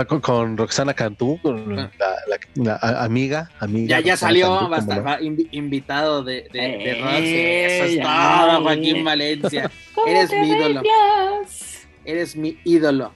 [0.08, 1.90] Con, con Roxana Cantú, con Ah.
[1.98, 3.88] la, la- la a- amiga, amiga.
[3.88, 5.18] Ya, ya Roxana salió, Cantú, va a estar va
[5.52, 7.36] invitado de, de, de Eh, Roxy.
[7.36, 9.04] Eso es todo, Joaquín.
[9.04, 9.70] Valencia.
[9.94, 10.82] ¿Cómo Eres mi ídolo.
[12.04, 13.12] Eres mi ídolo.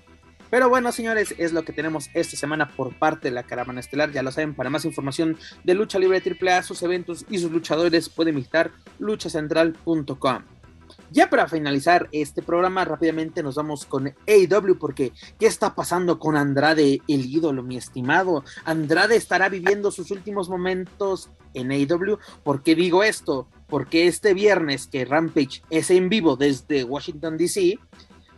[0.50, 4.12] Pero bueno, señores, es lo que tenemos esta semana por parte de la Caravana Estelar.
[4.12, 8.08] Ya lo saben, para más información de Lucha Libre AAA, sus eventos y sus luchadores,
[8.08, 10.42] pueden visitar luchacentral.com.
[11.10, 16.36] Ya para finalizar este programa, rápidamente nos vamos con AEW porque ¿qué está pasando con
[16.36, 18.44] Andrade, el ídolo, mi estimado?
[18.64, 22.18] Andrade estará viviendo sus últimos momentos en AEW.
[22.42, 23.48] ¿Por qué digo esto?
[23.68, 27.78] Porque este viernes que Rampage es en vivo desde Washington, D.C.,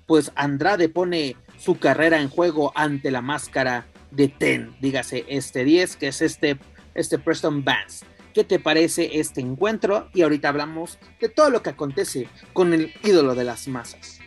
[0.06, 5.96] pues Andrade pone su carrera en juego ante la máscara de Ten, dígase este 10,
[5.96, 6.58] que es este,
[6.94, 8.04] este Preston Vance.
[8.34, 10.08] ¿Qué te parece este encuentro?
[10.14, 14.20] Y ahorita hablamos de todo lo que acontece con el ídolo de las masas.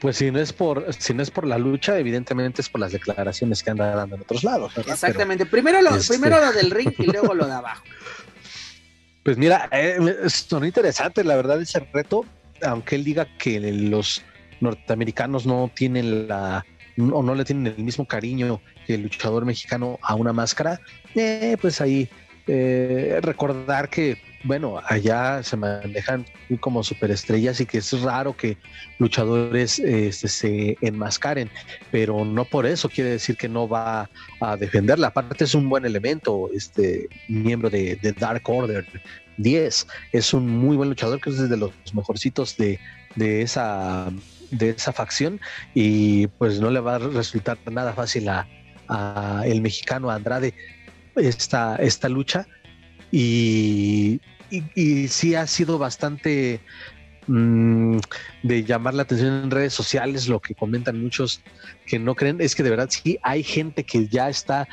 [0.00, 2.92] Pues si no es por, si no es por la lucha, evidentemente es por las
[2.92, 4.74] declaraciones que anda dando en otros lados.
[4.74, 4.94] ¿verdad?
[4.94, 5.46] Exactamente.
[5.46, 7.84] Primero lo, este- primero lo del ring y luego lo de abajo.
[9.24, 9.96] Pues mira, eh,
[10.28, 12.26] son interesantes, la verdad, ese reto,
[12.60, 14.22] aunque él diga que los
[14.60, 16.66] norteamericanos no tienen la
[16.98, 20.78] o no le tienen el mismo cariño que el luchador mexicano a una máscara,
[21.14, 22.08] eh, pues ahí
[22.46, 26.26] eh, recordar que, bueno, allá se manejan
[26.60, 28.58] como superestrellas y que es raro que
[28.98, 31.50] luchadores este, se enmascaren,
[31.90, 34.10] pero no por eso quiere decir que no va
[34.40, 35.08] a defenderla.
[35.08, 38.86] Aparte es un buen elemento, este miembro de, Dark Order
[39.38, 42.78] 10, es un muy buen luchador que es de los mejorcitos de,
[43.16, 44.12] de esa
[44.50, 45.40] de esa facción
[45.74, 48.46] y pues no le va a resultar nada fácil a,
[49.46, 50.52] el mexicano Andrade
[51.16, 52.46] esta, esta lucha.
[53.10, 56.60] Y, y, sí ha sido bastante
[57.26, 57.98] mm,
[58.42, 61.40] de llamar la atención en redes sociales, lo que comentan muchos
[61.86, 64.66] que no creen, es que de verdad sí hay gente que ya está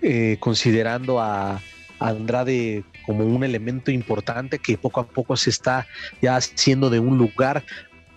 [0.00, 1.60] eh, considerando a,
[2.00, 5.86] Andrade como un elemento importante que poco a poco se está
[6.20, 7.62] ya haciendo de un lugar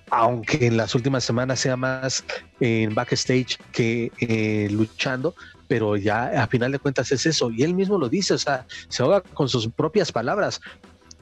[0.10, 2.24] aunque en las últimas semanas sea más
[2.60, 5.36] en backstage que eh, luchando,
[5.68, 7.52] pero ya a final de cuentas es eso.
[7.52, 10.62] Y él mismo lo dice, o sea, se ahoga con sus propias palabras.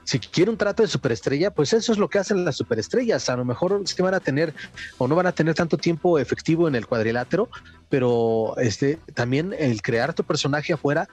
[0.06, 3.30] Si quiere un trato de superestrella, pues eso es lo que hacen las superestrellas.
[3.30, 4.54] A lo mejor que van a tener
[4.98, 7.50] o no van a tener tanto tiempo efectivo en el cuadrilátero,
[7.90, 11.08] pero este también el crear tu personaje afuera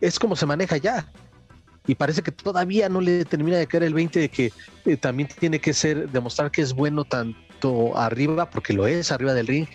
[0.00, 1.06] es como se maneja ya
[1.86, 4.52] y parece que todavía no le termina de caer el 20 de que
[4.84, 9.34] eh, también tiene que ser demostrar que es bueno tanto arriba, porque lo es arriba
[9.34, 9.66] del ring,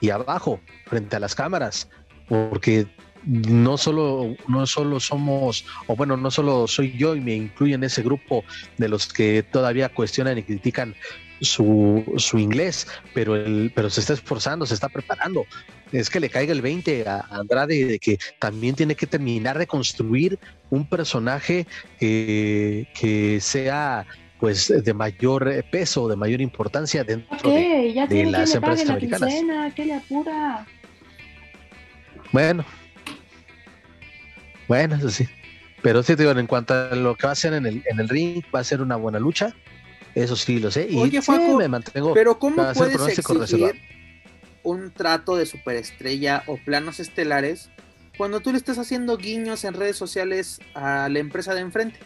[0.00, 1.88] y abajo, frente a las cámaras,
[2.28, 2.86] porque
[3.26, 7.84] no solo, no solo somos, o bueno, no solo soy yo y me incluyo en
[7.84, 8.44] ese grupo
[8.78, 10.94] de los que todavía cuestionan y critican
[11.40, 15.44] su, su inglés, pero, el, pero se está esforzando, se está preparando.
[15.92, 19.66] Es que le caiga el 20 a Andrade de que también tiene que terminar de
[19.66, 20.38] construir
[20.70, 21.66] un personaje
[21.98, 24.06] que sea
[24.40, 29.32] pues de mayor peso, de mayor importancia dentro de, ya de las empresas americanas.
[29.74, 30.66] ¿Qué le apura?
[32.32, 32.64] Bueno,
[34.68, 35.28] bueno, eso sí.
[35.82, 38.08] Pero sí, digo, en cuanto a lo que va a ser en el, en el
[38.08, 39.54] ring, va a ser una buena lucha.
[40.14, 40.88] Eso sí lo sé.
[40.90, 41.20] Y Oye,
[41.56, 42.14] me mantengo.
[42.14, 43.80] Pero ¿cómo puedes exigir
[44.62, 47.70] un trato de superestrella o planos estelares
[48.16, 51.98] cuando tú le estás haciendo guiños en redes sociales a la empresa de enfrente?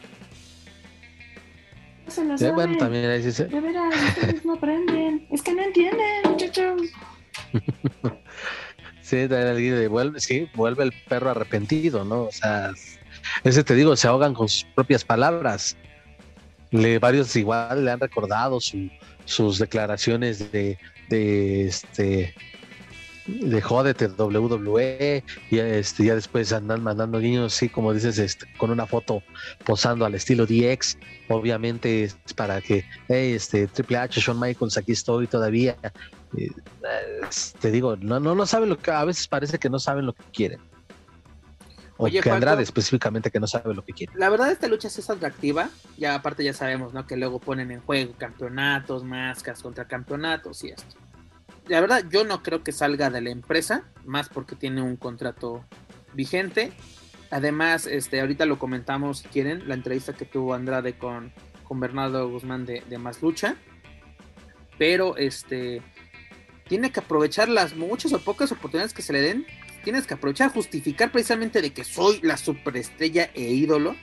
[2.09, 3.45] Se bueno, también ahí sí se...
[3.45, 5.29] De veras, ustedes no aprenden.
[5.31, 6.83] Es que no entienden, muchachos.
[9.11, 12.25] sí, vuelve, sí, vuelve el perro arrepentido, ¿no?
[12.25, 12.73] O sea,
[13.45, 15.77] ese te digo, se ahogan con sus propias palabras.
[16.71, 22.35] Le, varios igual le han recordado sus declaraciones de, de este
[23.27, 28.71] de jódete WWE y este, ya después andan mandando niños, sí, como dices, este, con
[28.71, 29.23] una foto
[29.65, 30.99] posando al estilo DX,
[31.29, 35.77] obviamente es para que, este, Triple H, Shawn Michaels, aquí estoy todavía.
[36.37, 36.51] Eh,
[37.61, 40.13] te digo, no, no, no saben lo que, a veces parece que no saben lo
[40.13, 40.61] que quieren.
[41.97, 44.13] O Oye, que Andrade específicamente que no sabe lo que quiere.
[44.17, 45.69] La verdad esta lucha es atractiva,
[45.99, 47.07] ya aparte ya sabemos, ¿no?
[47.07, 50.97] Que luego ponen en juego campeonatos, máscaras contra campeonatos y esto
[51.71, 55.65] la verdad, yo no creo que salga de la empresa, más porque tiene un contrato
[56.15, 56.73] vigente.
[57.31, 62.29] Además, este, ahorita lo comentamos si quieren, la entrevista que tuvo Andrade con, con Bernardo
[62.29, 63.55] Guzmán de, de Más Lucha.
[64.79, 65.81] Pero este
[66.71, 69.45] tiene que aprovechar las muchas o pocas oportunidades que se le den.
[69.83, 73.97] Tienes que aprovechar, justificar precisamente de que soy la superestrella e ídolo.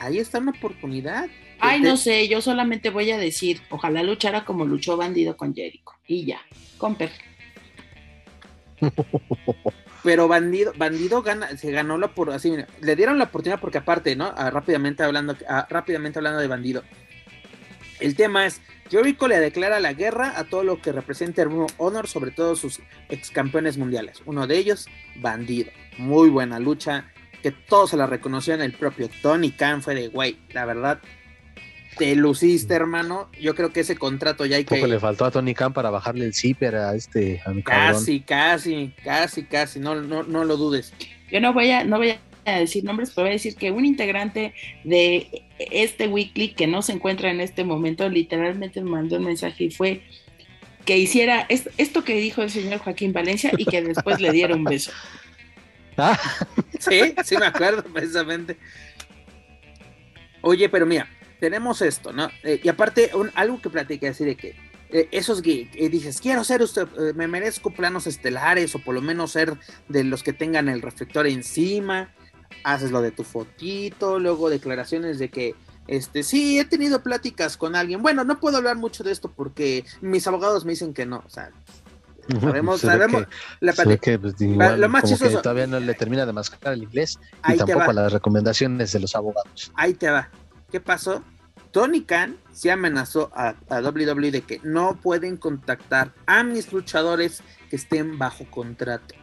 [0.00, 1.28] Ahí está una oportunidad.
[1.60, 5.92] Ay, no sé, yo solamente voy a decir, ojalá luchara como luchó Bandido con Jericho.
[6.04, 6.40] Y ya,
[6.78, 7.12] Comper.
[10.02, 14.16] Pero Bandido, Bandido gana, se ganó la por así, le dieron la oportunidad porque aparte,
[14.16, 14.34] ¿no?
[14.36, 16.82] Ah, rápidamente hablando, ah, rápidamente hablando de Bandido.
[18.00, 22.08] El tema es, Jericho le declara la guerra a todo lo que representa el Honor,
[22.08, 24.22] sobre todo sus ex campeones mundiales.
[24.26, 25.70] Uno de ellos, Bandido.
[25.98, 27.10] Muy buena lucha,
[27.42, 31.00] que todos se la reconocían, el propio Tony Khan fue de, güey, la verdad,
[31.98, 33.28] te luciste, hermano.
[33.40, 34.76] Yo creo que ese contrato ya hay que.
[34.76, 37.42] Poco le faltó a Tony Khan para bajarle el zipper a este.
[37.64, 39.80] casi, casi, casi, casi.
[39.80, 40.92] No, no, no lo dudes.
[41.30, 43.84] Yo no voy a, no voy a decir nombres, pero voy a decir que un
[43.84, 49.24] integrante de este weekly que no se encuentra en este momento, literalmente me mandó un
[49.24, 50.02] mensaje y fue
[50.84, 54.64] que hiciera esto que dijo el señor Joaquín Valencia y que después le diera un
[54.64, 54.92] beso.
[55.96, 56.18] Ah.
[56.78, 58.56] Sí, sí me acuerdo precisamente.
[60.40, 61.06] Oye, pero mira,
[61.40, 62.30] tenemos esto, ¿no?
[62.42, 64.56] Eh, y aparte, algo que platiqué así de que
[64.88, 69.02] eh, esos que dices, quiero ser usted, eh, me merezco planos estelares o por lo
[69.02, 69.58] menos ser
[69.88, 72.14] de los que tengan el reflector encima,
[72.64, 75.54] haces lo de tu fotito, luego declaraciones de que
[75.86, 78.00] Este, sí, he tenido pláticas con alguien.
[78.00, 81.22] Bueno, no puedo hablar mucho de esto porque mis abogados me dicen que no.
[81.26, 81.50] O sea,
[82.40, 83.24] sabemos, sabemos.
[84.00, 87.92] Que, pues, lo más chistoso, todavía no le termina de mascar el inglés y tampoco
[87.92, 89.72] las recomendaciones de los abogados.
[89.74, 90.28] Ahí te va.
[90.70, 91.24] ¿Qué pasó?
[91.72, 97.42] Tony Khan se amenazó a, a WWE de que no pueden contactar a mis luchadores
[97.68, 99.14] que estén bajo contrato.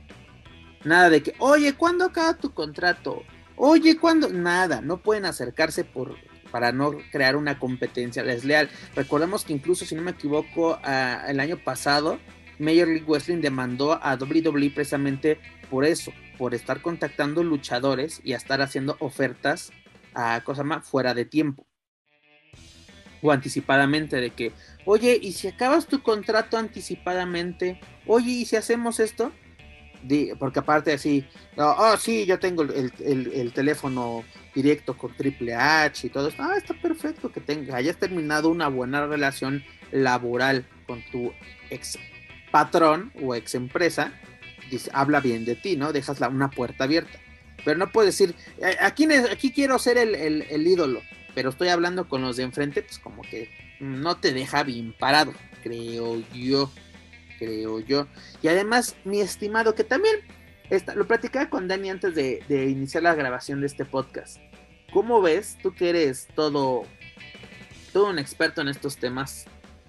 [0.83, 3.23] Nada de que, oye, ¿cuándo acaba tu contrato?
[3.55, 4.29] Oye, ¿cuándo?
[4.29, 6.15] Nada, no pueden acercarse por,
[6.51, 8.69] para no crear una competencia desleal.
[8.95, 10.79] Recordemos que incluso, si no me equivoco,
[11.27, 12.19] el año pasado,
[12.59, 18.37] Major League Wrestling demandó a WWE precisamente por eso, por estar contactando luchadores y a
[18.37, 19.71] estar haciendo ofertas
[20.13, 21.67] a cosas más fuera de tiempo
[23.21, 24.51] o anticipadamente de que,
[24.85, 27.79] oye, ¿y si acabas tu contrato anticipadamente?
[28.05, 29.31] Oye, ¿y si hacemos esto?
[30.39, 31.25] Porque aparte así,
[31.57, 34.23] oh, sí, yo tengo el, teléfono
[34.53, 36.43] directo con Triple H y todo esto.
[36.43, 41.31] Ah, está perfecto que tenga, hayas terminado una buena relación laboral con tu
[41.69, 41.97] ex
[42.51, 44.13] patrón o ex empresa.
[44.91, 45.93] Habla bien de ti, ¿no?
[45.93, 47.17] Dejas la, una puerta abierta.
[47.63, 51.01] Pero no puedes decir, eh, aquí, aquí quiero ser el, el ídolo
[51.37, 53.47] pero estoy hablando con los de enfrente, pues como que
[53.79, 56.71] no te deja bien parado, creo yo,
[57.37, 58.07] creo yo.
[58.41, 60.15] Y además, mi estimado, que también
[60.95, 64.37] lo platicaba con Dani antes de, iniciar la grabación de este podcast.
[64.91, 66.85] ¿Cómo ves, tú que eres todo,
[67.93, 69.45] todo un experto en estos temas,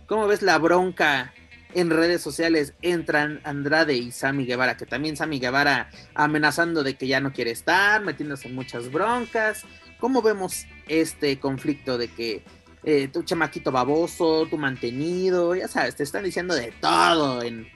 [0.07, 1.33] cómo ves la bronca
[1.75, 7.07] en redes sociales entran Andrade y Sammy Guevara, que también Sammy Guevara amenazando de que
[7.07, 9.67] ya no quiere estar, metiéndose en muchas broncas,
[9.99, 12.45] ¿Cómo vemos este conflicto de que
[12.85, 17.67] eh, tu chamaquito baboso, tu mantenido, ya sabes, te están diciendo de todo en,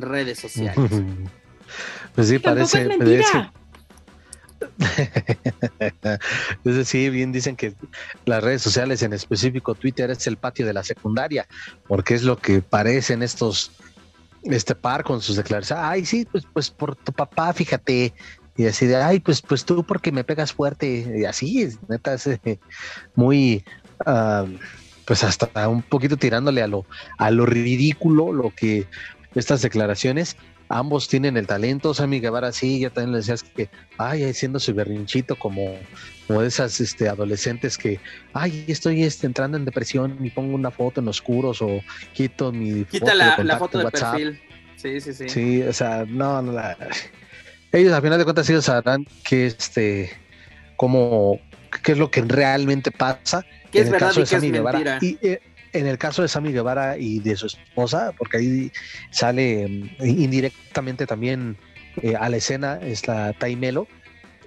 [0.00, 0.76] redes sociales?
[2.14, 2.88] pues sí, parece.
[6.64, 7.74] Es sí, bien dicen que
[8.24, 11.46] las redes sociales, en específico Twitter, es el patio de la secundaria,
[11.88, 13.72] porque es lo que parecen estos,
[14.44, 15.84] este par con sus declaraciones.
[15.84, 18.14] Ay, sí, pues, pues por tu papá, fíjate,
[18.56, 22.26] y así de, ay, pues, pues tú porque me pegas fuerte, y así, neta, es
[22.26, 22.60] eh,
[23.14, 23.64] muy,
[24.06, 24.46] ah,
[25.04, 26.86] pues hasta un poquito tirándole a lo,
[27.18, 28.86] a lo ridículo, lo que
[29.34, 30.36] estas declaraciones,
[30.68, 34.74] ambos tienen el talento, Sammy Guevara sí, ya también le decías que, ay, haciendo su
[34.74, 35.74] berrinchito como,
[36.26, 38.00] como esas este, adolescentes que,
[38.32, 41.80] ay, estoy este, entrando en depresión y pongo una foto en oscuros o
[42.12, 44.40] quito mi Quita foto la, la foto de perfil.
[44.76, 45.28] Sí, sí, sí.
[45.28, 46.76] Sí, o sea, no, no la
[47.72, 50.10] ellos a final de cuentas ellos sabrán que este
[50.76, 51.40] cómo
[51.82, 54.98] qué es lo que realmente pasa ¿Qué en es el verdad caso de Sammy Guevara.
[55.00, 55.40] y eh,
[55.72, 58.72] en el caso de Sammy Guevara y de su esposa porque ahí
[59.10, 59.66] sale
[59.98, 61.56] mm, indirectamente también
[62.02, 63.88] eh, a la escena está Taimelo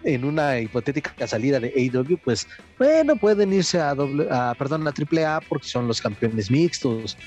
[0.06, 2.48] en una hipotética salida de AEW, pues
[2.78, 7.18] bueno, pueden irse a, doble, a perdón, a AAA porque son los campeones mixtos,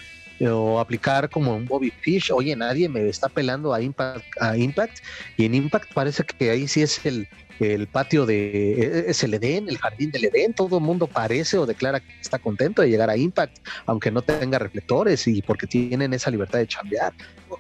[0.47, 4.99] o aplicar como un Bobby Fish, oye, nadie me está pelando a Impact, a Impact,
[5.37, 7.29] y en Impact parece que ahí sí es el,
[7.61, 11.59] el patio de, e, es el Edén, el jardín del Edén, todo el mundo parece
[11.59, 15.67] o declara que está contento de llegar a Impact, aunque no tenga reflectores y porque
[15.67, 17.13] tienen esa libertad de chambear.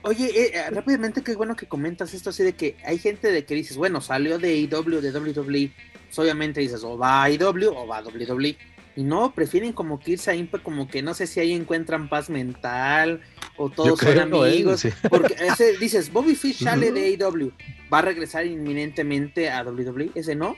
[0.02, 3.44] Oye, eh, eh, rápidamente, qué bueno que comentas esto así de que hay gente de
[3.44, 5.72] que dices, bueno, salió de AEW, de WWE,
[6.06, 8.56] pues obviamente dices, o va a AEW o va a WWE
[8.96, 12.08] y no, prefieren como que irse a Impact, como que no sé si ahí encuentran
[12.08, 13.20] paz mental
[13.56, 14.86] o todos son amigos.
[15.08, 17.52] Porque ese, dices, Bobby Fish sale de AEW,
[17.92, 20.10] va a regresar inminentemente a WWE.
[20.14, 20.56] Ese no,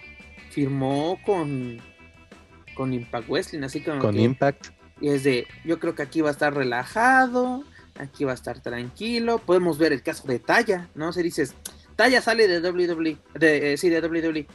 [0.50, 1.78] firmó con,
[2.74, 4.00] con Impact Wrestling, así como.
[4.00, 4.68] Con Impact.
[5.00, 7.64] Y es de, yo creo que aquí va a estar relajado,
[7.98, 9.38] aquí va a estar tranquilo.
[9.38, 11.12] Podemos ver el caso de Taya, ¿no?
[11.12, 11.54] Si dices,
[11.96, 14.46] Taya sale de WWE, de, eh, sí, de WWE,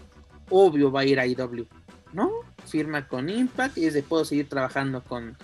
[0.49, 1.68] obvio va a ir a AEW.
[2.15, 2.31] ¿No?
[2.65, 5.37] firma con Impact y de puedo seguir trabajando con,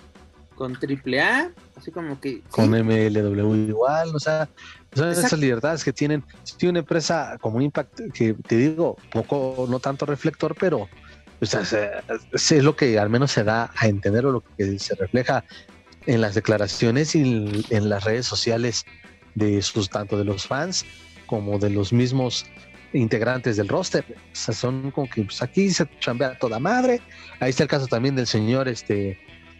[0.54, 2.40] con AAA, así como que...
[2.50, 4.48] Con MLW igual, o sea,
[4.92, 6.24] son esas libertades que tienen.
[6.42, 10.88] Si una empresa como Impact, que te digo, poco, no tanto reflector, pero
[11.40, 15.44] es, lo que al menos se da a entender o lo que se refleja
[16.06, 18.84] en las declaraciones y en las redes sociales
[19.34, 20.84] de sus tanto de los fans
[21.26, 22.44] como de los mismos
[22.92, 24.04] integrantes del roster.
[24.08, 27.00] O sea, son como que pues, aquí se chambea toda madre.
[27.40, 29.18] Ahí está el caso también del señor este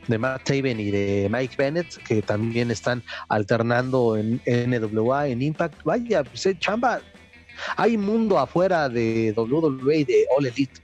[0.08, 5.82] de Matt Taven y de Mike Bennett, que también están alternando en NWA, en Impact.
[5.84, 7.00] Vaya, pues eh, chamba.
[7.76, 10.80] Hay mundo afuera de WWE y de All Elite.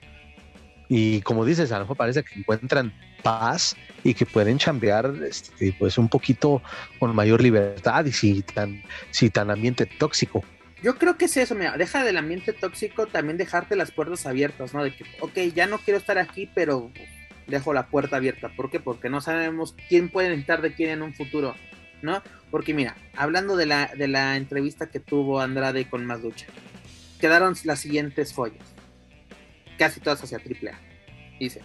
[0.87, 5.75] Y como dices, a lo mejor parece que encuentran paz y que pueden chambear este,
[5.77, 6.61] pues un poquito
[6.99, 8.81] con mayor libertad y si tan,
[9.11, 10.43] si tan ambiente tóxico
[10.81, 14.73] yo creo que es eso, mira, deja del ambiente tóxico también dejarte las puertas abiertas,
[14.73, 14.83] ¿no?
[14.83, 16.91] De que, ok, ya no quiero estar aquí, pero
[17.47, 18.49] dejo la puerta abierta.
[18.55, 18.79] ¿Por qué?
[18.79, 21.55] Porque no sabemos quién puede necesitar de quién en un futuro,
[22.01, 22.23] ¿no?
[22.49, 26.47] Porque mira, hablando de la, de la entrevista que tuvo Andrade con Más Lucha,
[27.19, 28.63] quedaron las siguientes joyas,
[29.77, 30.79] casi todas hacia AAA.
[31.39, 31.61] Dice,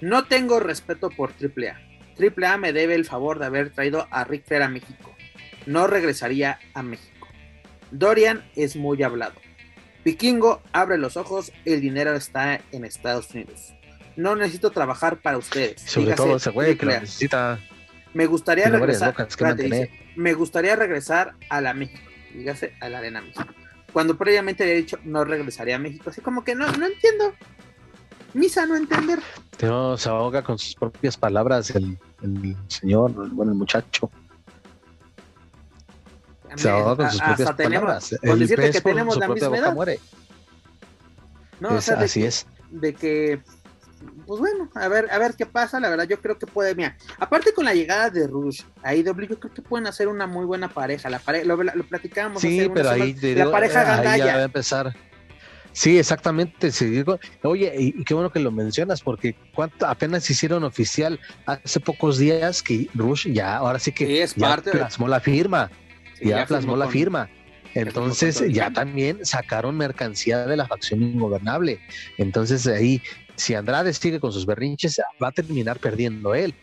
[0.00, 1.80] no tengo respeto por AAA.
[2.16, 5.14] AAA me debe el favor de haber traído a Rick Flair a México.
[5.66, 7.13] No regresaría a México.
[7.94, 9.34] Dorian es muy hablado.
[10.04, 13.72] Vikingo abre los ojos, el dinero está en Estados Unidos.
[14.16, 15.80] No necesito trabajar para ustedes.
[15.80, 17.58] Sobre todo ese güey que necesita.
[18.12, 19.14] Me gustaría regresar.
[20.16, 22.00] me gustaría regresar a la México.
[22.32, 23.46] Dígase a la Arena México.
[23.92, 26.10] Cuando previamente había dicho no regresaría a México.
[26.10, 27.32] Así como que no, no entiendo.
[28.34, 29.20] Misa no entender.
[29.58, 31.96] Se ahoga con sus propias palabras el,
[32.66, 34.10] señor, bueno, el muchacho.
[36.56, 38.16] Se ahoga con sus propias palabras.
[38.24, 39.74] Con decirte que tenemos la misma edad.
[39.74, 40.00] Muere.
[41.60, 42.46] No, así es.
[42.70, 43.40] De que,
[44.26, 45.78] pues bueno, a ver, a ver qué pasa.
[45.80, 49.28] La verdad, yo creo que puede, mira, aparte con la llegada de Rush a IW,
[49.28, 51.08] yo creo que pueden hacer una muy buena pareja.
[51.08, 52.42] La pareja, lo, lo platicábamos.
[52.42, 54.94] Sí, pero ahí, la pareja ahí ya va a empezar
[55.74, 56.70] Sí, exactamente.
[57.42, 62.62] Oye, y, qué bueno que lo mencionas, porque cuánto apenas hicieron oficial hace pocos días
[62.62, 65.70] que Rush ya, ahora sí que ya plasmó la firma.
[66.20, 67.28] Ya, plasmó la firma.
[67.74, 71.80] Entonces ya también sacaron mercancía de la facción ingobernable.
[72.18, 73.02] Entonces ahí,
[73.34, 76.54] si Andrade sigue con sus berrinches, va a terminar perdiendo él.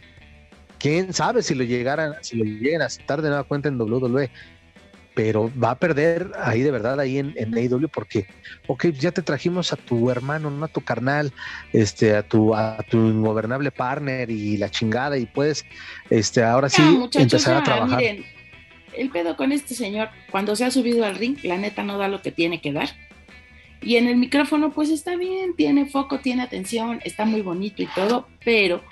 [0.79, 4.29] Quién sabe si lo llegaran, si lo lleguen a aceptar de nueva cuenta en WWE
[5.13, 8.27] pero va a perder ahí de verdad ahí en, en AEW porque,
[8.67, 11.33] ok, ya te trajimos a tu hermano, no a tu carnal,
[11.73, 15.65] este, a tu, a tu ingobernable partner y la chingada y puedes,
[16.09, 16.81] este, ahora sí
[17.13, 17.97] empezar a trabajar.
[17.97, 18.25] Miren,
[18.97, 22.07] el pedo con este señor, cuando se ha subido al ring, la neta no da
[22.07, 22.89] lo que tiene que dar.
[23.81, 27.87] Y en el micrófono, pues está bien, tiene foco, tiene atención, está muy bonito y
[27.87, 28.83] todo, pero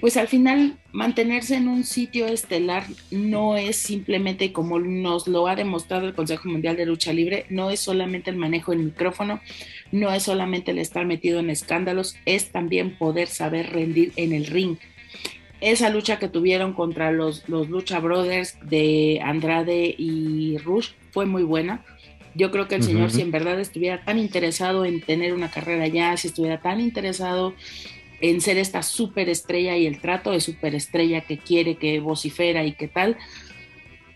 [0.00, 5.56] pues al final mantenerse en un sitio estelar no es simplemente como nos lo ha
[5.56, 9.40] demostrado el Consejo Mundial de Lucha Libre, no es solamente el manejo del micrófono,
[9.92, 14.46] no es solamente el estar metido en escándalos, es también poder saber rendir en el
[14.46, 14.76] ring.
[15.60, 21.42] Esa lucha que tuvieron contra los, los Lucha Brothers de Andrade y Rush fue muy
[21.42, 21.84] buena.
[22.34, 25.86] Yo creo que el señor, si en verdad estuviera tan interesado en tener una carrera
[25.86, 27.54] ya, si estuviera tan interesado
[28.20, 32.88] en ser esta superestrella y el trato de superestrella que quiere, que vocifera y que
[32.88, 33.16] tal,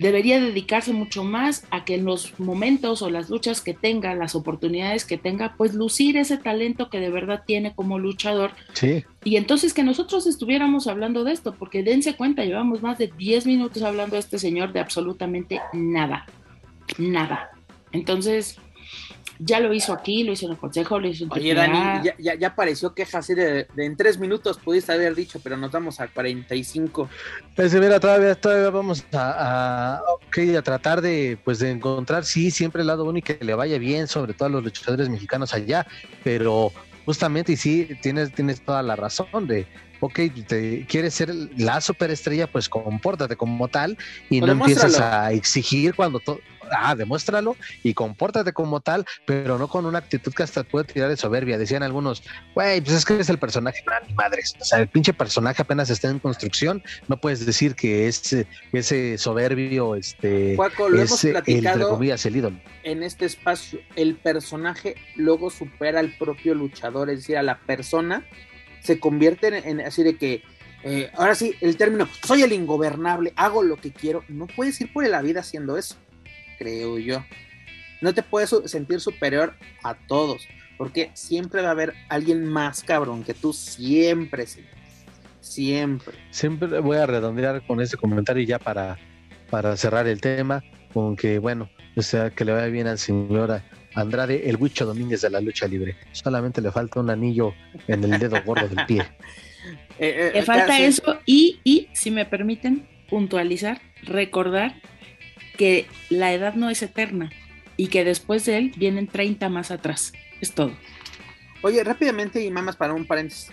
[0.00, 4.34] debería dedicarse mucho más a que en los momentos o las luchas que tenga, las
[4.34, 8.52] oportunidades que tenga, pues lucir ese talento que de verdad tiene como luchador.
[8.72, 9.04] Sí.
[9.24, 13.46] Y entonces que nosotros estuviéramos hablando de esto, porque dense cuenta, llevamos más de 10
[13.46, 16.24] minutos hablando de este señor de absolutamente nada,
[16.96, 17.50] nada.
[17.92, 18.58] Entonces,
[19.42, 22.14] ya lo hizo aquí, lo hizo en el consejo, lo hizo en Oye, Dani, ya,
[22.18, 25.98] ya, ya, pareció queja así de, en tres minutos pudiste haber dicho, pero nos vamos
[25.98, 27.08] a 45.
[27.56, 32.82] Pues mira, todavía, todavía vamos a, a, a tratar de, pues, de encontrar, sí, siempre
[32.82, 35.86] el lado único que le vaya bien, sobre todo a los luchadores mexicanos allá,
[36.22, 36.70] pero
[37.06, 39.66] justamente, y sí, tienes, tienes toda la razón de,
[40.00, 43.96] ok, te quieres ser la superestrella, pues compórtate como tal
[44.28, 46.40] y no empieces a exigir cuando todo
[46.70, 51.08] ah, demuéstralo y compórtate como tal, pero no con una actitud que hasta puede tirar
[51.08, 51.58] de soberbia.
[51.58, 52.22] Decían algunos,
[52.54, 54.54] güey, pues es que es el personaje, no, ni madres.
[54.60, 58.34] O sea, el pinche personaje apenas está en construcción, no puedes decir que es
[58.72, 62.60] ese soberbio, este, lo hemos platicado el, ídolo.
[62.82, 68.24] En este espacio, el personaje luego supera al propio luchador, es decir, a la persona
[68.82, 70.42] se convierte en, así de que
[70.82, 74.92] eh, ahora sí, el término, soy el ingobernable, hago lo que quiero, no puedes ir
[74.92, 75.96] por la vida haciendo eso
[76.60, 77.24] creo yo.
[78.02, 80.46] No te puedes sentir superior a todos,
[80.78, 84.46] porque siempre va a haber alguien más cabrón que tú, siempre,
[85.40, 86.14] siempre.
[86.30, 88.98] Siempre voy a redondear con ese comentario ya para,
[89.50, 90.62] para cerrar el tema,
[90.92, 93.62] con que, bueno, o sea, que le vaya bien al señor
[93.94, 95.96] Andrade, el Huicho Domínguez de la lucha libre.
[96.12, 97.54] Solamente le falta un anillo
[97.88, 99.04] en el dedo gordo del pie.
[100.02, 104.80] Eh, eh, le falta eso y, y, si me permiten, puntualizar, recordar
[105.58, 107.30] que la edad no es eterna
[107.76, 110.12] y que después de él vienen 30 más atrás.
[110.40, 110.72] Es todo.
[111.60, 113.50] Oye, rápidamente y mamas para un paréntesis.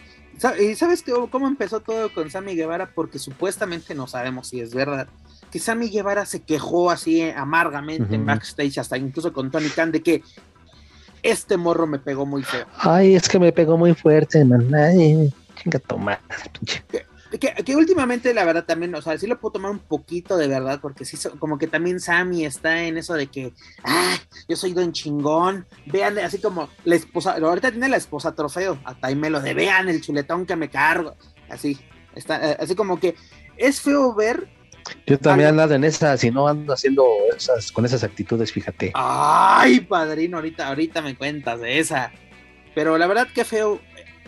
[0.60, 2.92] ¿Y sabes cómo empezó todo con Sammy Guevara?
[2.94, 5.10] Porque supuestamente no sabemos si es verdad.
[5.58, 10.04] Que Sammy Guevara se quejó así amargamente en backstage, hasta incluso con Tony Khan, de
[10.04, 10.22] que
[11.24, 12.68] este morro me pegó muy feo.
[12.78, 14.72] Ay, es que me pegó muy fuerte, man.
[14.76, 16.20] Ay, chinga tomar,
[17.40, 20.78] Que, últimamente, la verdad, también, o sea, sí lo puedo tomar un poquito de verdad,
[20.80, 23.52] porque sí, como que también Sammy está en eso de que,
[23.84, 24.16] ah,
[24.48, 29.08] yo soy don chingón, vean, así como la esposa, ahorita tiene la esposa trofeo, hasta
[29.08, 31.16] ahí me lo de, vean el chuletón que me cargo,
[31.50, 31.80] así,
[32.14, 33.16] está, eh, así como que
[33.58, 34.56] es feo ver.
[35.06, 37.06] Yo también ando en esas, si no ando haciendo
[37.36, 38.92] esas, con esas actitudes, fíjate.
[38.94, 42.12] Ay, padrino, ahorita, ahorita me cuentas de esa.
[42.76, 43.82] Pero la verdad que feo,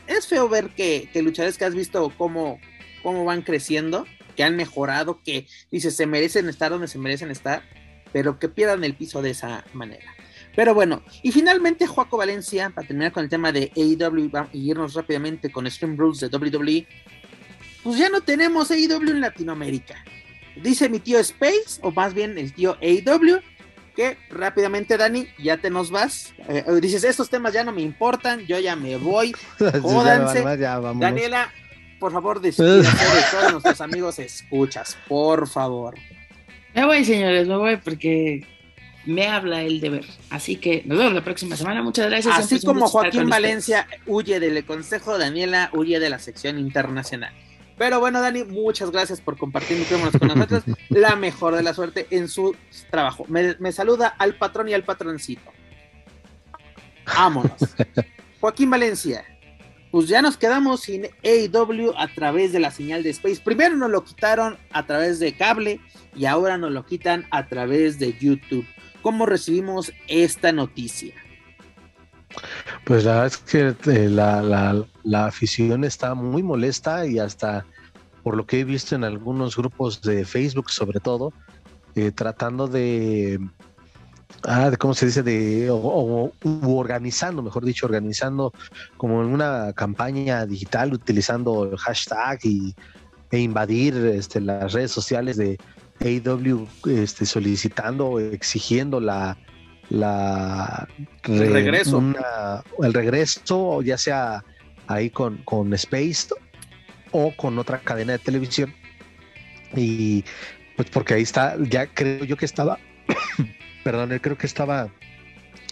[0.08, 2.60] es feo ver que, que luchadores que has visto cómo,
[3.04, 4.06] cómo van creciendo,
[4.36, 7.64] que han mejorado, que dices, se merecen estar donde se merecen estar,
[8.12, 10.16] pero que pierdan el piso de esa manera.
[10.56, 14.94] Pero bueno, y finalmente Joaco Valencia, para terminar con el tema de AEW y irnos
[14.94, 16.88] rápidamente con Stream Rules de WWE,
[17.84, 20.04] pues ya no tenemos AEW en Latinoamérica.
[20.56, 23.42] Dice mi tío Space, o más bien el tío AEW,
[23.96, 26.34] que rápidamente, Dani, ya te nos vas.
[26.48, 29.34] Eh, dices, estos temas ya no me importan, yo ya me voy.
[29.82, 30.44] Jódanse.
[30.96, 31.52] Daniela,
[32.00, 35.96] por favor, despídase de todos nuestros amigos escuchas, por favor.
[36.74, 38.46] Me voy, señores, me voy porque
[39.06, 40.06] me habla el deber.
[40.30, 41.82] Así que nos vemos la próxima semana.
[41.82, 42.38] Muchas gracias.
[42.38, 47.34] Así como Joaquín Valencia huye del consejo, Daniela huye de la sección internacional.
[47.80, 50.64] Pero bueno, Dani, muchas gracias por compartir micrófonos con nosotros.
[50.90, 52.54] La mejor de la suerte en su
[52.92, 53.26] trabajo.
[53.30, 55.50] Me, me saluda al patrón y al patroncito.
[57.06, 57.54] Vámonos.
[58.42, 59.24] Joaquín Valencia,
[59.92, 63.42] pues ya nos quedamos sin AEW a través de la señal de Space.
[63.44, 65.80] Primero nos lo quitaron a través de cable
[66.14, 68.66] y ahora nos lo quitan a través de YouTube.
[69.02, 71.14] ¿Cómo recibimos esta noticia?
[72.86, 77.66] Pues la verdad es que eh, la, afición está muy molesta y hasta
[78.24, 81.34] por lo que he visto en algunos grupos de Facebook sobre todo,
[81.96, 83.40] eh, tratando de
[84.44, 86.32] ah, de cómo se dice, de o,
[86.64, 88.54] organizando, mejor dicho, organizando
[88.98, 92.76] como en una campaña digital utilizando el hashtag y,
[93.32, 95.58] e invadir este, las redes sociales de
[96.02, 99.38] AW este, solicitando, exigiendo la,
[99.90, 100.88] la
[101.24, 102.04] el regreso.
[102.82, 104.44] el regreso, ya sea
[104.88, 106.28] ahí con, con Space
[107.12, 108.74] o con otra cadena de televisión.
[109.76, 110.24] Y
[110.76, 112.80] pues porque ahí está, ya creo yo que estaba
[113.84, 114.90] perdón, creo que estaba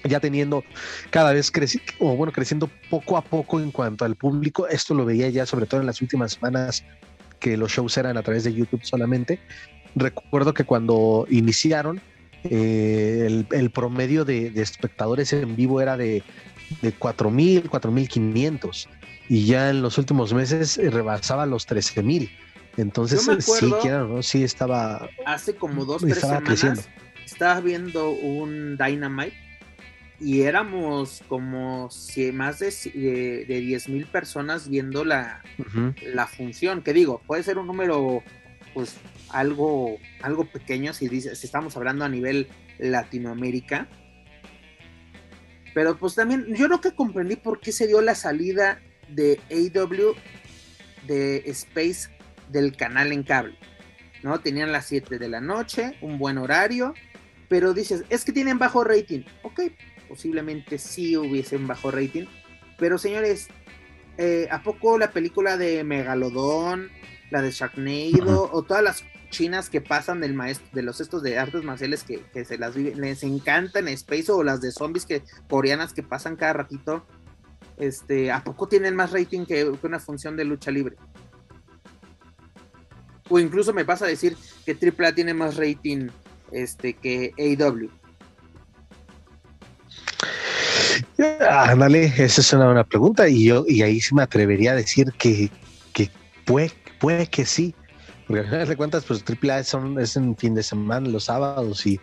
[0.03, 0.63] ya teniendo
[1.09, 4.67] cada vez creciendo, o bueno, creciendo poco a poco en cuanto al público.
[4.67, 6.83] Esto lo veía ya sobre todo en las últimas semanas
[7.39, 9.39] que los shows eran a través de YouTube solamente.
[9.95, 12.01] Recuerdo que cuando iniciaron,
[12.49, 16.23] eh, el, promedio de, espectadores en vivo era de,
[16.81, 18.87] de 4.000, 4.500
[19.29, 22.29] y ya en los últimos meses rebasaba los 13.000.
[22.77, 24.21] Entonces, sí, ¿no?
[24.21, 25.09] sí estaba.
[25.25, 26.43] Hace como dos, tres semanas.
[26.43, 26.81] Creciendo
[27.27, 29.35] estaba viendo un Dynamite
[30.19, 35.43] y éramos como si más de, de, 10 mil personas viendo la,
[36.01, 36.81] la, función.
[36.81, 38.23] Que digo, puede ser un número,
[38.73, 38.95] pues
[39.29, 42.47] algo, algo pequeño si, dice, si estamos hablando a nivel
[42.79, 43.87] Latinoamérica.
[45.73, 50.15] Pero pues también, yo que comprendí por qué se dio la salida de AW
[51.05, 52.09] de Space
[52.49, 53.57] del canal en cable.
[54.23, 54.39] ¿no?
[54.39, 56.93] Tenían las 7 de la noche, un buen horario,
[57.47, 59.21] pero dices, es que tienen bajo rating.
[59.43, 59.61] Ok,
[60.07, 62.25] posiblemente sí hubiesen bajo rating,
[62.77, 63.47] pero señores,
[64.17, 66.89] eh, ¿a poco la película de Megalodón,
[67.29, 71.37] la de Sharknado o todas las chinas que pasan del maestro, de los estos de
[71.37, 75.93] artes marciales que, se las viven, les encantan Space o las de zombies que coreanas
[75.93, 77.05] que pasan cada ratito,
[77.77, 80.95] este, ¿a poco tienen más rating que, que una función de lucha libre?
[83.29, 86.07] O incluso me pasa a decir que AAA tiene más rating
[86.51, 87.89] este, que AEW?
[91.49, 95.11] Ándale, esa es una buena pregunta y yo y ahí sí me atrevería a decir
[95.13, 95.49] que,
[95.93, 96.09] que
[96.45, 97.75] puede que sí,
[98.27, 101.85] porque al final de cuentas pues AAA son, es en fin de semana, los sábados
[101.85, 101.99] y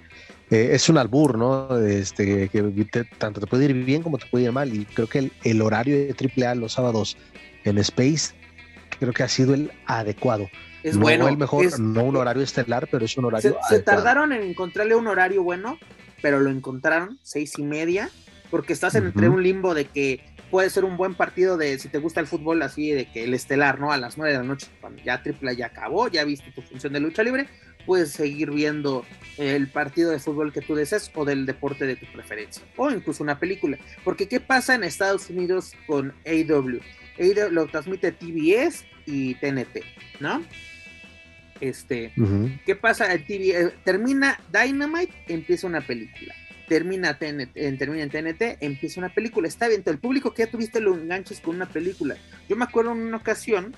[0.50, 1.78] eh, es un albur, ¿no?
[1.78, 5.18] Este, que tanto te puede ir bien como te puede ir mal y creo que
[5.18, 7.16] el, el horario de AAA los sábados
[7.64, 8.34] en Space
[8.98, 10.48] creo que ha sido el adecuado
[10.84, 11.26] es bueno.
[11.28, 13.56] el mejor, no un horario estelar, pero es un horario.
[13.68, 15.78] Se, tardaron en encontrarle un horario bueno,
[16.20, 18.10] pero lo encontraron, seis y media,
[18.50, 20.20] porque estás entre un limbo de que
[20.54, 23.34] puede ser un buen partido de, si te gusta el fútbol, así de que el
[23.34, 23.90] estelar, ¿no?
[23.90, 26.92] A las nueve de la noche, cuando ya triple ya acabó, ya viste tu función
[26.92, 27.48] de lucha libre,
[27.84, 29.04] puedes seguir viendo
[29.36, 33.24] el partido de fútbol que tú deseas o del deporte de tu preferencia, o incluso
[33.24, 33.78] una película.
[34.04, 36.78] Porque, ¿qué pasa en Estados Unidos con AW?
[37.18, 39.82] AW lo transmite TBS y TNT,
[40.20, 40.40] ¿no?
[41.60, 42.12] Este,
[42.64, 43.12] ¿qué pasa?
[43.12, 46.32] Eh, termina Dynamite, empieza una película.
[46.74, 49.46] Termina, TNT, termina en TNT, empieza una película.
[49.46, 52.16] Está bien, el público que ya tuviste lo enganches con una película.
[52.48, 53.76] Yo me acuerdo en una ocasión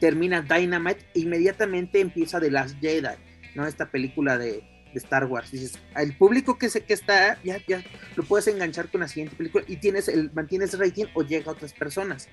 [0.00, 3.14] termina Dynamite, inmediatamente empieza The Last Jedi,
[3.54, 3.68] ¿no?
[3.68, 4.64] Esta película de,
[4.94, 5.52] Star Wars.
[5.52, 7.84] Dices, el público que, se, que está, ya, ya
[8.16, 11.54] lo puedes enganchar con la siguiente película y tienes el, mantienes rating o llega a
[11.54, 12.28] otras personas.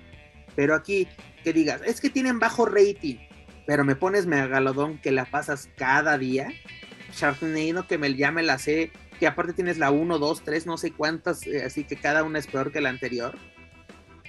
[0.56, 1.06] Pero aquí,
[1.44, 3.18] que digas, es que tienen bajo rating,
[3.68, 6.48] pero me pones Megalodón que la pasas cada día.
[7.12, 10.76] Sharknado que me, ya me la sé, que aparte tienes la 1, 2, 3, no
[10.76, 13.34] sé cuántas, eh, así que cada una es peor que la anterior.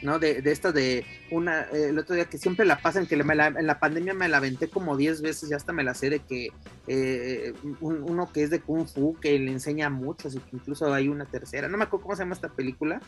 [0.02, 0.20] ¿no?
[0.20, 3.36] De, de esta de una, eh, el otro día que siempre la pasan, que me
[3.36, 6.10] la, en la pandemia me la aventé como 10 veces, ya hasta me la sé
[6.10, 6.50] de que
[6.88, 10.94] eh, un, uno que es de Kung Fu, que le enseña mucho, así que incluso
[10.94, 13.02] hay una tercera, no me acuerdo cómo se llama esta película,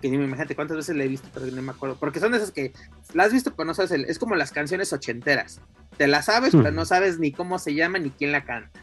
[0.00, 2.34] que ni me imagínate cuántas veces la he visto, pero no me acuerdo, porque son
[2.34, 2.72] esas que
[3.12, 5.60] la has visto, pero no sabes, el, es como las canciones ochenteras,
[5.96, 8.80] te la sabes, pero no sabes ni cómo se llama ni quién la canta.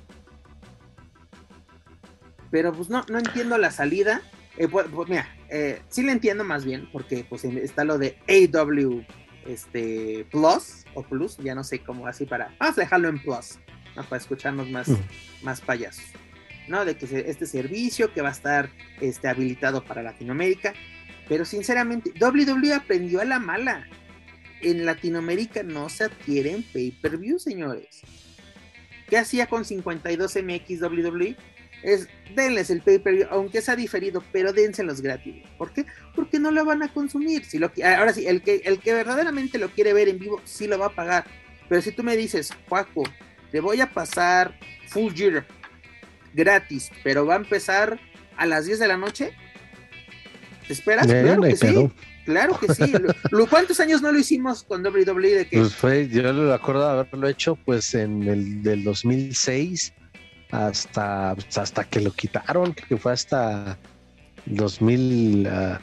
[2.51, 4.21] Pero pues no, no entiendo la salida.
[4.57, 8.17] Eh, pues, pues, mira, eh, sí le entiendo más bien, porque pues está lo de
[8.27, 9.03] AW
[9.45, 12.53] este, Plus o Plus, ya no sé cómo así para.
[12.59, 13.59] Vamos a dejarlo en Plus,
[13.95, 14.03] ¿no?
[14.03, 14.95] para escucharnos más, Mm.
[15.43, 16.03] más payasos.
[16.67, 16.83] ¿no?
[16.83, 18.69] De que se- este servicio que va a estar
[18.99, 20.73] este, habilitado para Latinoamérica.
[21.29, 23.87] Pero sinceramente, WWE aprendió a la mala.
[24.61, 28.01] En Latinoamérica no se adquieren pay-per-view, señores.
[29.07, 31.37] ¿Qué hacía con 52 MX WWE?
[31.83, 35.35] Es denles el pay-per-view, aunque sea diferido, pero dénselos gratis.
[35.57, 35.85] ¿Por qué?
[36.15, 37.45] Porque no lo van a consumir.
[37.45, 40.41] Si lo, qui- ahora sí, el que, el que verdaderamente lo quiere ver en vivo,
[40.43, 41.25] sí lo va a pagar.
[41.69, 43.03] Pero si tú me dices, Juaco,
[43.51, 44.57] te voy a pasar
[44.89, 45.45] Full Gear
[46.33, 47.99] gratis, pero va a empezar
[48.37, 49.31] a las 10 de la noche,
[50.67, 51.07] ¿te esperas?
[51.09, 51.89] Eh, claro que sí.
[52.25, 52.91] Claro que sí.
[52.91, 56.53] Lo- lo- ¿Cuántos años no lo hicimos con WWE de que Pues fue, yo me
[56.53, 59.93] acuerdo de haberlo hecho pues en el del 2006
[60.51, 63.77] hasta, pues, hasta que lo quitaron, que fue hasta
[64.45, 65.81] 2000, ah,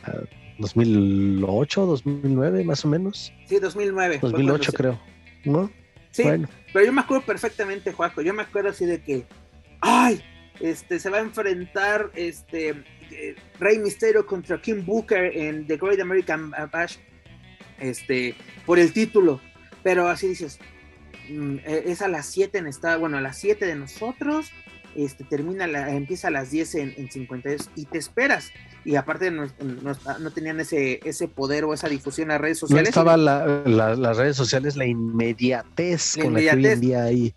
[0.58, 3.32] 2008, 2009 más o menos.
[3.46, 4.20] sí, 2009?
[4.20, 5.00] fue 2008 cuando creo.
[5.44, 5.70] ¿No?
[6.10, 8.22] Sí, Bueno, pero yo me acuerdo perfectamente, Juaco.
[8.22, 9.26] Yo me acuerdo así de que,
[9.80, 10.22] ay,
[10.60, 16.00] este, se va a enfrentar este eh, Rey Mysterio contra Kim Booker en The Great
[16.00, 16.96] American Bash,
[17.80, 18.34] este,
[18.64, 19.40] por el título.
[19.82, 20.58] Pero así dices,
[21.64, 24.50] es a las 7 en esta, bueno, a las 7 de nosotros,
[24.96, 28.50] este, termina, la, empieza a las 10 en, en 52 y te esperas.
[28.84, 32.58] Y aparte no, no, no tenían ese, ese poder o esa difusión en las redes
[32.62, 32.88] no sociales.
[32.90, 36.72] estaba la- la- las redes sociales, la inmediatez con la que hoy inmediatez.
[36.74, 37.34] en día hay.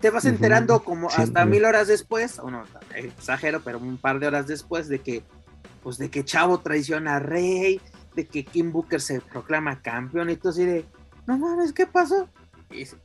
[0.00, 1.48] te vas enterando como sí, hasta sí.
[1.48, 2.64] mil horas después, o no,
[2.94, 5.22] exagero, pero un par de horas después de que,
[5.82, 7.80] pues de que Chavo traiciona a Rey,
[8.14, 10.84] de que Kim Booker se proclama campeón y tú así de,
[11.26, 12.28] no mames, ¿qué pasó?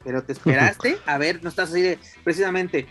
[0.03, 2.87] Pero te esperaste, a ver, no estás así de, precisamente,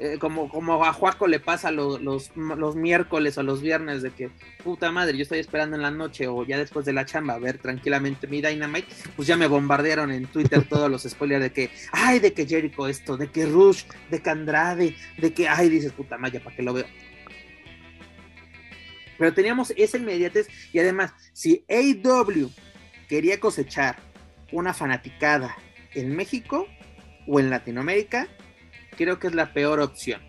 [0.00, 4.12] eh, como, como a Juaco le pasa los, los, los miércoles o los viernes de
[4.12, 4.30] que,
[4.62, 7.38] puta madre, yo estoy esperando en la noche o ya después de la chamba a
[7.40, 8.86] ver tranquilamente mi Dynamite,
[9.16, 12.86] pues ya me bombardearon en Twitter todos los spoilers de que, ay, de que Jericho
[12.86, 16.62] esto, de que Rush, de que Andrade, de que, ay, dices, puta maya, ¿para qué
[16.62, 16.86] lo veo?
[19.18, 22.52] Pero teníamos esa inmediatez y además, si AW
[23.08, 23.96] quería cosechar
[24.52, 25.56] una fanaticada
[25.94, 26.66] en México
[27.26, 28.28] o en Latinoamérica,
[28.96, 30.20] creo que es la peor opción.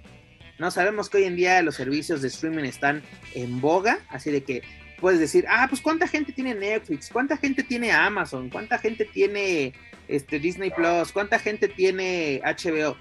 [0.58, 3.02] No sabemos que hoy en día los servicios de streaming están
[3.34, 4.62] en boga, así de que
[5.00, 9.74] puedes decir, ah, pues cuánta gente tiene Netflix, cuánta gente tiene Amazon, cuánta gente tiene
[10.10, 12.98] este Disney Plus, cuánta gente tiene HBO.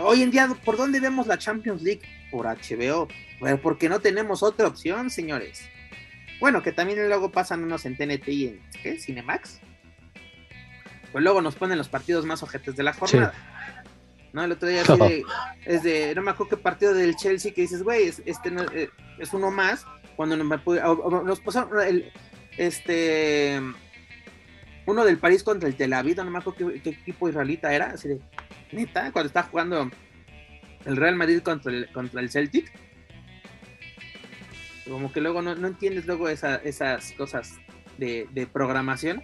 [0.00, 2.02] Hoy en día, ¿por dónde vemos la Champions League?
[2.30, 3.08] Por HBO.
[3.40, 5.62] Bueno, porque no tenemos otra opción, señores.
[6.40, 8.98] Bueno, que también luego pasan unos en TNT y en.
[8.98, 9.60] Cinemax.
[11.12, 13.32] Pues luego nos ponen los partidos más ojetes de la jornada.
[14.32, 14.44] ¿No?
[14.44, 15.24] El otro día así de,
[15.64, 18.62] es de, no me acuerdo qué partido del Chelsea que dices, güey, es, este no-
[18.72, 18.88] eh,
[19.18, 19.84] es uno más.
[20.16, 22.12] Cuando nos, me pude- o- o nos pasaron el,
[22.58, 23.60] este,
[24.86, 27.86] uno del París contra el Tel Aviv, no me acuerdo qué, qué equipo israelita era,
[27.92, 28.20] así de,
[28.70, 29.90] neta, cuando está jugando
[30.84, 32.70] el Real Madrid contra el, contra el Celtic.
[34.88, 37.54] Como que luego no, no entiendes luego esa- esas cosas
[37.98, 39.22] de, de programación.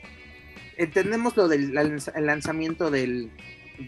[0.76, 3.30] Entendemos lo del lanz- el lanzamiento del,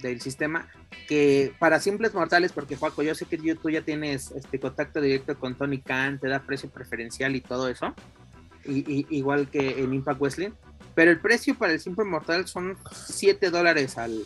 [0.03, 0.69] del sistema,
[1.07, 5.39] que para simples mortales, porque Juaco, yo sé que tú ya tienes este contacto directo
[5.39, 7.95] con Tony Khan, te da precio preferencial y todo eso,
[8.65, 10.51] y- igual que en Impact Wrestling,
[10.95, 14.23] pero el precio para el simple mortal son 7 dólares al,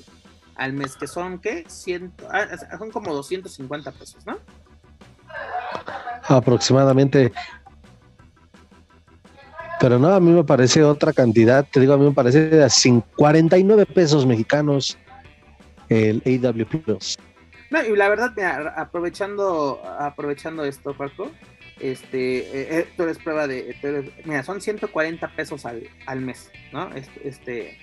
[0.56, 1.64] al mes, que son, ¿qué?
[1.68, 2.46] Ciento, ah,
[2.78, 4.38] son como 250 pesos, ¿no?
[6.28, 7.32] aproximadamente.
[9.80, 12.70] Pero no, a mí me parece otra cantidad, te digo, a mí me parece de
[12.70, 14.96] sin 49 pesos mexicanos
[15.88, 17.18] el AW Plus.
[17.70, 21.30] No, y la verdad, mira, aprovechando, aprovechando esto, Paco,
[21.80, 26.94] este, eh, eh, tú eres prueba de, mira, son 140 pesos al, al mes, ¿no?
[26.94, 27.78] Este, este,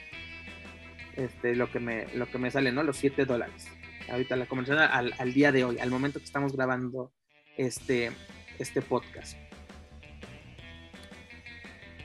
[1.16, 2.84] este, lo, que me, lo que me sale, ¿no?
[2.84, 3.68] Los 7 dólares.
[4.10, 7.12] Ahorita la conversión al, al, día de hoy, al momento que estamos grabando
[7.58, 8.12] este,
[8.60, 9.38] este podcast.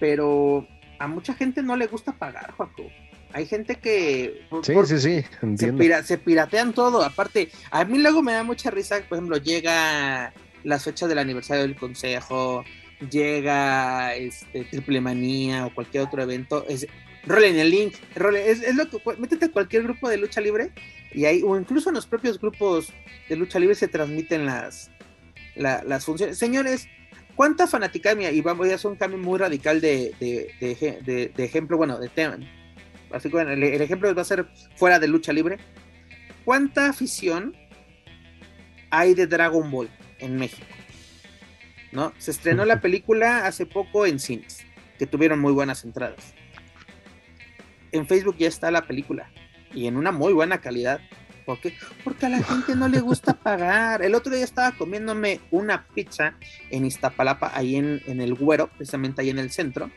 [0.05, 0.69] Pero
[0.99, 2.91] a mucha gente no le gusta pagar, Joaco.
[3.33, 5.25] Hay gente que sí, sí, sí,
[5.57, 7.03] se, se, piratean todo.
[7.03, 11.63] Aparte, a mí luego me da mucha risa, por ejemplo, llega las fechas del aniversario
[11.63, 12.65] del consejo,
[13.11, 16.87] llega este, Triple Manía o cualquier otro evento, es
[17.27, 20.71] en el link, es, es, lo que métete a cualquier grupo de lucha libre
[21.15, 22.93] y ahí, o incluso en los propios grupos
[23.31, 24.91] de lucha libre se transmiten las,
[25.57, 26.37] las funciones.
[26.37, 26.89] Señores,
[27.37, 28.31] ¿cuánta fanaticamia?
[28.33, 32.39] Y vamos a hacer un cambio muy radical de, de, de, ejemplo, bueno, de tema.
[33.11, 34.47] Así que el, el ejemplo va a ser
[34.77, 35.59] fuera de lucha libre.
[36.45, 37.57] ¿Cuánta afición
[38.91, 39.89] hay de Dragon Ball
[40.19, 40.67] en México?
[41.93, 42.13] ¿No?
[42.19, 44.65] Se estrenó la película hace poco en cines,
[44.99, 46.35] que tuvieron muy buenas entradas.
[47.93, 49.31] En Facebook ya está la película
[49.73, 51.01] y en una muy buena calidad.
[51.45, 51.77] ¿Por qué?
[52.03, 54.03] Porque a la gente no le gusta pagar.
[54.03, 56.35] El otro día estaba comiéndome una pizza
[56.71, 59.91] en Iztapalapa, ahí en, en el Güero, precisamente ahí en el centro.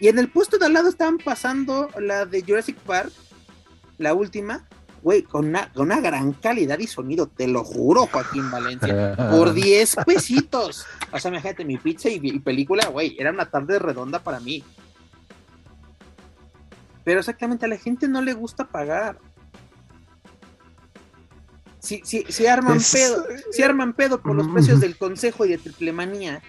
[0.00, 3.12] Y en el puesto de al lado estaban pasando la de Jurassic Park,
[3.98, 4.66] la última,
[5.02, 9.52] güey, con una, con una gran calidad y sonido, te lo juro, Joaquín Valencia, por
[9.54, 10.86] 10 pesitos.
[11.12, 14.64] O sea, imagínate, mi pizza y, y película, güey, era una tarde redonda para mí.
[17.04, 19.18] Pero exactamente a la gente no le gusta pagar.
[21.82, 25.58] Si, si, si arman pedo, si arman pedo por los precios del consejo y de
[25.58, 26.40] triplemanía,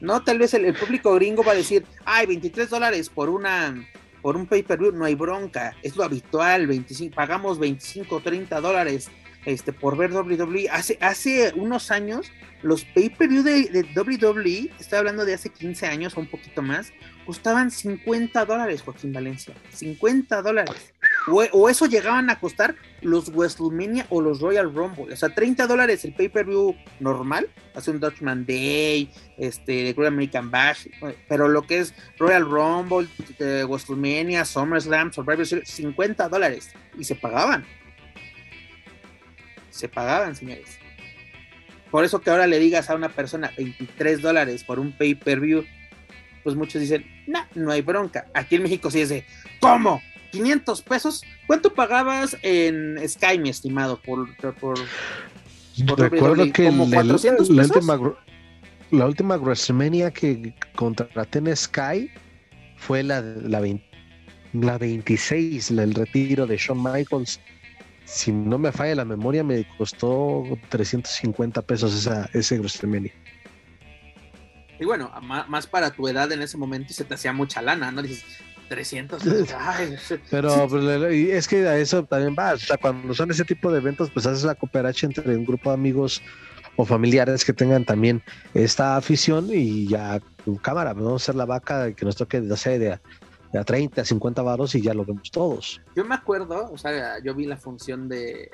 [0.00, 3.86] no, tal vez el, público gringo va a decir, ay, 23 dólares por una
[4.22, 9.10] por un pay-per-view, no hay bronca, es lo habitual, 25, pagamos 25 o 30 dólares
[9.44, 10.68] este, por ver WWE.
[10.70, 12.30] Hace, hace unos años,
[12.62, 16.92] los pay-per-view de, WWE, estoy hablando de hace 15 años o un poquito más,
[17.26, 19.54] costaban 50 dólares, Joaquín Valencia.
[19.70, 20.92] 50 dólares.
[21.28, 25.12] O, eso llegaban a costar los WrestleMania o los Royal Rumble.
[25.12, 27.48] O sea, 30 dólares el pay-per-view normal.
[27.74, 30.86] Hace un Dutchman Day, este, Great American Bash.
[31.28, 33.08] Pero lo que es Royal Rumble,
[33.38, 36.70] eh, WrestleMania, SummerSlam, Survivor Series, 50 dólares.
[36.98, 37.64] Y se pagaban.
[39.72, 40.78] Se pagaban, señores.
[41.90, 45.64] Por eso que ahora le digas a una persona 23 dólares por un pay-per-view
[46.42, 48.26] pues muchos dicen, no, no hay bronca.
[48.34, 49.24] Aquí en México sí es de,
[49.60, 50.02] ¿cómo?
[50.32, 51.22] ¿500 pesos?
[51.46, 54.00] ¿Cuánto pagabas en Sky, mi estimado?
[54.00, 54.78] Por, por,
[55.96, 58.16] Recuerdo que ¿Como 400 la, última,
[58.90, 62.10] la última WrestleMania que contraté en Sky
[62.76, 63.62] fue la, la,
[64.52, 67.40] la 26, el retiro de Shawn Michaels.
[68.04, 73.12] Si no me falla la memoria, me costó 350 pesos esa, ese WrestleMania.
[74.78, 78.02] Y bueno, más, para tu edad en ese momento se te hacía mucha lana, ¿no?
[78.02, 78.24] Dices,
[78.68, 79.22] 300.
[80.30, 82.54] pero, es que a eso también va.
[82.54, 85.70] O sea, cuando son ese tipo de eventos, pues haces la cooperación entre un grupo
[85.70, 86.22] de amigos
[86.76, 88.22] o familiares que tengan también
[88.54, 90.20] esta afición y ya
[90.62, 92.98] cámara, vamos a hacer la vaca que nos toque, no sé, de
[93.58, 95.80] a 30, a 50 varos y ya lo vemos todos.
[95.94, 98.50] Yo me acuerdo, o sea, yo vi la función de,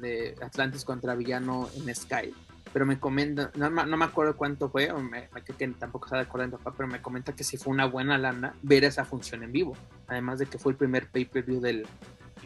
[0.00, 2.32] de Atlantis contra Villano en Sky
[2.72, 6.16] pero me comenta, no, no, me acuerdo cuánto fue, o me, creo que tampoco se
[6.16, 9.52] acordando papá, pero me comenta que sí fue una buena lana ver esa función en
[9.52, 11.86] vivo, además de que fue el primer pay-per-view del,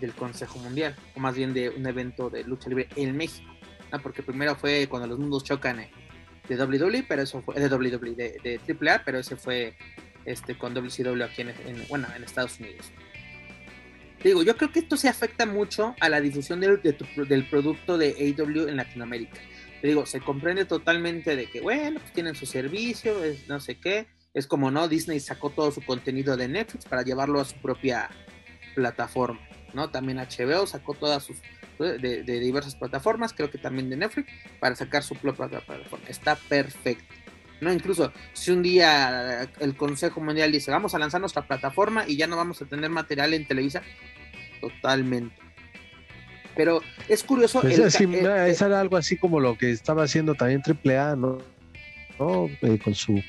[0.00, 3.50] del Consejo Mundial, o más bien de un evento de lucha libre en México,
[4.02, 5.90] porque primero fue cuando los mundos chocan eh,
[6.48, 9.76] de WWE, pero eso fue de WWE, de, de AAA, pero ese fue
[10.24, 11.54] este con WCW aquí en,
[11.88, 12.90] bueno, en Estados Unidos.
[14.22, 16.80] Digo, yo creo que esto se afecta mucho a la difusión del,
[17.50, 19.40] producto de AW en Latinoamérica
[19.84, 23.78] te digo, se comprende totalmente de que, bueno, pues tienen su servicio, es no sé
[23.78, 24.06] qué.
[24.32, 24.88] Es como, ¿no?
[24.88, 28.08] Disney sacó todo su contenido de Netflix para llevarlo a su propia
[28.74, 29.90] plataforma, ¿no?
[29.90, 31.36] También HBO sacó todas sus,
[31.78, 36.08] de, diversas plataformas, creo que también de Netflix, para sacar su propia plataforma.
[36.08, 37.04] Está perfecto.
[37.60, 37.72] ¿No?
[37.72, 42.26] Incluso si un día el Consejo Mundial dice, vamos a lanzar nuestra plataforma y ya
[42.26, 43.82] no vamos a tener material en Televisa,
[44.60, 45.34] totalmente.
[46.56, 47.60] Pero es curioso.
[47.60, 51.38] Pues es, era algo así como lo que estaba haciendo también AAA, ¿no?
[52.18, 52.48] ¿No?
[52.62, 53.20] Eh, con, su,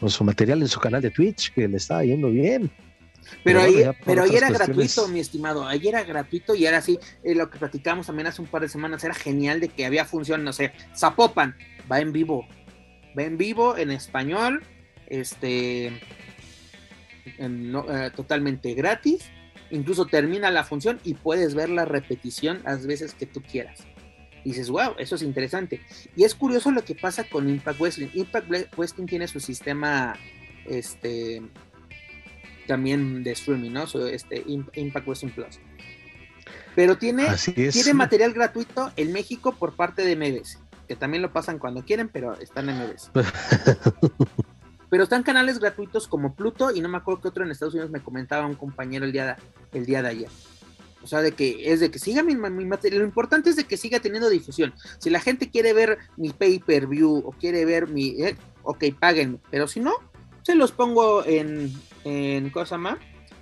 [0.00, 2.70] con su material en su canal de Twitch, que le estaba yendo bien.
[3.44, 5.66] Pero, ahí, pero ahí era gratuito, mi estimado.
[5.66, 6.98] Ahí era gratuito y era así.
[7.22, 10.04] Eh, lo que platicamos también hace un par de semanas era genial de que había
[10.04, 11.56] función, no sé, Zapopan,
[11.90, 12.46] va en vivo.
[13.16, 14.62] Va en vivo, en español,
[15.06, 15.92] este.
[17.38, 19.30] Eh, totalmente gratis
[19.72, 23.80] incluso termina la función y puedes ver la repetición las veces que tú quieras.
[24.44, 25.80] Y dices, wow, eso es interesante.
[26.16, 28.08] Y es curioso lo que pasa con Impact Wrestling.
[28.14, 30.14] Impact Wrestling tiene su sistema,
[30.66, 31.42] este,
[32.66, 33.84] también de streaming, ¿no?
[34.06, 34.44] este
[34.74, 35.60] Impact Wrestling Plus.
[36.74, 40.58] Pero tiene, tiene material gratuito en México por parte de MBS,
[40.88, 43.10] que también lo pasan cuando quieren, pero están en MBS.
[44.90, 47.90] pero están canales gratuitos como Pluto y no me acuerdo qué otro en Estados Unidos
[47.90, 50.28] me comentaba un compañero el día de, el día de ayer.
[51.02, 53.00] O sea, de que es de que siga mi, material.
[53.00, 54.72] Lo importante es de que siga teniendo difusión.
[54.98, 58.22] Si la gente quiere ver mi pay-per-view o quiere ver mi...
[58.22, 59.40] Eh, ok, paguen.
[59.50, 59.92] Pero si no,
[60.42, 61.72] se los pongo en,
[62.04, 62.98] en cosa más,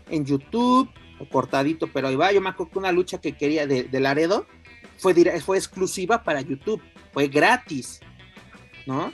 [0.08, 0.88] en YouTube,
[1.30, 2.32] cortadito, pero ahí va.
[2.32, 4.46] Yo me acuerdo que una lucha que quería de, de Laredo
[5.00, 6.82] fue, fue exclusiva para YouTube,
[7.12, 8.00] fue gratis,
[8.86, 9.12] ¿no?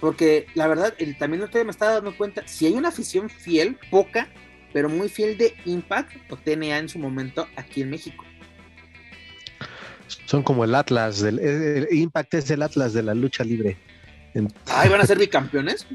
[0.00, 3.78] Porque la verdad, el, también usted me está dando cuenta, si hay una afición fiel,
[3.90, 4.28] poca,
[4.72, 8.24] pero muy fiel de Impact o TNA en su momento aquí en México.
[10.26, 13.76] Son como el Atlas, del, Impact es el Atlas de la lucha libre.
[14.66, 15.86] Ahí van a ser bicampeones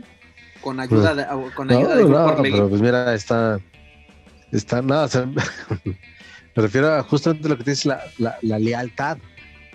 [0.62, 3.60] con ayuda de, con ayuda de no, pero pues mira, está,
[4.52, 5.08] está nada,
[6.56, 9.18] me refiero a justamente lo que dice la, la, lealtad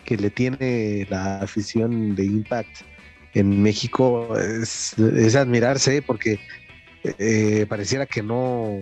[0.05, 2.83] que le tiene la afición de Impact
[3.35, 6.39] en México es, es admirarse porque
[7.19, 8.81] eh, pareciera que no,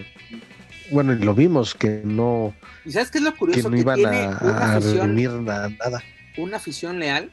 [0.91, 2.55] bueno, lo vimos, que no.
[2.85, 3.71] ¿Y sabes qué es lo curioso?
[3.71, 5.71] Que iban a, una afición, nada.
[6.37, 7.33] Una afición leal,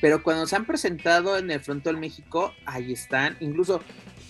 [0.00, 3.36] pero cuando se han presentado en el Frontón México, ahí están.
[3.40, 3.82] Incluso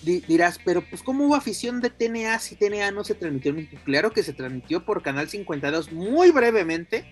[0.03, 3.81] dirás, pero pues ¿cómo hubo afición de TNA si TNA no se transmitió en México?
[3.85, 7.05] Claro que se transmitió por Canal 52 muy brevemente,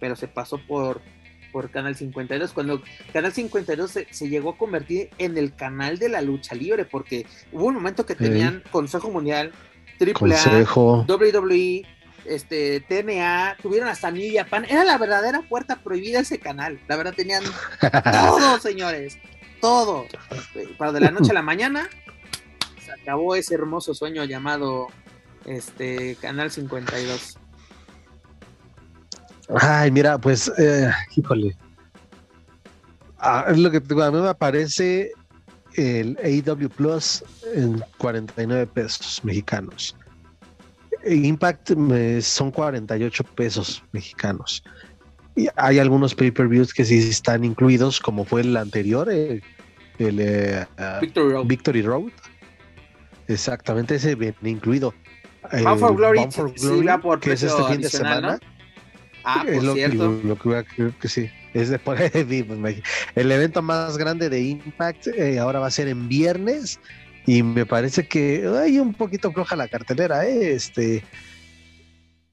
[0.00, 1.00] pero se pasó por
[1.52, 2.82] por Canal 52, cuando
[3.12, 7.66] Canal 52 se, llegó a convertir en el canal de la lucha libre, porque hubo
[7.66, 9.52] un momento que tenían Consejo Mundial,
[10.00, 11.86] AAA, WWE,
[12.24, 17.12] este, TNA, tuvieron hasta New Japan, era la verdadera puerta prohibida ese canal, la verdad
[17.14, 17.44] tenían
[18.10, 19.18] todo, señores,
[19.60, 20.06] todo.
[20.78, 22.11] Para de la noche a la mañana se
[23.02, 24.88] acabó ese hermoso sueño llamado
[25.44, 27.38] este Canal 52.
[29.60, 31.56] Ay, mira, pues, eh, híjole.
[33.18, 35.12] Ah, es lo que a mí me aparece
[35.74, 37.24] el AEW Plus
[37.54, 39.96] en 49 pesos mexicanos.
[41.04, 41.72] Impact
[42.20, 44.62] son 48 pesos mexicanos.
[45.34, 49.42] Y hay algunos pay-per-views que sí están incluidos, como fue el anterior, el,
[49.98, 50.66] eh,
[51.00, 52.10] Victory, Road.
[53.28, 54.94] Exactamente, ese viene incluido.
[55.50, 56.26] Bound for Glory,
[57.02, 58.38] por que es este fin de semana.
[59.24, 60.20] Ah, por lo, cierto.
[60.24, 61.30] Lo, que voy a creer que sí.
[61.54, 61.98] Es de por
[63.14, 66.80] El evento más grande de Impact eh, ahora va a ser en viernes.
[67.26, 70.54] Y me parece que hay un poquito floja la cartelera, ¿eh?
[70.54, 71.04] Este.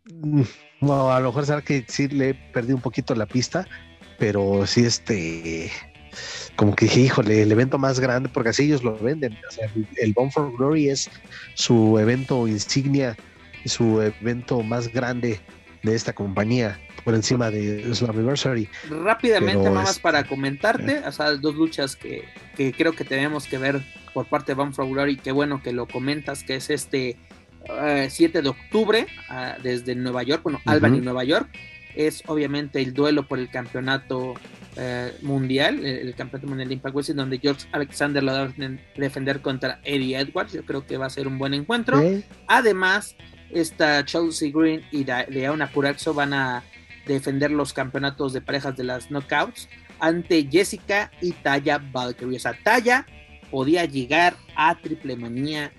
[0.05, 0.41] Mm,
[0.81, 3.67] no, a lo mejor será que sí le perdí un poquito la pista,
[4.17, 5.71] pero sí, este.
[6.55, 9.37] Como que dije, híjole, el evento más grande, porque así ellos lo venden.
[9.47, 11.09] O sea, el, el for Glory es
[11.53, 13.15] su evento insignia,
[13.65, 15.39] su evento más grande
[15.83, 18.69] de esta compañía por encima de Slammiversary.
[18.89, 22.25] Rápidamente, nada más para comentarte, o sea, dos luchas que,
[22.55, 23.81] que, creo que tenemos que ver
[24.13, 24.73] por parte de Van
[25.09, 27.17] y qué bueno que lo comentas, que es este
[28.09, 31.49] 7 eh, de octubre ah, desde Nueva York, bueno, Albany, Nueva York,
[31.95, 34.35] es obviamente el duelo por el campeonato
[34.81, 38.53] eh, mundial, el, campeonato mundial de Impact Wrestling, donde George Alexander lo va a
[38.95, 42.01] defender contra Eddie Edwards, yo creo que va a ser un buen encuentro.
[42.47, 43.13] Además,
[43.49, 46.63] esta Chelsea Green y Leona Puraxo van a
[47.05, 49.67] defender los campeonatos de parejas de las knockouts
[49.99, 52.37] ante Jessica y Taya Valkyrie.
[52.37, 53.05] O sea, Taya
[53.51, 55.73] podía llegar a triple manía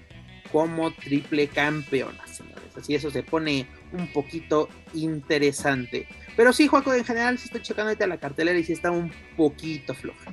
[0.53, 2.77] como triple campeona, señores.
[2.77, 6.07] Así eso se pone un poquito interesante.
[6.41, 9.13] Pero sí, Juaco, en general, si estoy checando ahorita la cartelera y si está un
[9.37, 10.33] poquito floja.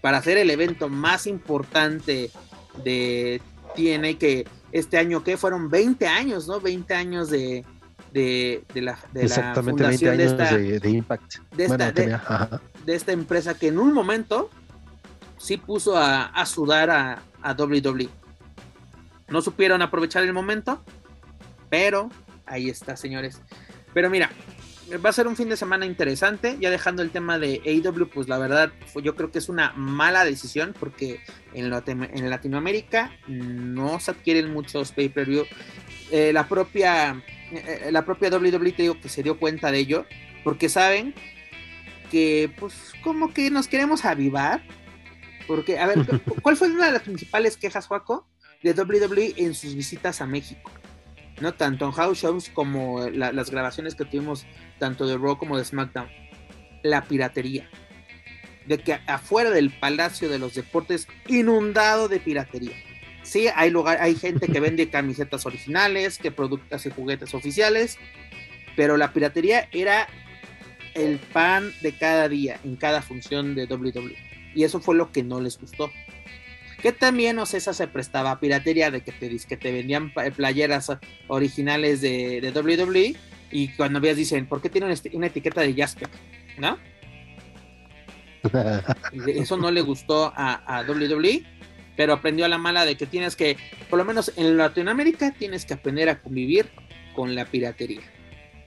[0.00, 2.30] Para hacer el evento más importante
[2.84, 3.42] de
[3.74, 6.60] TNA que este año, que fueron 20 años, ¿no?
[6.60, 7.64] 20 años de,
[8.12, 11.38] de, la, de fundación de esta, de, Impact.
[11.56, 14.50] De esta, de, esta, empresa que en un momento
[15.38, 18.08] sí puso a, sudar a, a WWE.
[19.26, 20.80] No supieron aprovechar el momento,
[21.68, 22.10] pero
[22.46, 23.40] ahí está, señores.
[23.92, 24.30] Pero mira,
[25.04, 26.56] va a ser un fin de semana interesante.
[26.60, 30.24] Ya dejando el tema de AEW, pues la verdad, yo creo que es una mala
[30.24, 31.20] decisión porque
[31.54, 35.44] en, en Latinoamérica no se adquieren muchos pay-per-view.
[36.10, 40.06] Eh, la propia eh, la propia WWE te digo que se dio cuenta de ello
[40.44, 41.14] porque saben
[42.10, 44.62] que pues como que nos queremos avivar
[45.46, 45.98] porque a ver
[46.42, 48.26] cuál fue una de las principales quejas Juaco
[48.62, 50.70] de WWE en sus visitas a México
[51.40, 54.46] no tanto en house shows como las grabaciones que tuvimos
[54.78, 56.08] tanto de Raw como de SmackDown,
[56.82, 57.68] la piratería.
[58.66, 62.76] De que afuera del Palacio de los Deportes, inundado de piratería.
[63.22, 67.98] sí, hay lugar, hay gente que vende camisetas originales, que productos y juguetes oficiales,
[68.76, 70.08] pero la piratería era
[70.94, 74.16] el pan de cada día, en cada función de WWE.
[74.54, 75.90] Y eso fue lo que no les gustó.
[76.82, 80.92] Que también Ocesa se prestaba a piratería de que te, que te vendían playeras
[81.26, 83.16] originales de, WWE
[83.50, 86.08] y cuando veas dicen, ¿por qué tiene una, etiqueta de Jasper?
[86.58, 86.78] ¿No?
[89.26, 91.42] Eso no le gustó a, a WWE,
[91.96, 93.56] pero aprendió a la mala de que tienes que,
[93.90, 96.70] por lo menos en Latinoamérica, tienes que aprender a convivir
[97.16, 98.02] con la piratería.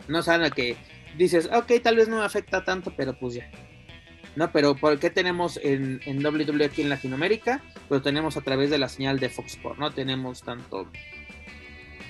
[0.09, 0.75] No saben que
[1.17, 3.49] dices, ok, tal vez no me afecta tanto, pero pues ya.
[4.35, 7.61] No, pero ¿por qué tenemos en, en WWE aquí en Latinoamérica?
[7.89, 9.91] Pues tenemos a través de la señal de Fox Sports, ¿no?
[9.91, 10.87] Tenemos tanto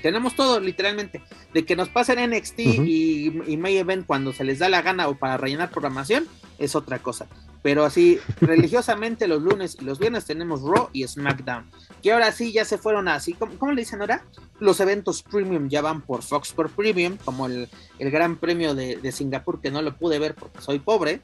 [0.01, 1.21] tenemos todo, literalmente.
[1.53, 5.07] De que nos pasen NXT y, y May Event cuando se les da la gana
[5.07, 6.27] o para rellenar programación,
[6.57, 7.27] es otra cosa.
[7.61, 11.69] Pero así, religiosamente los lunes y los viernes tenemos Raw y SmackDown.
[12.01, 14.25] Que ahora sí ya se fueron así, ¿cómo, le dicen ahora?
[14.59, 17.69] Los eventos premium ya van por Fox por Premium, como el,
[17.99, 21.21] Gran Premio de, Singapur, que no lo pude ver porque soy pobre.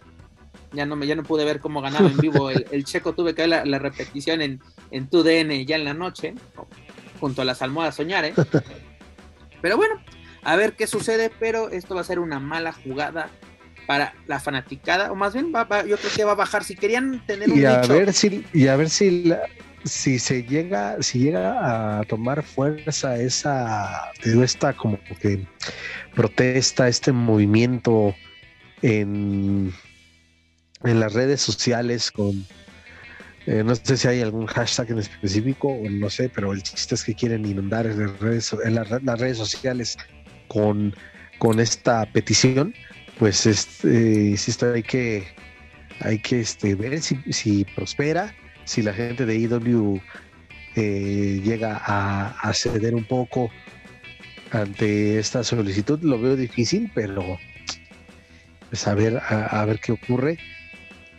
[0.73, 3.47] Ya no, me, ya no pude ver cómo ganaba en vivo el, checo, tuve que
[3.47, 4.59] ver la, repetición en,
[4.91, 6.33] en 2DN ya en la noche,
[7.19, 8.33] junto a las almohadas soñar, ¿eh?
[9.61, 9.95] Pero bueno,
[10.43, 13.29] a ver qué sucede, pero esto va a ser una mala jugada
[13.85, 16.63] para la fanaticada, o más bien va, yo creo que va a bajar.
[16.63, 19.33] Si querían tener un y a ver si y a ver si
[19.83, 25.47] si se llega si llega a tomar fuerza esa esta como que
[26.13, 28.13] protesta este movimiento
[28.81, 29.73] en
[30.83, 32.45] en las redes sociales con
[33.47, 36.95] eh, no sé si hay algún hashtag en específico, o no sé, pero el chiste
[36.95, 39.97] es que quieren inundar en las redes, en las, redes sociales
[40.49, 40.93] con,
[41.39, 42.73] con esta petición.
[43.17, 45.27] Pues este, insisto, hay que,
[46.01, 48.35] hay que este, ver si, si prospera,
[48.65, 50.01] si la gente de IW
[50.75, 53.49] eh, llega a, ceder un poco
[54.51, 56.01] ante esta solicitud.
[56.01, 57.39] Lo veo difícil, pero
[58.67, 60.37] pues a ver, a ver qué ocurre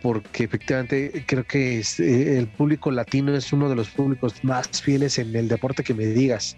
[0.03, 5.19] porque efectivamente creo que eh, el público latino es uno de los públicos más fieles
[5.19, 6.57] en el deporte que me digas.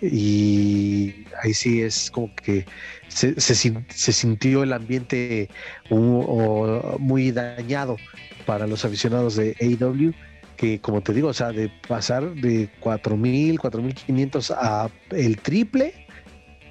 [0.00, 2.66] Y ahí sí es como que
[3.08, 5.48] se, sintió el ambiente
[5.90, 7.96] muy dañado
[8.44, 10.12] para los aficionados de AEW,
[10.56, 15.94] que como te digo, o sea, de pasar de 4.000, 4.500 a el triple,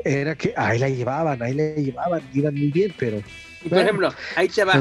[0.04, 3.22] era que ahí la llevaban, ahí la llevaban, iban muy bien, pero
[3.64, 4.74] y por ejemplo, ahí te va.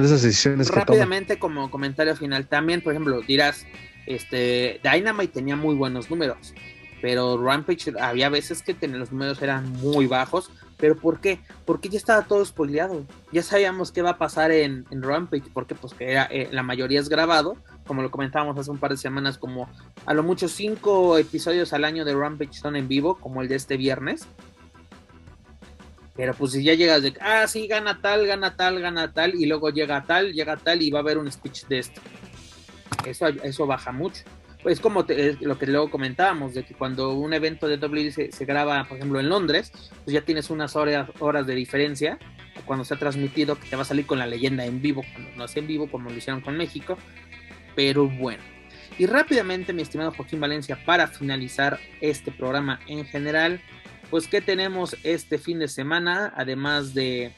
[0.70, 3.66] Rápidamente como comentario final, también, por ejemplo, dirás,
[4.06, 6.54] este, Dynamite tenía muy buenos números,
[7.00, 11.40] pero Rampage había veces que los números eran muy bajos, pero ¿por qué?
[11.66, 15.94] Porque ya estaba todo spoileado, ya sabíamos qué va a pasar en, Rampage, porque pues
[15.94, 19.36] que era, eh, la mayoría es grabado, como lo comentábamos hace un par de semanas,
[19.36, 19.68] como
[20.06, 23.56] a lo mucho cinco episodios al año de Rampage son en vivo, como el de
[23.56, 24.26] este viernes,
[26.20, 29.46] pero pues si ya llegas de, ah, sí, gana tal, gana tal, gana tal, y
[29.46, 32.02] luego llega tal, llega tal, y va a haber un speech de esto.
[33.06, 34.24] Eso, eso baja mucho.
[34.62, 35.06] Pues como
[35.40, 39.18] lo que luego comentábamos, de que cuando un evento de WWE se, graba, por ejemplo,
[39.18, 39.72] en Londres,
[40.04, 42.18] pues ya tienes unas horas, horas de diferencia,
[42.66, 45.30] cuando se ha transmitido, que te va a salir con la leyenda en vivo, cuando
[45.36, 46.98] no es en vivo, como lo hicieron con México.
[47.74, 48.42] Pero bueno.
[48.98, 53.62] Y rápidamente, mi estimado Joaquín Valencia, para finalizar este programa en general,
[54.10, 56.32] pues ¿qué tenemos este fin de semana?
[56.36, 57.32] Además de,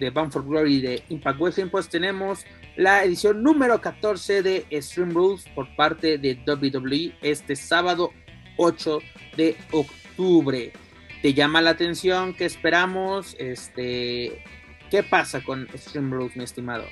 [0.00, 2.44] de Bound for Glory de Impact Wrestling, pues tenemos
[2.76, 8.12] la edición número 14 de Stream Rules por parte de WWE este sábado
[8.56, 8.98] 8
[9.36, 10.72] de octubre.
[11.22, 12.34] ¿Te llama la atención?
[12.34, 13.36] ¿Qué esperamos?
[13.38, 14.42] Este,
[14.90, 16.84] ¿Qué pasa con Stream Rules, mi estimado?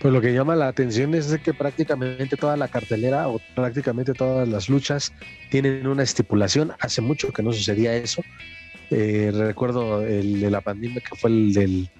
[0.00, 4.48] Pues lo que llama la atención es que prácticamente toda la cartelera o prácticamente todas
[4.48, 5.12] las luchas
[5.50, 6.72] tienen una estipulación.
[6.80, 8.22] Hace mucho que no sucedía eso.
[8.90, 11.90] Eh, recuerdo el de la pandemia que fue el del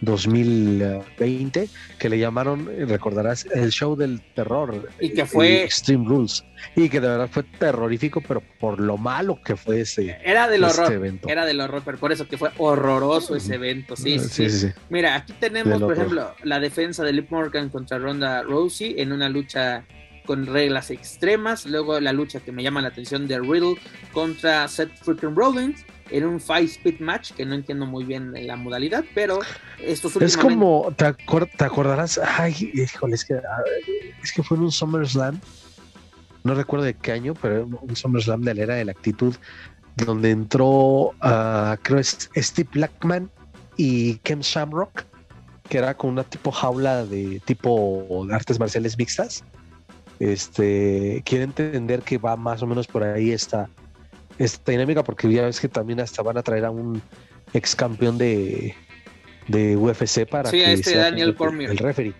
[0.00, 1.68] 2020,
[1.98, 4.88] que le llamaron, recordarás, el show del terror.
[5.00, 6.44] Y que fue Extreme Rules.
[6.76, 10.64] Y que de verdad fue terrorífico, pero por lo malo que fue ese, era del
[10.64, 11.28] horror, evento.
[11.28, 13.96] Era del horror, pero por eso que fue horroroso ese evento.
[13.96, 14.68] Sí, sí, sí.
[14.88, 19.28] Mira, aquí tenemos, por ejemplo, la defensa de Lip Morgan contra Ronda Rousey en una
[19.28, 19.84] lucha
[20.26, 21.66] con reglas extremas.
[21.66, 23.76] Luego la lucha que me llama la atención de Riddle
[24.12, 28.56] contra Seth freaking Rollins en un five speed match que no entiendo muy bien la
[28.56, 29.40] modalidad, pero
[29.78, 31.06] estos Es como, ¿te,
[31.64, 32.18] acordarás?
[32.18, 33.40] Ay, híjole, es que,
[34.22, 35.40] es que fue en un SummerSlam,
[36.44, 39.34] no recuerdo de qué año, pero un SummerSlam de la era de la actitud,
[39.96, 43.30] donde entró, uh, creo es Steve Blackman
[43.76, 45.04] y Ken Shamrock,
[45.68, 49.44] que era con una tipo jaula de tipo de artes marciales mixtas
[50.20, 53.68] este, quiere entender que va más o menos por ahí esta,
[54.44, 57.00] esta dinámica, porque ya ves que también hasta van a traer a un
[57.52, 58.74] ex campeón de,
[59.48, 61.70] de UFC para sí, que este sea Daniel el, Cormier.
[61.70, 62.14] el referee.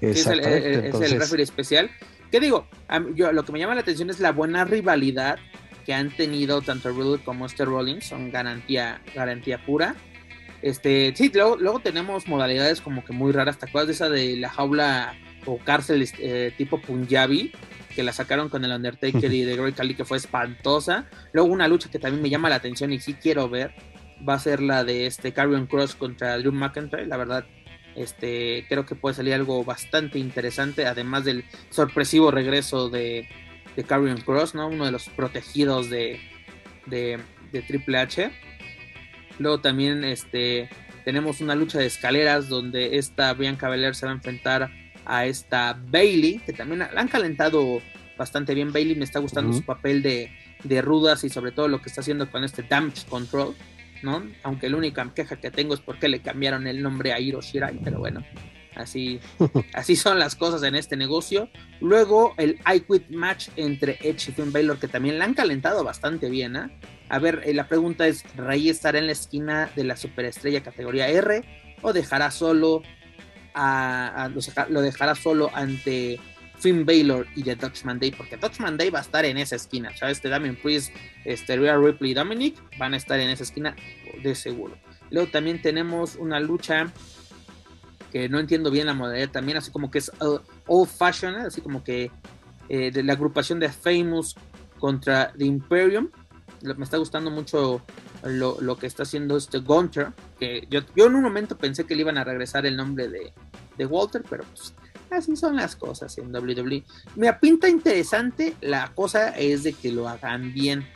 [0.00, 1.90] Es el, es el entonces- referee especial.
[2.30, 2.66] ¿Qué digo?
[3.00, 5.38] Mí- yo, lo que me llama la atención es la buena rivalidad
[5.84, 8.04] que han tenido tanto Riddle como este Rollins.
[8.06, 9.96] Son garantía, garantía pura.
[10.62, 13.58] Este, sí, luego, luego tenemos modalidades como que muy raras.
[13.58, 15.14] ¿Te acuerdas de esa de la jaula
[15.46, 17.52] o cárcel eh, tipo Punjabi?
[17.94, 21.08] Que la sacaron con el Undertaker y de Great Khali, que fue espantosa.
[21.32, 23.74] Luego una lucha que también me llama la atención y sí quiero ver.
[24.28, 27.06] Va a ser la de este Carrion Cross contra Drew McIntyre.
[27.06, 27.46] La verdad,
[27.96, 33.28] este, creo que puede salir algo bastante interesante, además del sorpresivo regreso de,
[33.76, 34.68] de Karrion Cross, ¿no?
[34.68, 36.20] Uno de los protegidos de,
[36.86, 37.18] de,
[37.52, 38.30] de Triple H.
[39.38, 40.68] Luego también este,
[41.04, 44.70] tenemos una lucha de escaleras donde esta Bianca Belair se va a enfrentar
[45.04, 47.80] a esta Bailey, que también la han calentado
[48.16, 48.72] bastante bien.
[48.72, 50.30] Bailey me está gustando su papel de,
[50.64, 53.54] de rudas y sobre todo lo que está haciendo con este Damage Control.
[54.02, 54.22] ¿no?
[54.42, 57.78] Aunque la única queja que tengo es porque le cambiaron el nombre a Hiro Shirai,
[57.82, 58.24] pero bueno,
[58.74, 59.20] así,
[59.74, 61.48] así son las cosas en este negocio.
[61.80, 65.84] Luego el I Quit match entre Edge y Finn Balor, que también la han calentado
[65.84, 66.70] bastante bien, ¿ah?
[67.08, 71.08] A ver, eh, la pregunta es, ¿Rey estará en la esquina de la superestrella categoría
[71.08, 71.42] R
[71.82, 72.82] o dejará solo
[73.54, 76.18] lo deja- lo dejará solo ante
[76.58, 78.10] Finn Balor y The Dutchman Day?
[78.10, 80.18] Porque Dutchman Day va a estar en esa esquina, ¿sabes?
[80.18, 80.92] Este Damien Priest,
[81.24, 83.74] este Rhea Ripley y Dominic van a estar en esa esquina
[84.22, 84.76] de seguro.
[85.10, 86.92] Luego también tenemos una lucha
[88.12, 91.60] que no entiendo bien la modalidad también, así como que es uh, old fashion, así
[91.60, 92.10] como que
[92.68, 94.34] eh, de la agrupación de Famous
[94.78, 96.10] contra The Imperium.
[96.62, 97.82] Me está gustando mucho
[98.24, 101.94] lo, lo que está haciendo este Gunter, que yo, yo en un momento pensé que
[101.94, 103.32] le iban a regresar el nombre de,
[103.76, 104.74] de Walter, pero pues
[105.10, 106.84] así son las cosas en WWE.
[107.16, 110.86] Me pinta interesante, la cosa es de que lo hagan bien,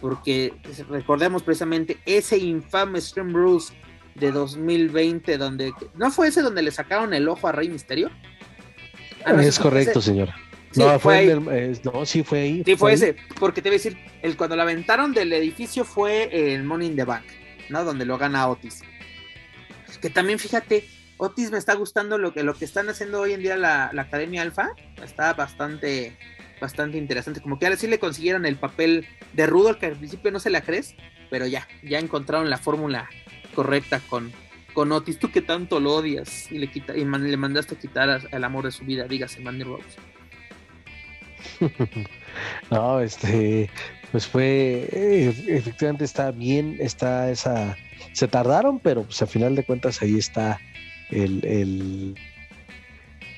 [0.00, 0.54] porque
[0.88, 3.72] recordemos precisamente ese infame Stream Rules
[4.14, 8.10] de 2020, donde no fue ese donde le sacaron el ojo a Rey Misterio.
[9.24, 10.10] Ah, no, es correcto, ese.
[10.10, 10.28] señor.
[10.74, 11.28] Sí, no, fue ahí.
[11.28, 12.62] el- eh, no, sí fue ahí.
[12.64, 16.28] Sí, fue ese, porque te voy a decir, el, cuando lo aventaron del edificio fue
[16.54, 17.24] el Money in the Bank,
[17.68, 17.84] ¿no?
[17.84, 18.82] Donde lo gana Otis.
[20.00, 20.84] Que también, fíjate,
[21.16, 24.02] Otis me está gustando lo que, lo que están haciendo hoy en día la, la
[24.02, 24.70] Academia Alfa.
[25.02, 26.16] Está bastante,
[26.60, 27.40] bastante interesante.
[27.40, 30.50] Como que ahora sí le consiguieron el papel de Rudolph, que al principio no se
[30.50, 30.94] la crees,
[31.30, 33.08] pero ya, ya encontraron la fórmula
[33.54, 34.32] correcta con,
[34.74, 35.18] con Otis.
[35.18, 38.20] Tú que tanto lo odias y le, quita, y man- le mandaste a quitar a-
[38.30, 39.84] el amor de su vida, dígase, Mandy Rose.
[42.70, 43.70] No, este,
[44.10, 47.76] pues fue, eh, efectivamente está bien, está esa,
[48.12, 50.58] se tardaron, pero pues a final de cuentas ahí está
[51.10, 52.14] el,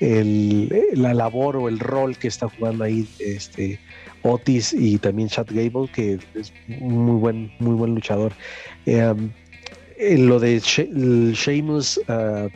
[0.01, 3.79] el, la labor o el rol que está jugando ahí este
[4.23, 8.33] Otis y también Chad Gable, que es muy buen, muy buen luchador.
[8.87, 9.15] Eh,
[10.19, 10.91] lo de She-
[11.33, 12.49] Sheamus ah,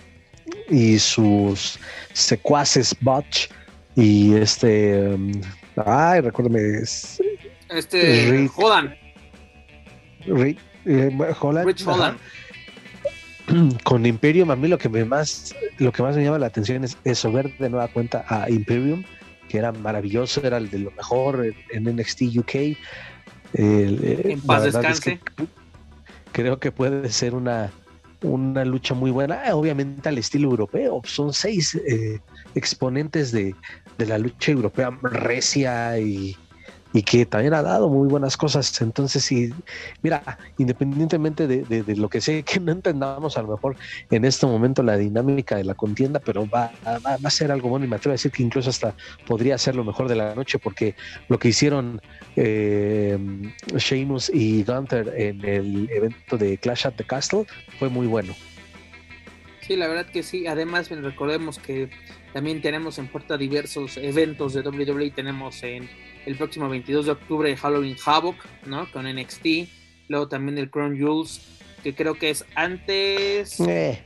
[0.68, 1.78] y sus
[2.12, 3.48] secuaces Butch
[3.96, 5.32] y este um,
[5.76, 7.20] ay recuérdame es
[7.68, 8.52] Este, Rick.
[10.26, 11.10] Rick eh,
[11.40, 11.92] Holland, Rich ajá.
[11.92, 12.18] Holland.
[13.84, 16.84] con Imperium a mí lo que me más lo que más me llama la atención
[16.84, 19.02] es eso ver de nueva cuenta a Imperium
[19.48, 22.76] que era maravilloso era el de lo mejor en, en NXT UK eh,
[23.54, 25.52] En paz verdad es que descanse.
[26.32, 27.72] creo que puede ser una
[28.22, 32.20] una lucha muy buena eh, obviamente al estilo europeo son seis eh,
[32.54, 33.54] exponentes de,
[33.98, 36.36] de la lucha europea recia y
[36.92, 38.80] y que también ha dado muy buenas cosas.
[38.80, 39.54] Entonces, sí,
[40.02, 43.76] mira, independientemente de, de- lo que sé, que no entendamos a lo mejor
[44.10, 47.68] en este momento la dinámica de la contienda, pero va, va, va a ser algo
[47.68, 50.34] bueno y me atrevo a decir que incluso hasta podría ser lo mejor de la
[50.34, 50.96] noche, porque
[51.28, 52.00] lo que hicieron
[52.34, 53.16] eh,
[53.76, 57.44] Sheamus y Gunther en el evento de Clash at the Castle
[57.78, 58.34] fue muy bueno.
[59.66, 60.46] Sí, la verdad que sí.
[60.46, 61.90] Además, recordemos que
[62.32, 65.10] también tenemos en puerta diversos eventos de WWE.
[65.10, 65.88] Tenemos en
[66.26, 68.90] el próximo 22 de octubre Halloween Havoc, ¿no?
[68.92, 69.46] Con NXT.
[70.08, 71.40] Luego también el Crown Jewels,
[71.82, 73.60] que creo que es antes.
[73.60, 74.02] Eh,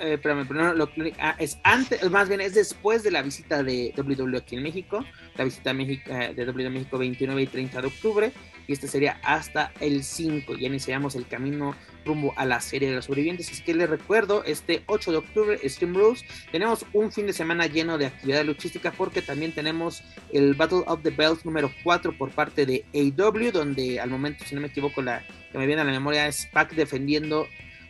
[0.00, 0.88] Eh, espérame, pero no, lo-
[1.18, 5.04] ah, es antes, más bien es después de la visita de WWE aquí en México,
[5.36, 8.32] la visita a México, eh, de WWE México 29 y 30 de octubre,
[8.68, 11.74] y este sería hasta el 5, ya iniciamos el camino
[12.08, 15.68] rumbo a la serie de los sobrevivientes, así que les recuerdo, este 8 de octubre,
[15.68, 20.02] Stream Rules, tenemos un fin de semana lleno de actividad luchística porque también tenemos
[20.32, 24.54] el Battle of the Bells número 4 por parte de AW, donde al momento, si
[24.56, 25.22] no me equivoco, la
[25.52, 27.46] que me viene a la memoria es Pac defendiendo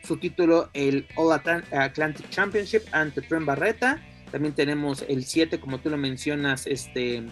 [0.07, 4.01] su título, el All Atlan- Atlantic Championship ante Trent Barreta.
[4.31, 7.25] También tenemos el 7, como tú lo mencionas, este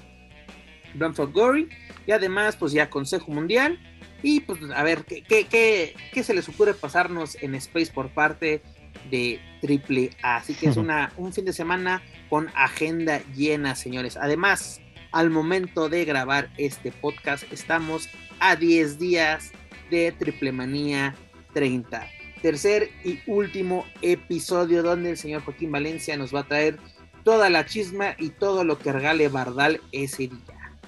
[0.94, 1.68] Bramford Gory.
[2.06, 3.78] Y además, pues ya Consejo Mundial.
[4.22, 8.62] Y pues a ver, ¿qué, qué, qué, se les ocurre pasarnos en Space por parte
[9.10, 10.36] de Triple A?
[10.36, 14.16] Así que es una, un fin de semana con agenda llena, señores.
[14.16, 14.80] Además,
[15.12, 18.08] al momento de grabar este podcast, estamos
[18.40, 19.52] a 10 días
[19.90, 21.14] de Triple Manía
[21.54, 22.06] 30.
[22.42, 26.78] Tercer y último episodio donde el señor Joaquín Valencia nos va a traer
[27.24, 30.78] toda la chisma y todo lo que regale Bardal ese día.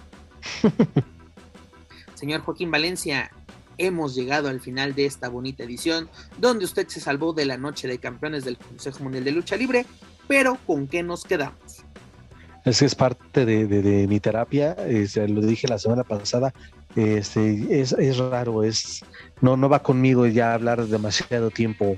[2.19, 3.31] señor Joaquín Valencia,
[3.79, 6.09] hemos llegado al final de esta bonita edición,
[6.39, 9.87] donde usted se salvó de la noche de campeones del Consejo Mundial de Lucha Libre,
[10.27, 11.85] pero ¿con qué nos quedamos?
[12.65, 14.77] Es que es parte de, mi terapia,
[15.29, 16.53] lo dije la semana pasada,
[16.97, 19.05] este, es, es, raro, es,
[19.41, 21.97] no, no va conmigo ya hablar demasiado tiempo,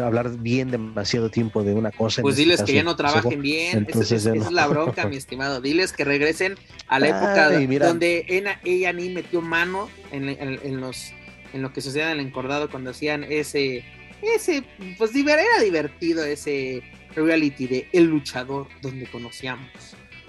[0.00, 2.22] hablar bien demasiado tiempo de una cosa.
[2.22, 6.54] Pues diles que ya no trabajen bien, es, la bronca, mi estimado, diles que regresen
[6.88, 7.50] a la época
[7.86, 8.24] donde
[8.64, 11.12] ella, ni metió mano en, los
[11.52, 13.84] en lo que sucedía en el encordado cuando hacían ese,
[14.22, 14.64] ese,
[14.96, 16.82] pues era divertido ese
[17.14, 19.68] reality de El Luchador, donde conocíamos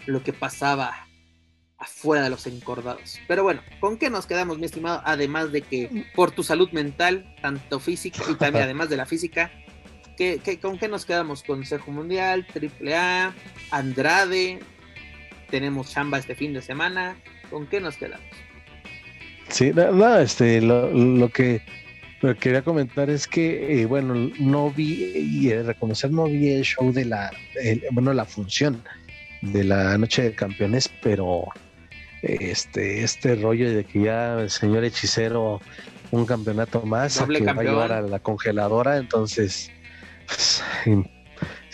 [0.06, 1.08] lo que pasaba
[1.84, 3.20] afuera de los encordados.
[3.28, 5.02] Pero bueno, ¿con qué nos quedamos, mi estimado?
[5.06, 9.52] Además de que por tu salud mental, tanto física y también además de la física,
[10.18, 11.44] ¿qué, con qué nos quedamos?
[11.44, 13.34] Consejo Mundial, AAA,
[13.72, 14.60] Andrade,
[15.50, 17.18] tenemos chamba este fin de semana,
[17.50, 18.26] ¿con qué nos quedamos?
[19.50, 21.62] Sí, nada, este, lo, que
[22.40, 27.06] quería comentar es que, eh, bueno, no vi, y reconocer, no vi el show de
[27.06, 27.30] la,
[27.92, 28.82] bueno, la función
[29.42, 31.46] de la noche de campeones, pero
[32.24, 35.62] este, este rollo de que ya el señor hechicero
[36.12, 39.72] un campeonato más que va a llevar a la congeladora, entonces
[40.28, 40.64] pues,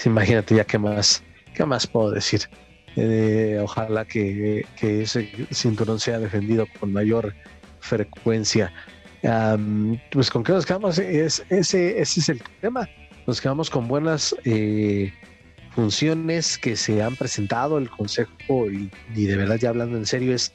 [0.06, 1.24] imagínate ya qué más,
[1.54, 2.42] qué más puedo decir.
[2.96, 7.36] Eh, ojalá que, ese cinturón sea defendido con mayor
[7.80, 8.74] frecuencia.
[10.12, 12.90] pues con qué nos quedamos, es, ese, ese es el tema.
[13.28, 15.14] Nos quedamos con buenas eh,
[15.80, 20.52] funciones que se han presentado, el Consejo, y, de verdad ya hablando en serio, es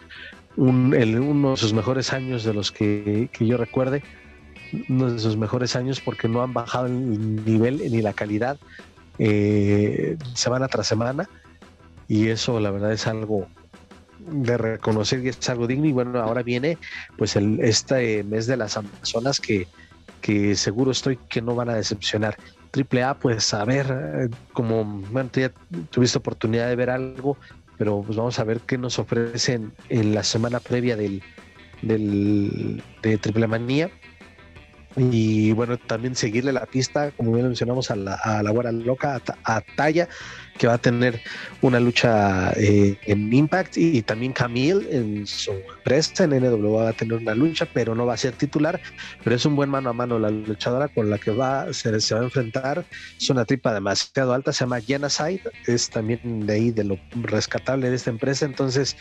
[0.54, 4.02] un, uno de sus mejores años de los que, yo recuerde,
[4.90, 8.58] uno de sus mejores años porque no han bajado el nivel ni la calidad
[9.18, 11.26] eh, semana tras semana
[12.06, 13.46] y eso la verdad es algo
[14.18, 16.76] de reconocer que es algo digno y bueno ahora viene
[17.16, 19.68] pues el, este mes de las Amazonas que,
[20.20, 22.36] que seguro estoy que no van a decepcionar
[22.74, 25.52] triple A, pues a ver, eh, como bueno, ya
[25.90, 27.38] tuviste oportunidad de ver algo,
[27.78, 31.22] pero pues vamos a ver qué nos ofrecen en la semana previa del,
[31.82, 33.92] del de Triple Manía.
[34.96, 39.20] Y bueno, también seguirle la pista, como bien mencionamos, a la, a la Guara Loca,
[39.44, 40.08] a, a Talla,
[40.58, 41.20] que va a tener
[41.62, 46.92] una lucha eh, en Impact y, también Camille en su empresa en NW va a
[46.92, 48.80] tener una lucha, pero no va a ser titular,
[49.22, 52.20] pero es un buen mano a mano la luchadora con la que va se, va
[52.20, 52.84] a enfrentar,
[53.20, 57.90] es una tripa demasiado alta, se llama Genocide, es también de ahí de lo rescatable
[57.90, 58.96] de esta empresa, entonces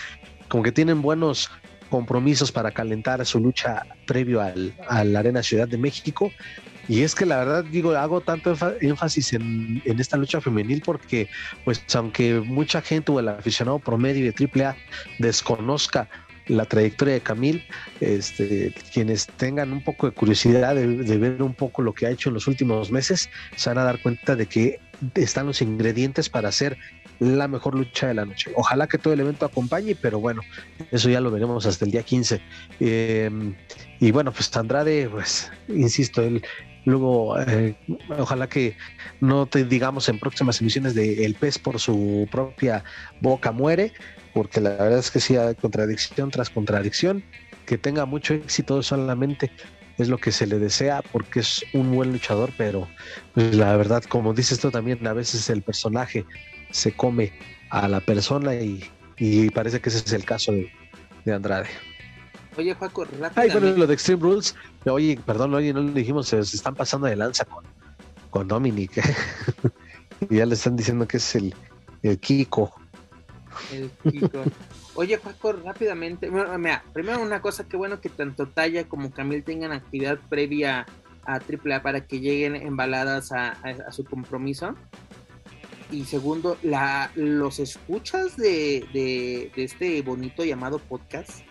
[0.48, 1.50] como que tienen buenos
[1.90, 6.32] compromisos para calentar su lucha previo al, a Arena Ciudad de México
[6.88, 11.30] y es que la verdad, digo, hago tanto énfasis en, esta lucha femenil porque,
[11.64, 14.76] pues, aunque mucha gente o el aficionado promedio de AAA
[15.20, 16.10] desconozca
[16.48, 17.64] la trayectoria de Camil,
[18.02, 22.30] este, quienes tengan un poco de curiosidad de, ver un poco lo que ha hecho
[22.30, 24.80] en los últimos meses, se van a dar cuenta de que
[25.16, 26.78] están los ingredientes para hacer
[27.20, 28.52] la mejor lucha de la noche.
[28.56, 30.42] Ojalá que todo el evento acompañe, pero bueno,
[30.92, 32.42] eso ya lo veremos hasta el día 15.
[32.82, 33.56] Em,
[34.02, 36.44] y bueno, pues Andrade, pues, insisto, él
[36.86, 37.76] Luego, eh,
[38.18, 38.76] ojalá que
[39.22, 42.84] no te digamos en próximas emisiones de El pez por su propia
[43.22, 43.94] boca muere,
[44.34, 47.24] porque la verdad es que sí hay contradicción tras contradicción.
[47.66, 49.50] Que tenga mucho éxito solamente
[49.98, 52.88] es lo que se le desea porque es un buen luchador, pero
[53.34, 56.26] pues, la verdad, como dices tú también, a veces el personaje
[56.72, 57.32] se come
[57.70, 58.90] a la persona y,
[59.52, 61.70] parece que ese es el caso de Andrade.
[62.58, 63.68] Oye, Juaco, rápidamente.
[63.68, 64.56] Ay, lo de Extreme Rules,
[64.86, 67.64] oye, perdón, oye, no le dijimos, se, están pasando de lanza con,
[68.30, 68.92] con Dominic.
[70.30, 71.54] y ya le están diciendo que es el,
[72.04, 72.74] el Kiko.
[73.72, 74.44] El Kiko.
[74.96, 76.30] Oye, Juaco, rápidamente.
[76.30, 80.86] mira, primero una cosa, que bueno que tanto Talla como Camil tengan actividad previa
[81.26, 84.76] a AAA para que lleguen embaladas a, a, su compromiso.
[85.92, 91.42] Y segundo, la, los escuchas de, de, de este bonito llamado podcast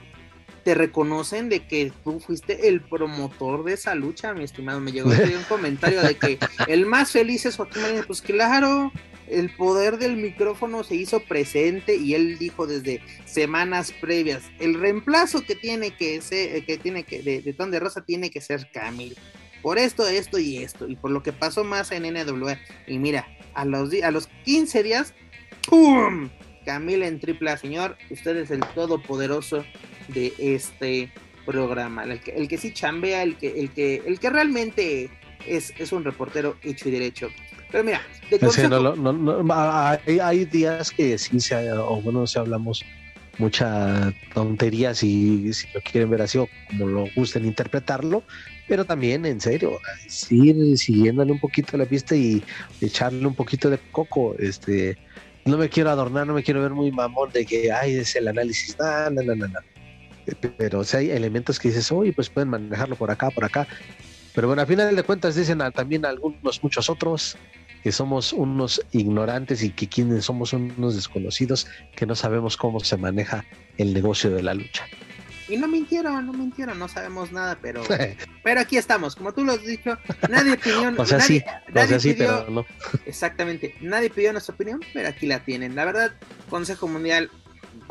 [0.64, 4.80] te reconocen de que tú fuiste el promotor de esa lucha, mi estimado.
[4.80, 8.93] Me llegó un comentario de que el más feliz es Joaquín Pues claro,
[9.28, 15.43] el poder del micrófono se hizo presente y él dijo desde semanas previas, el reemplazo
[15.43, 18.68] que tiene que ser, que tiene que, de, de Ton de Rosa tiene que ser
[18.72, 19.16] Camil.
[19.62, 22.59] Por esto, esto y esto, y por lo que pasó más en NWA.
[22.89, 25.14] Y mira, a los, a los 15 días,
[25.68, 26.30] ¡pum!
[26.64, 29.64] Camila en tripla, señor, usted es el todopoderoso
[30.09, 31.11] de este
[31.45, 35.11] programa, el que, el que sí chambea, el que, el que, el que realmente
[35.47, 37.29] es, es un reportero hecho y derecho.
[37.70, 38.69] Pero mira, de consejo...
[38.69, 42.85] no, no, hay, hay, días que sí se, o bueno, si hablamos
[43.39, 48.23] mucha tontería si, si lo quieren ver así o como lo gusten interpretarlo,
[48.69, 49.79] pero también en serio,
[50.31, 52.43] ir siguiéndole un poquito la pista y
[52.81, 54.99] echarle un poquito de coco, este,
[55.45, 58.29] no me quiero adornar, no me quiero ver muy mamón de que, ay, es el
[58.29, 59.59] análisis, no, no, no, no,
[60.57, 63.66] pero o sea, hay elementos que dices, oye, pues pueden manejarlo por acá, por acá,
[64.35, 67.36] pero bueno, a final de cuentas dicen también algunos, muchos otros,
[67.82, 71.66] que somos unos ignorantes y que quienes somos unos desconocidos
[71.97, 73.44] que no sabemos cómo se maneja
[73.77, 74.85] el negocio de la lucha.
[75.49, 77.82] Y no mintieron, no mintieron, no sabemos nada, pero,
[78.44, 79.99] pero aquí estamos, como tú lo has dicho,
[80.31, 81.44] nadie pidió, o sea, nadie, sí,
[81.74, 82.66] nadie o sea, pidió, pero no.
[83.05, 85.74] exactamente, nadie pidió nuestra opinión, pero aquí la tienen.
[85.74, 86.12] La verdad,
[86.49, 87.31] Consejo Mundial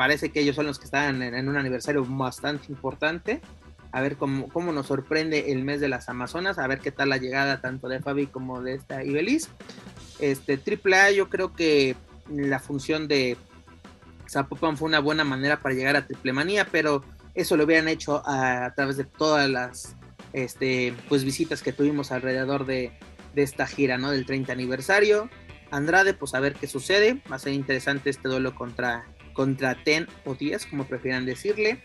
[0.01, 3.39] parece que ellos son los que están en, un aniversario bastante importante.
[3.91, 7.09] A ver cómo, cómo, nos sorprende el mes de las Amazonas, a ver qué tal
[7.09, 9.49] la llegada tanto de Fabi como de esta Ibeliz.
[10.17, 11.95] Este AAA, yo creo que
[12.31, 13.37] la función de
[14.27, 17.03] Zapopan fue una buena manera para llegar a Triple Manía, pero
[17.35, 19.95] eso lo hubieran hecho a, a través de todas las
[20.33, 22.91] este, pues, visitas que tuvimos alrededor de,
[23.35, 24.09] de, esta gira, ¿no?
[24.09, 25.29] Del 30 aniversario.
[25.69, 27.21] Andrade, pues a ver qué sucede.
[27.31, 31.81] Va a ser interesante este duelo contra, contra Ten o 10, como prefieran decirle.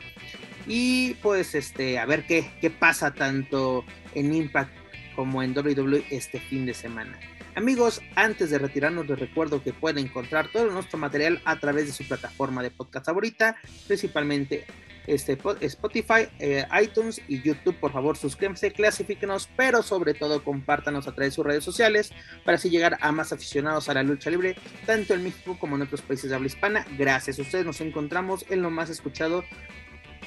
[0.66, 4.70] Y pues este, a ver qué, qué pasa tanto en Impact
[5.14, 7.18] como en WWE este fin de semana.
[7.54, 11.92] Amigos, antes de retirarnos les recuerdo que pueden encontrar todo nuestro material a través de
[11.92, 13.56] su plataforma de podcast favorita,
[13.86, 14.66] principalmente
[15.06, 17.78] este, Spotify, eh, iTunes y YouTube.
[17.78, 22.12] Por favor, suscríbanse, clasifíquenos, pero sobre todo compártanos a través de sus redes sociales
[22.44, 25.82] para así llegar a más aficionados a la lucha libre, tanto en México como en
[25.82, 26.86] otros países de habla hispana.
[26.98, 29.44] Gracias a ustedes nos encontramos en lo más escuchado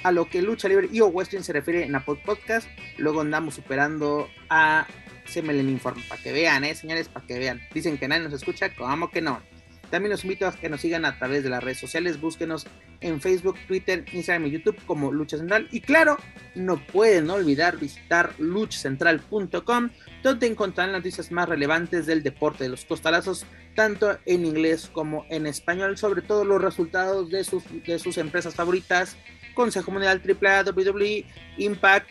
[0.03, 2.67] a lo que lucha libre y o western se refiere en Apple Podcast.
[2.97, 4.87] Luego andamos superando a
[5.25, 7.61] se me leen informe para que vean, eh, señores, para que vean.
[7.73, 9.41] Dicen que nadie nos escucha, como que no.
[9.89, 12.21] También los invito a que nos sigan a través de las redes sociales.
[12.21, 12.67] Búsquenos
[13.01, 15.67] en Facebook, Twitter, Instagram y YouTube como Lucha Central.
[15.71, 16.17] Y claro,
[16.55, 19.89] no pueden olvidar visitar luchacentral.com,
[20.23, 23.45] donde encontrarán las noticias más relevantes del deporte de los costalazos,
[23.75, 28.55] tanto en inglés como en español, sobre todo los resultados de sus, de sus empresas
[28.55, 29.17] favoritas,
[29.53, 31.25] Consejo Mundial AAA, WWE,
[31.57, 32.09] Impact,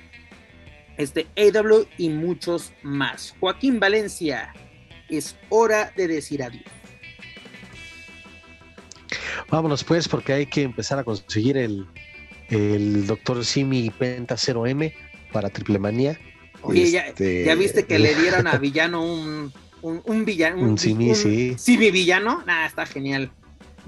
[0.97, 3.35] este AW y muchos más.
[3.41, 4.53] Joaquín Valencia,
[5.09, 6.78] es hora de decir adiós.
[9.51, 11.87] Vámonos pues, porque hay que empezar a conseguir el,
[12.49, 13.45] el Dr.
[13.45, 14.93] Simi Penta 0M
[15.33, 16.19] para Triple Manía.
[16.63, 17.45] Oye, este...
[17.45, 19.53] ya, ya, viste que le dieron a Villano un,
[19.83, 20.61] un, un villano.
[20.61, 21.55] Un, un Simi, sí.
[21.59, 22.43] Simi Villano.
[22.47, 23.31] Nah, está genial.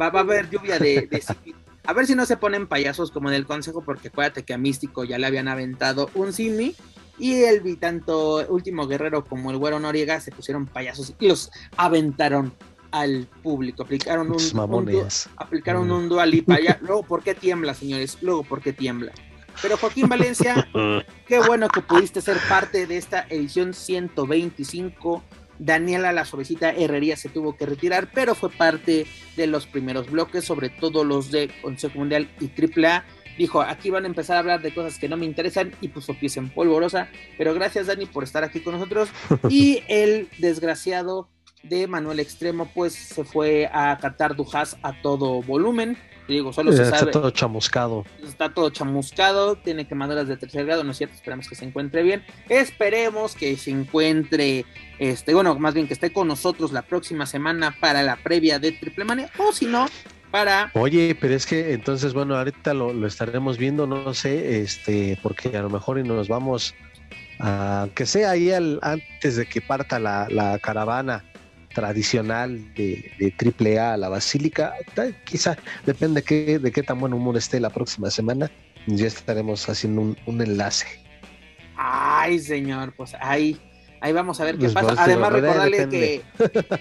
[0.00, 1.54] Va, va a haber lluvia de, de Simi.
[1.84, 4.58] A ver si no se ponen payasos como en el consejo, porque acuérdate que a
[4.58, 6.74] Místico ya le habían aventado un Simi.
[7.18, 12.54] Y el tanto Último Guerrero como el Güero Noriega se pusieron payasos y los aventaron
[12.92, 13.82] al público.
[13.82, 15.92] Aplicaron un, un aplicaron mm.
[15.92, 16.60] un dualipa.
[16.60, 18.18] Ya, luego, ¿por qué tiembla, señores?
[18.20, 19.12] Luego, ¿por qué tiembla?
[19.62, 20.68] Pero Joaquín Valencia,
[21.26, 25.22] qué bueno que pudiste ser parte de esta edición 125.
[25.58, 29.06] Daniela la suavecita Herrería se tuvo que retirar, pero fue parte
[29.36, 33.04] de los primeros bloques, sobre todo los de Consejo Mundial y AAA.
[33.36, 36.14] Dijo, aquí van a empezar a hablar de cosas que no me interesan y puso
[36.14, 37.08] pies en polvorosa.
[37.36, 39.10] Pero gracias, Dani, por estar aquí con nosotros.
[39.50, 41.28] Y el desgraciado
[41.62, 45.96] de Manuel Extremo, pues se fue a Qatar Dujas a todo volumen.
[46.28, 47.10] Digo, solo se está sabe.
[47.10, 48.04] todo chamuscado.
[48.22, 51.16] Está todo chamuscado, tiene quemaduras de tercer grado, ¿no es cierto?
[51.16, 52.24] Esperemos que se encuentre bien.
[52.48, 54.64] Esperemos que se encuentre,
[55.00, 58.70] este, bueno, más bien que esté con nosotros la próxima semana para la previa de
[58.70, 59.86] Triple Mania, o si no,
[60.30, 60.70] para.
[60.74, 65.56] Oye, pero es que entonces, bueno, ahorita lo, lo estaremos viendo, no sé, este, porque
[65.56, 66.76] a lo mejor y nos vamos
[67.40, 71.24] a que sea ahí al, antes de que parta la, la caravana
[71.74, 74.74] tradicional de, de AAA a la Basílica.
[75.24, 75.56] Quizá
[75.86, 78.50] depende que, de qué tan buen humor esté la próxima semana.
[78.86, 80.86] Ya estaremos haciendo un, un enlace.
[81.76, 83.58] Ay, señor, pues ahí,
[84.00, 85.02] ahí vamos a ver qué pues pasa.
[85.02, 86.22] Además, recordarle que,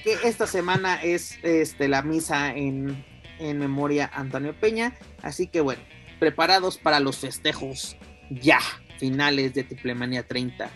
[0.04, 3.06] que, esta semana es este, la misa en,
[3.40, 4.96] en memoria a Antonio Peña.
[5.22, 5.82] Así que bueno,
[6.20, 7.98] preparados para los festejos
[8.30, 8.60] ya,
[8.98, 10.70] finales de Triple Manía 30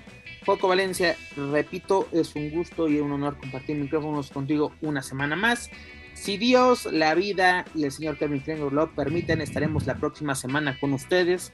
[0.43, 5.69] Foco Valencia, repito, es un gusto y un honor compartir micrófonos contigo una semana más.
[6.13, 10.77] Si Dios, la vida y el señor Kevin Klingo lo permiten, estaremos la próxima semana
[10.79, 11.51] con ustedes.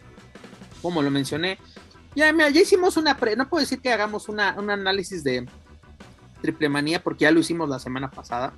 [0.82, 1.57] Como lo mencioné,
[2.16, 5.45] ya, ya hicimos una pre, no puedo decir que hagamos una, un análisis de
[6.41, 8.53] triple manía porque ya lo hicimos la semana pasada.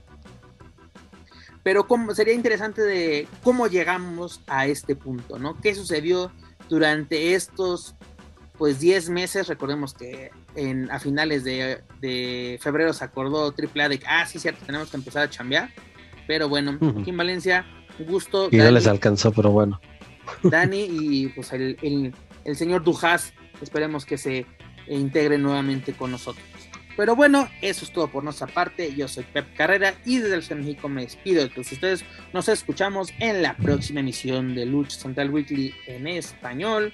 [1.64, 5.60] Pero como, sería interesante de cómo llegamos a este punto, ¿no?
[5.62, 6.32] ¿Qué sucedió
[6.70, 7.96] durante estos
[8.62, 14.06] pues 10 meses, recordemos que en, a finales de, febrero se acordó AAA de que,
[14.06, 15.72] ah, sí, cierto, tenemos que empezar a chambear.
[16.28, 17.66] Pero bueno, aquí en Valencia,
[17.98, 18.50] un gusto.
[18.52, 19.82] Y no les alcanzó, pero bueno.
[20.44, 22.14] Dani y pues el,
[22.46, 23.34] el, señor Dujas,
[23.64, 24.46] esperemos que se
[24.88, 26.46] integre nuevamente con nosotros.
[26.96, 28.94] Pero bueno, eso es todo por nuestra parte.
[28.94, 32.06] Yo soy Pep Carrera y desde el de México me despido de todos ustedes.
[32.32, 36.94] Nos escuchamos en la próxima emisión de Lucha Central Weekly en español.